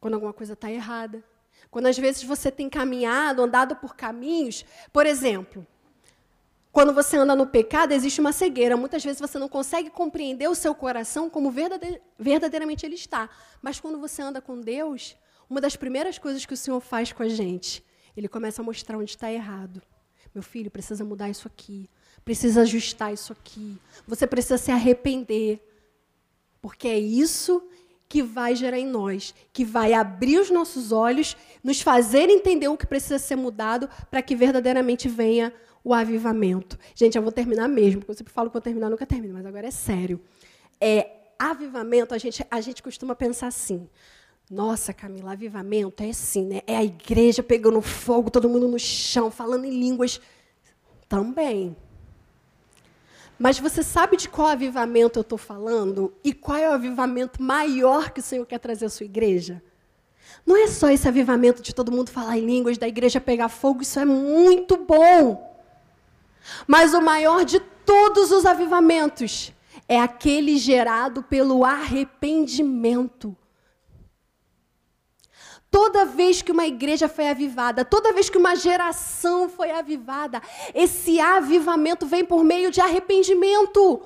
quando 0.04 0.12
alguma 0.12 0.34
coisa 0.34 0.52
está 0.52 0.70
errada. 0.70 1.24
Quando 1.70 1.86
às 1.86 1.96
vezes 1.96 2.22
você 2.24 2.50
tem 2.50 2.68
caminhado, 2.68 3.40
andado 3.40 3.74
por 3.74 3.96
caminhos, 3.96 4.62
por 4.92 5.06
exemplo, 5.06 5.66
quando 6.70 6.92
você 6.92 7.16
anda 7.16 7.34
no 7.34 7.46
pecado, 7.46 7.92
existe 7.92 8.20
uma 8.20 8.30
cegueira. 8.30 8.76
Muitas 8.76 9.02
vezes 9.02 9.18
você 9.18 9.38
não 9.38 9.48
consegue 9.48 9.88
compreender 9.88 10.46
o 10.46 10.54
seu 10.54 10.74
coração 10.74 11.30
como 11.30 11.50
verdadeiramente 12.18 12.84
ele 12.84 12.96
está. 12.96 13.30
Mas 13.62 13.80
quando 13.80 13.98
você 13.98 14.20
anda 14.20 14.42
com 14.42 14.60
Deus, 14.60 15.16
uma 15.48 15.58
das 15.58 15.74
primeiras 15.74 16.18
coisas 16.18 16.44
que 16.44 16.52
o 16.52 16.56
Senhor 16.56 16.80
faz 16.80 17.10
com 17.10 17.22
a 17.22 17.28
gente, 17.28 17.82
ele 18.14 18.28
começa 18.28 18.60
a 18.60 18.64
mostrar 18.64 18.98
onde 18.98 19.08
está 19.08 19.32
errado. 19.32 19.80
Meu 20.34 20.42
filho, 20.42 20.70
precisa 20.70 21.02
mudar 21.02 21.30
isso 21.30 21.48
aqui. 21.48 21.88
Precisa 22.26 22.60
ajustar 22.60 23.10
isso 23.10 23.32
aqui. 23.32 23.80
Você 24.06 24.26
precisa 24.26 24.58
se 24.58 24.70
arrepender. 24.70 25.66
Porque 26.60 26.88
é 26.88 26.98
isso 26.98 27.66
que 28.14 28.22
vai 28.22 28.54
gerar 28.54 28.78
em 28.78 28.86
nós, 28.86 29.34
que 29.52 29.64
vai 29.64 29.92
abrir 29.92 30.38
os 30.38 30.48
nossos 30.48 30.92
olhos, 30.92 31.36
nos 31.64 31.80
fazer 31.80 32.30
entender 32.30 32.68
o 32.68 32.76
que 32.76 32.86
precisa 32.86 33.18
ser 33.18 33.34
mudado 33.34 33.90
para 34.08 34.22
que 34.22 34.36
verdadeiramente 34.36 35.08
venha 35.08 35.52
o 35.82 35.92
avivamento. 35.92 36.78
Gente, 36.94 37.16
eu 37.16 37.22
vou 37.22 37.32
terminar 37.32 37.66
mesmo, 37.66 37.98
porque 37.98 38.12
eu 38.12 38.14
sempre 38.14 38.32
falo 38.32 38.50
que 38.50 38.52
vou 38.52 38.62
terminar, 38.62 38.88
nunca 38.88 39.04
termino, 39.04 39.34
mas 39.34 39.44
agora 39.44 39.66
é 39.66 39.70
sério. 39.72 40.20
É, 40.80 41.10
avivamento, 41.36 42.14
a 42.14 42.18
gente, 42.18 42.46
a 42.48 42.60
gente 42.60 42.84
costuma 42.84 43.16
pensar 43.16 43.48
assim. 43.48 43.88
Nossa, 44.48 44.92
Camila, 44.92 45.32
avivamento 45.32 46.00
é 46.00 46.10
assim, 46.10 46.46
né? 46.46 46.60
É 46.68 46.76
a 46.76 46.84
igreja 46.84 47.42
pegando 47.42 47.80
fogo, 47.82 48.30
todo 48.30 48.48
mundo 48.48 48.68
no 48.68 48.78
chão, 48.78 49.28
falando 49.28 49.64
em 49.64 49.76
línguas. 49.76 50.20
Também. 51.08 51.76
Mas 53.38 53.58
você 53.58 53.82
sabe 53.82 54.16
de 54.16 54.28
qual 54.28 54.48
avivamento 54.48 55.18
eu 55.18 55.22
estou 55.22 55.38
falando? 55.38 56.12
E 56.22 56.32
qual 56.32 56.56
é 56.56 56.68
o 56.68 56.74
avivamento 56.74 57.42
maior 57.42 58.10
que 58.10 58.20
o 58.20 58.22
Senhor 58.22 58.46
quer 58.46 58.58
trazer 58.58 58.86
à 58.86 58.90
sua 58.90 59.04
igreja? 59.04 59.62
Não 60.46 60.56
é 60.56 60.66
só 60.66 60.90
esse 60.90 61.08
avivamento 61.08 61.62
de 61.62 61.74
todo 61.74 61.92
mundo 61.92 62.10
falar 62.10 62.38
em 62.38 62.46
línguas, 62.46 62.78
da 62.78 62.86
igreja 62.86 63.20
pegar 63.20 63.48
fogo, 63.48 63.82
isso 63.82 63.98
é 63.98 64.04
muito 64.04 64.76
bom. 64.76 65.52
Mas 66.66 66.94
o 66.94 67.00
maior 67.00 67.44
de 67.44 67.60
todos 67.60 68.30
os 68.30 68.44
avivamentos 68.46 69.52
é 69.88 70.00
aquele 70.00 70.56
gerado 70.56 71.22
pelo 71.22 71.64
arrependimento. 71.64 73.36
Toda 75.74 76.04
vez 76.04 76.40
que 76.40 76.52
uma 76.52 76.68
igreja 76.68 77.08
foi 77.08 77.28
avivada, 77.28 77.84
toda 77.84 78.12
vez 78.12 78.30
que 78.30 78.38
uma 78.38 78.54
geração 78.54 79.48
foi 79.48 79.72
avivada, 79.72 80.40
esse 80.72 81.18
avivamento 81.18 82.06
vem 82.06 82.24
por 82.24 82.44
meio 82.44 82.70
de 82.70 82.80
arrependimento. 82.80 84.00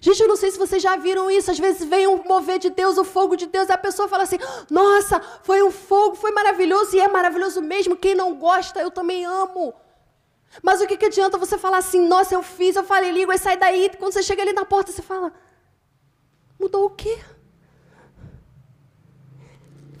Gente, 0.00 0.20
eu 0.20 0.26
não 0.26 0.34
sei 0.34 0.50
se 0.50 0.58
vocês 0.58 0.82
já 0.82 0.96
viram 0.96 1.30
isso. 1.30 1.52
Às 1.52 1.58
vezes 1.60 1.88
vem 1.88 2.08
um 2.08 2.24
mover 2.24 2.58
de 2.58 2.68
Deus, 2.68 2.98
o 2.98 3.04
fogo 3.04 3.36
de 3.36 3.46
Deus, 3.46 3.68
e 3.68 3.72
a 3.72 3.78
pessoa 3.78 4.08
fala 4.08 4.24
assim: 4.24 4.38
Nossa, 4.68 5.20
foi 5.44 5.62
um 5.62 5.70
fogo, 5.70 6.16
foi 6.16 6.32
maravilhoso, 6.32 6.96
e 6.96 7.00
é 7.00 7.06
maravilhoso 7.06 7.62
mesmo. 7.62 7.96
Quem 7.96 8.16
não 8.16 8.34
gosta, 8.34 8.80
eu 8.80 8.90
também 8.90 9.24
amo. 9.24 9.72
Mas 10.60 10.80
o 10.80 10.86
que, 10.88 10.96
que 10.96 11.06
adianta 11.06 11.38
você 11.38 11.56
falar 11.56 11.78
assim, 11.78 12.00
nossa, 12.08 12.34
eu 12.34 12.42
fiz, 12.42 12.74
eu 12.74 12.82
falei 12.82 13.12
língua, 13.12 13.36
e 13.36 13.38
sai 13.38 13.56
daí. 13.56 13.88
Quando 14.00 14.12
você 14.12 14.22
chega 14.22 14.42
ali 14.42 14.52
na 14.52 14.64
porta, 14.64 14.90
você 14.90 15.00
fala, 15.00 15.32
mudou 16.58 16.86
o 16.86 16.90
quê? 16.90 17.20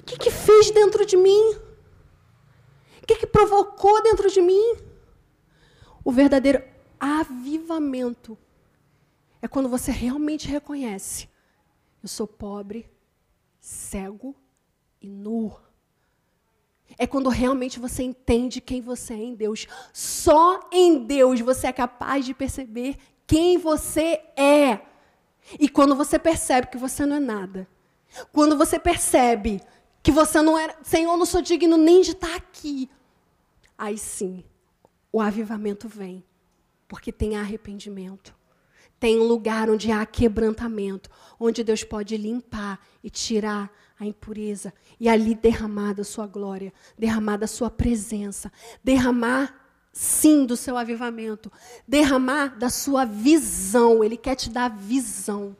O 0.04 0.06
que, 0.06 0.18
que 0.18 0.30
fez 0.30 0.70
dentro 0.70 1.06
de 1.06 1.16
mim? 1.16 1.54
O 3.02 3.06
que, 3.06 3.16
que 3.16 3.26
provocou 3.26 4.02
dentro 4.02 4.30
de 4.30 4.38
mim? 4.42 4.76
O 6.04 6.12
verdadeiro 6.12 6.62
avivamento 7.00 8.36
é 9.40 9.48
quando 9.48 9.66
você 9.66 9.90
realmente 9.90 10.46
reconhece: 10.46 11.26
eu 12.02 12.08
sou 12.08 12.26
pobre, 12.26 12.86
cego 13.58 14.36
e 15.00 15.08
nu. 15.08 15.56
É 16.98 17.06
quando 17.06 17.30
realmente 17.30 17.80
você 17.80 18.02
entende 18.02 18.60
quem 18.60 18.82
você 18.82 19.14
é 19.14 19.16
em 19.16 19.34
Deus. 19.34 19.66
Só 19.90 20.68
em 20.70 21.06
Deus 21.06 21.40
você 21.40 21.68
é 21.68 21.72
capaz 21.72 22.26
de 22.26 22.34
perceber 22.34 22.98
quem 23.26 23.56
você 23.56 24.20
é. 24.36 24.82
E 25.58 25.66
quando 25.66 25.96
você 25.96 26.18
percebe 26.18 26.66
que 26.66 26.76
você 26.76 27.06
não 27.06 27.16
é 27.16 27.20
nada, 27.20 27.66
quando 28.32 28.54
você 28.54 28.78
percebe 28.78 29.62
que 30.04 30.12
você 30.12 30.42
não 30.42 30.58
é, 30.58 30.76
Senhor, 30.82 31.12
eu 31.12 31.16
não 31.16 31.24
sou 31.24 31.40
digno 31.40 31.78
nem 31.78 32.02
de 32.02 32.10
estar 32.10 32.36
aqui, 32.36 32.90
aí 33.76 33.96
sim, 33.96 34.44
o 35.10 35.18
avivamento 35.18 35.88
vem, 35.88 36.22
porque 36.86 37.10
tem 37.10 37.36
arrependimento. 37.36 38.34
Tem 39.00 39.18
um 39.18 39.24
lugar 39.24 39.70
onde 39.70 39.90
há 39.90 40.04
quebrantamento, 40.04 41.08
onde 41.40 41.64
Deus 41.64 41.82
pode 41.82 42.18
limpar 42.18 42.78
e 43.02 43.08
tirar 43.08 43.70
a 43.98 44.04
impureza 44.04 44.74
e 45.00 45.08
ali 45.08 45.34
derramar 45.34 45.94
da 45.94 46.04
sua 46.04 46.26
glória, 46.26 46.72
derramar 46.98 47.38
da 47.38 47.46
sua 47.46 47.70
presença, 47.70 48.52
derramar 48.82 49.54
sim 49.90 50.44
do 50.44 50.56
seu 50.56 50.76
avivamento, 50.76 51.50
derramar 51.88 52.58
da 52.58 52.68
sua 52.68 53.06
visão. 53.06 54.04
Ele 54.04 54.18
quer 54.18 54.34
te 54.34 54.50
dar 54.50 54.68
visão. 54.68 55.56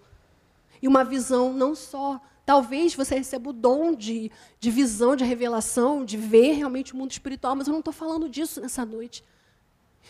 E 0.85 0.87
uma 0.87 1.03
visão 1.03 1.51
não 1.51 1.75
só. 1.75 2.21
Talvez 2.45 2.95
você 2.95 3.15
receba 3.15 3.49
o 3.49 3.55
dom 3.55 3.95
de, 3.95 4.31
de 4.61 4.71
visão, 4.71 5.17
de 5.17 5.25
revelação, 5.25 6.05
de 6.05 6.19
ver 6.19 6.53
realmente 6.53 6.93
o 6.93 6.97
mundo 6.99 7.11
espiritual, 7.11 7.57
mas 7.57 7.67
eu 7.67 7.73
não 7.73 7.79
estou 7.79 7.95
falando 7.95 8.29
disso 8.29 8.61
nessa 8.61 8.85
noite. 8.85 9.25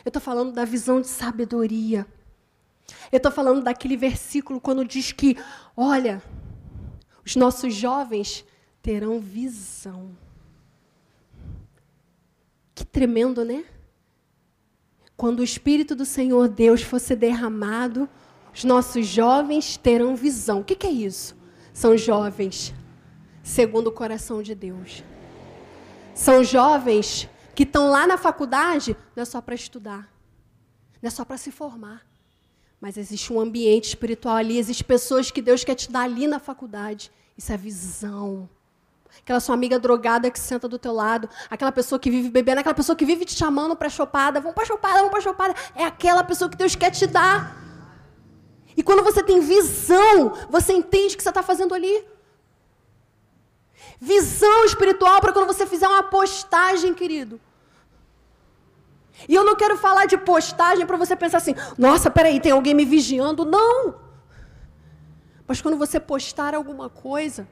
Eu 0.04 0.08
estou 0.08 0.20
falando 0.20 0.50
da 0.50 0.64
visão 0.64 1.00
de 1.00 1.06
sabedoria. 1.06 2.04
Eu 3.12 3.18
estou 3.18 3.30
falando 3.30 3.62
daquele 3.62 3.96
versículo 3.96 4.60
quando 4.60 4.84
diz 4.84 5.12
que, 5.12 5.36
olha, 5.76 6.20
os 7.24 7.36
nossos 7.36 7.72
jovens 7.72 8.44
terão 8.82 9.20
visão. 9.20 10.10
Que 12.74 12.84
tremendo, 12.84 13.44
né? 13.44 13.64
Quando 15.16 15.38
o 15.38 15.44
Espírito 15.44 15.94
do 15.94 16.04
Senhor 16.04 16.48
Deus 16.48 16.82
fosse 16.82 17.14
derramado, 17.14 18.08
os 18.54 18.64
nossos 18.64 19.06
jovens 19.06 19.76
terão 19.76 20.14
visão. 20.14 20.60
O 20.60 20.64
que, 20.64 20.76
que 20.76 20.86
é 20.86 20.90
isso? 20.90 21.36
São 21.72 21.96
jovens 21.96 22.72
segundo 23.42 23.88
o 23.88 23.92
coração 23.92 24.42
de 24.42 24.54
Deus. 24.54 25.02
São 26.14 26.44
jovens 26.44 27.28
que 27.54 27.64
estão 27.64 27.90
lá 27.90 28.06
na 28.06 28.16
faculdade, 28.16 28.96
não 29.14 29.22
é 29.22 29.24
só 29.24 29.40
para 29.40 29.54
estudar, 29.54 30.08
não 31.02 31.08
é 31.08 31.10
só 31.10 31.24
para 31.24 31.36
se 31.36 31.50
formar. 31.50 32.02
Mas 32.80 32.96
existe 32.96 33.32
um 33.32 33.40
ambiente 33.40 33.88
espiritual 33.88 34.36
ali, 34.36 34.58
existem 34.58 34.86
pessoas 34.86 35.30
que 35.30 35.42
Deus 35.42 35.64
quer 35.64 35.74
te 35.74 35.90
dar 35.90 36.02
ali 36.02 36.26
na 36.26 36.38
faculdade. 36.38 37.10
Isso 37.36 37.52
é 37.52 37.56
visão. 37.56 38.48
Aquela 39.20 39.40
sua 39.40 39.54
amiga 39.54 39.78
drogada 39.78 40.30
que 40.30 40.38
senta 40.38 40.68
do 40.68 40.78
teu 40.78 40.92
lado, 40.92 41.28
aquela 41.48 41.72
pessoa 41.72 41.98
que 41.98 42.10
vive 42.10 42.28
bebendo, 42.28 42.60
aquela 42.60 42.74
pessoa 42.74 42.94
que 42.94 43.04
vive 43.04 43.24
te 43.24 43.34
chamando 43.34 43.74
para 43.76 43.88
chopada, 43.88 44.40
vamos 44.40 44.54
para 44.54 44.64
chopada, 44.64 44.96
vamos 44.96 45.10
para 45.10 45.20
chopada, 45.20 45.54
é 45.74 45.84
aquela 45.84 46.22
pessoa 46.22 46.50
que 46.50 46.56
Deus 46.56 46.74
quer 46.74 46.90
te 46.90 47.06
dar. 47.06 47.56
E 48.76 48.82
quando 48.82 49.02
você 49.02 49.22
tem 49.22 49.40
visão, 49.40 50.32
você 50.50 50.72
entende 50.72 51.14
o 51.14 51.16
que 51.16 51.22
você 51.22 51.28
está 51.28 51.42
fazendo 51.42 51.74
ali. 51.74 52.04
Visão 54.00 54.64
espiritual 54.64 55.20
para 55.20 55.32
quando 55.32 55.46
você 55.46 55.66
fizer 55.66 55.86
uma 55.86 56.02
postagem, 56.02 56.92
querido. 56.92 57.40
E 59.28 59.34
eu 59.34 59.44
não 59.44 59.54
quero 59.54 59.76
falar 59.76 60.06
de 60.06 60.18
postagem 60.18 60.86
para 60.86 60.96
você 60.96 61.14
pensar 61.14 61.38
assim: 61.38 61.54
nossa, 61.78 62.10
peraí, 62.10 62.40
tem 62.40 62.52
alguém 62.52 62.74
me 62.74 62.84
vigiando. 62.84 63.44
Não! 63.44 63.94
Mas 65.46 65.60
quando 65.60 65.76
você 65.76 66.00
postar 66.00 66.54
alguma 66.54 66.88
coisa, 66.88 67.46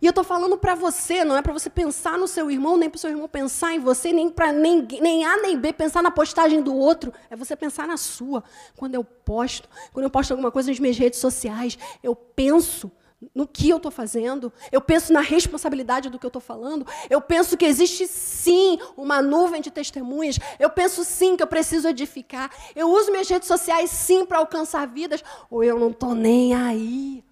e 0.00 0.06
eu 0.06 0.10
estou 0.10 0.22
falando 0.22 0.56
para 0.56 0.74
você, 0.74 1.24
não 1.24 1.36
é 1.36 1.42
para 1.42 1.52
você 1.52 1.68
pensar 1.68 2.18
no 2.18 2.28
seu 2.28 2.50
irmão, 2.50 2.76
nem 2.76 2.88
para 2.88 2.96
o 2.96 3.00
seu 3.00 3.10
irmão 3.10 3.28
pensar 3.28 3.74
em 3.74 3.78
você, 3.78 4.12
nem 4.12 4.30
para 4.30 4.52
nem, 4.52 4.86
nem 5.00 5.24
A 5.24 5.36
nem 5.38 5.58
B 5.58 5.72
pensar 5.72 6.02
na 6.02 6.10
postagem 6.10 6.62
do 6.62 6.74
outro. 6.74 7.12
É 7.30 7.34
você 7.34 7.56
pensar 7.56 7.88
na 7.88 7.96
sua. 7.96 8.44
Quando 8.76 8.94
eu 8.94 9.02
posto, 9.02 9.68
quando 9.92 10.04
eu 10.04 10.10
posto 10.10 10.30
alguma 10.30 10.50
coisa 10.50 10.70
nas 10.70 10.78
minhas 10.78 10.96
redes 10.96 11.18
sociais, 11.18 11.78
eu 12.02 12.14
penso 12.14 12.92
no 13.34 13.48
que 13.48 13.68
eu 13.68 13.78
estou 13.78 13.90
fazendo, 13.90 14.52
eu 14.70 14.80
penso 14.80 15.12
na 15.12 15.20
responsabilidade 15.20 16.08
do 16.08 16.20
que 16.20 16.26
eu 16.26 16.28
estou 16.28 16.40
falando, 16.40 16.86
eu 17.10 17.20
penso 17.20 17.56
que 17.56 17.64
existe 17.64 18.06
sim 18.06 18.78
uma 18.96 19.20
nuvem 19.20 19.60
de 19.60 19.72
testemunhas, 19.72 20.38
eu 20.56 20.70
penso 20.70 21.04
sim 21.04 21.36
que 21.36 21.42
eu 21.42 21.46
preciso 21.48 21.88
edificar, 21.88 22.48
eu 22.76 22.88
uso 22.88 23.10
minhas 23.10 23.28
redes 23.28 23.48
sociais 23.48 23.90
sim 23.90 24.24
para 24.24 24.38
alcançar 24.38 24.86
vidas, 24.86 25.24
ou 25.50 25.64
eu 25.64 25.80
não 25.80 25.90
estou 25.90 26.14
nem 26.14 26.54
aí. 26.54 27.24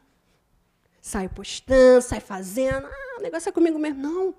Sai 1.07 1.29
postando, 1.29 2.03
sai 2.03 2.19
fazendo, 2.19 2.85
ah, 2.85 3.17
o 3.21 3.23
negócio 3.23 3.49
é 3.49 3.53
comigo 3.53 3.79
mesmo. 3.79 4.03
Não. 4.03 4.35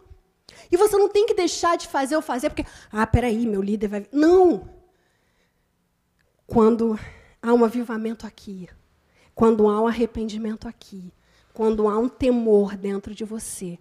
E 0.70 0.76
você 0.76 0.98
não 0.98 1.08
tem 1.08 1.26
que 1.26 1.34
deixar 1.34 1.78
de 1.78 1.88
fazer 1.88 2.18
ou 2.18 2.22
fazer 2.22 2.50
porque, 2.50 2.66
ah, 2.92 3.08
peraí, 3.08 3.48
meu 3.48 3.62
líder 3.62 3.88
vai. 3.88 4.06
Não. 4.12 4.70
Quando 6.46 7.00
há 7.42 7.54
um 7.54 7.64
avivamento 7.64 8.28
aqui, 8.28 8.68
quando 9.34 9.70
há 9.70 9.82
um 9.82 9.88
arrependimento 9.88 10.68
aqui, 10.68 11.14
quando 11.54 11.88
há 11.88 11.98
um 11.98 12.10
temor 12.10 12.76
dentro 12.76 13.16
de 13.16 13.24
você, 13.24 13.80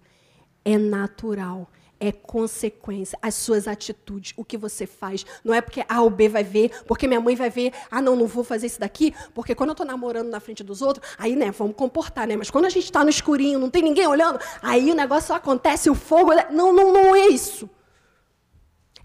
é 0.63 0.77
natural, 0.77 1.69
é 1.99 2.11
consequência, 2.11 3.17
as 3.21 3.35
suas 3.35 3.67
atitudes, 3.67 4.33
o 4.37 4.45
que 4.45 4.57
você 4.57 4.85
faz. 4.85 5.25
Não 5.43 5.53
é 5.53 5.61
porque 5.61 5.83
A 5.87 6.01
ou 6.01 6.09
B 6.09 6.29
vai 6.29 6.43
ver, 6.43 6.83
porque 6.85 7.07
minha 7.07 7.19
mãe 7.19 7.35
vai 7.35 7.49
ver, 7.49 7.73
ah, 7.89 8.01
não, 8.01 8.15
não 8.15 8.27
vou 8.27 8.43
fazer 8.43 8.67
isso 8.67 8.79
daqui, 8.79 9.13
porque 9.33 9.55
quando 9.55 9.69
eu 9.69 9.73
estou 9.73 9.85
namorando 9.85 10.29
na 10.29 10.39
frente 10.39 10.63
dos 10.63 10.81
outros, 10.81 11.07
aí, 11.17 11.35
né, 11.35 11.51
vamos 11.51 11.75
comportar, 11.75 12.27
né? 12.27 12.35
Mas 12.35 12.49
quando 12.49 12.65
a 12.65 12.69
gente 12.69 12.85
está 12.85 13.03
no 13.03 13.09
escurinho, 13.09 13.59
não 13.59 13.69
tem 13.69 13.81
ninguém 13.81 14.07
olhando, 14.07 14.39
aí 14.61 14.91
o 14.91 14.95
negócio 14.95 15.33
acontece, 15.33 15.89
o 15.89 15.95
fogo. 15.95 16.31
Não, 16.51 16.71
não, 16.71 16.93
não 16.93 17.15
é 17.15 17.27
isso. 17.27 17.69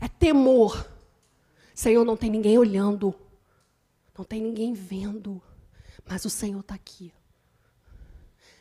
É 0.00 0.08
temor. 0.08 0.88
Senhor, 1.74 2.04
não 2.04 2.16
tem 2.16 2.30
ninguém 2.30 2.58
olhando, 2.58 3.14
não 4.16 4.24
tem 4.24 4.42
ninguém 4.42 4.72
vendo, 4.74 5.40
mas 6.06 6.24
o 6.24 6.30
Senhor 6.30 6.60
está 6.60 6.74
aqui. 6.74 7.12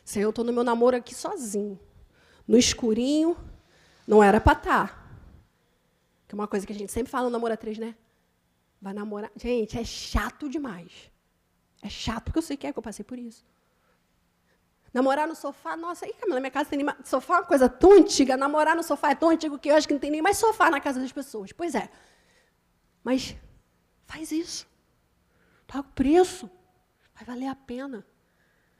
Senhor, 0.04 0.26
eu 0.26 0.30
estou 0.30 0.44
no 0.44 0.52
meu 0.52 0.64
namoro 0.64 0.96
aqui 0.96 1.14
sozinho. 1.14 1.78
No 2.46 2.58
escurinho, 2.58 3.36
não 4.06 4.22
era 4.22 4.40
para 4.40 4.58
estar. 4.58 4.88
Tá. 4.88 5.02
Que 6.26 6.34
é 6.34 6.36
uma 6.36 6.48
coisa 6.48 6.66
que 6.66 6.72
a 6.72 6.76
gente 6.76 6.90
sempre 6.90 7.10
fala 7.10 7.26
no 7.26 7.30
namoro 7.30 7.54
a 7.54 7.56
três, 7.56 7.78
né? 7.78 7.94
Vai 8.80 8.92
namorar. 8.92 9.30
Gente, 9.36 9.78
é 9.78 9.84
chato 9.84 10.48
demais. 10.48 11.10
É 11.82 11.88
chato, 11.88 12.24
porque 12.24 12.38
eu 12.38 12.42
sei 12.42 12.56
que 12.56 12.66
é 12.66 12.72
que 12.72 12.78
eu 12.78 12.82
passei 12.82 13.04
por 13.04 13.18
isso. 13.18 13.44
Namorar 14.92 15.26
no 15.26 15.34
sofá, 15.34 15.76
nossa, 15.76 16.04
aí, 16.04 16.12
Camila, 16.12 16.38
minha 16.38 16.50
casa 16.50 16.68
tem 16.68 16.82
nem 16.82 16.94
Sofá 17.04 17.34
é 17.34 17.38
uma 17.38 17.46
coisa 17.46 17.68
tão 17.68 17.92
antiga. 17.92 18.36
Namorar 18.36 18.76
no 18.76 18.82
sofá 18.82 19.10
é 19.10 19.14
tão 19.14 19.30
antigo 19.30 19.58
que 19.58 19.70
eu 19.70 19.74
acho 19.74 19.86
que 19.86 19.94
não 19.94 20.00
tem 20.00 20.10
nem 20.10 20.20
mais 20.20 20.36
sofá 20.36 20.70
na 20.70 20.80
casa 20.80 21.00
das 21.00 21.10
pessoas. 21.10 21.50
Pois 21.52 21.74
é. 21.74 21.88
Mas 23.02 23.34
faz 24.06 24.30
isso. 24.30 24.66
Paga 25.66 25.80
o 25.80 25.92
preço. 25.92 26.50
Vai 27.14 27.24
valer 27.24 27.46
a 27.46 27.54
pena. 27.54 28.06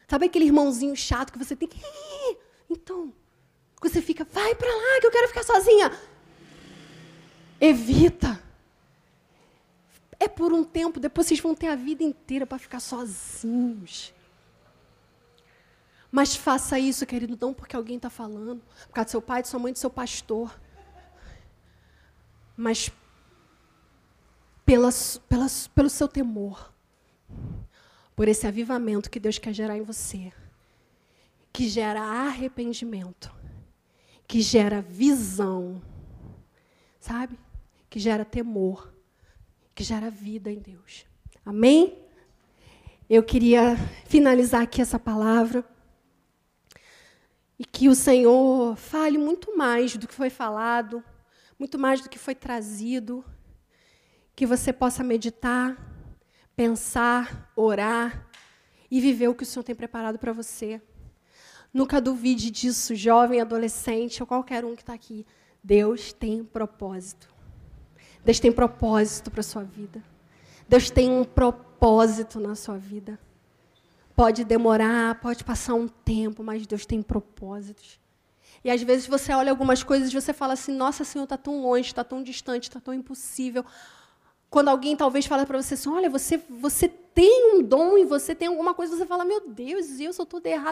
Sabe 0.07 0.27
aquele 0.27 0.45
irmãozinho 0.45 0.95
chato 0.95 1.33
que 1.33 1.39
você 1.39 1.57
tem 1.57 1.68
que. 1.68 1.81
Então, 2.68 3.12
você 3.89 4.03
fica, 4.03 4.24
vai 4.24 4.55
para 4.55 4.68
lá 4.68 5.01
que 5.01 5.07
eu 5.07 5.11
quero 5.11 5.28
ficar 5.28 5.43
sozinha. 5.43 5.93
Evita. 7.61 8.43
É 10.18 10.28
por 10.28 10.53
um 10.53 10.62
tempo, 10.62 11.01
depois 11.01 11.26
vocês 11.26 11.41
vão 11.41 11.55
ter 11.55 11.68
a 11.68 11.74
vida 11.74 12.03
inteira 12.03 12.47
para 12.47 12.59
ficar 12.59 12.80
sozinhos. 12.80 14.14
Mas 16.11 16.37
faça 16.37 16.78
isso, 16.78 17.07
querido, 17.07 17.39
não 17.41 17.55
porque 17.55 17.74
alguém 17.74 17.97
está 17.97 18.11
falando, 18.11 18.62
por 18.87 18.93
causa 18.93 19.07
do 19.07 19.11
seu 19.11 19.22
pai, 19.22 19.43
de 19.43 19.49
sua 19.49 19.59
mãe, 19.59 19.72
do 19.72 19.78
seu 19.78 19.91
pastor. 19.91 20.55
Mas 22.57 22.91
pela, 24.64 24.91
pela, 25.28 25.47
pelo 25.74 25.91
seu 25.91 26.07
temor 26.07 26.72
por 28.14 28.28
esse 28.28 28.47
avivamento 28.47 29.11
que 29.11 29.18
Deus 29.18 29.39
quer 29.39 29.53
gerar 29.53 29.76
em 29.76 29.83
você, 29.83 30.33
que 31.53 31.68
gera 31.68 32.01
arrependimento, 32.01 33.35
que 34.33 34.41
gera 34.41 34.80
visão, 34.80 35.83
sabe? 36.99 37.39
Que 37.91 38.01
gera 38.01 38.24
temor, 38.24 38.91
que 39.74 39.85
gera 39.85 40.09
vida 40.09 40.51
em 40.51 40.59
Deus. 40.59 41.05
Amém? 41.45 41.99
Eu 43.11 43.22
queria 43.22 43.76
finalizar 44.07 44.62
aqui 44.62 44.80
essa 44.80 44.99
palavra 44.99 45.62
e 47.59 47.64
que 47.66 47.91
o 47.91 47.95
Senhor 47.95 48.74
fale 48.74 49.18
muito 49.18 49.55
mais 49.55 49.99
do 49.99 50.09
que 50.09 50.14
foi 50.14 50.30
falado, 50.30 51.05
muito 51.59 51.78
mais 51.78 52.01
do 52.01 52.09
que 52.09 52.18
foi 52.18 52.35
trazido, 52.35 53.22
que 54.35 54.47
você 54.47 54.72
possa 54.72 55.05
meditar 55.05 55.76
pensar, 56.57 57.53
orar 57.55 58.30
e 58.91 58.99
viver 58.99 59.28
o 59.28 59.35
que 59.35 59.43
o 59.43 59.47
Senhor 59.47 59.62
tem 59.62 59.74
preparado 59.74 60.18
para 60.18 60.33
você. 60.33 60.80
Nunca 61.73 62.01
duvide 62.01 62.51
disso, 62.51 62.95
jovem, 62.95 63.41
adolescente 63.41 64.23
ou 64.23 64.27
qualquer 64.27 64.64
um 64.64 64.75
que 64.75 64.83
está 64.83 64.93
aqui. 64.93 65.27
Deus 65.62 66.12
tem 66.12 66.45
propósito. 66.45 67.33
Deus 68.25 68.39
tem 68.39 68.53
propósito 68.53 69.31
para 69.31 69.41
a 69.41 69.45
sua 69.45 69.62
vida. 69.62 70.03
Deus 70.68 70.91
tem 70.91 71.11
um 71.11 71.25
propósito 71.25 72.39
na 72.39 72.55
sua 72.55 72.77
vida. 72.77 73.18
Pode 74.14 74.45
demorar, 74.45 75.20
pode 75.20 75.43
passar 75.43 75.75
um 75.75 75.89
tempo, 75.89 76.43
mas 76.43 76.66
Deus 76.66 76.85
tem 76.85 77.01
propósitos. 77.03 77.99
E 78.62 78.70
às 78.70 78.83
vezes 78.83 79.07
você 79.07 79.33
olha 79.33 79.51
algumas 79.51 79.83
coisas 79.83 80.11
e 80.11 80.14
você 80.14 80.33
fala 80.33 80.53
assim: 80.53 80.73
Nossa, 80.73 81.05
Senhor, 81.05 81.25
está 81.25 81.37
tão 81.37 81.62
longe, 81.62 81.89
está 81.89 82.05
tão 82.05 82.23
distante, 82.23 82.64
está 82.64 82.79
tão 82.79 82.95
impossível. 82.95 83.64
Quando 84.53 84.68
alguém 84.68 84.95
talvez 84.95 85.25
fala 85.25 85.47
para 85.47 85.61
você 85.61 85.73
assim, 85.73 85.89
olha, 85.89 86.11
você, 86.11 86.37
você 86.37 86.87
tem 86.87 87.55
um 87.55 87.62
dom 87.62 87.97
e 87.97 88.05
você 88.05 88.35
tem 88.35 88.49
alguma 88.49 88.75
coisa, 88.75 88.95
você 88.95 89.07
fala, 89.07 89.25
meu 89.25 89.49
Deus, 89.49 89.99
eu 89.99 90.12
sou 90.12 90.27
tudo 90.27 90.47
errado. 90.47 90.72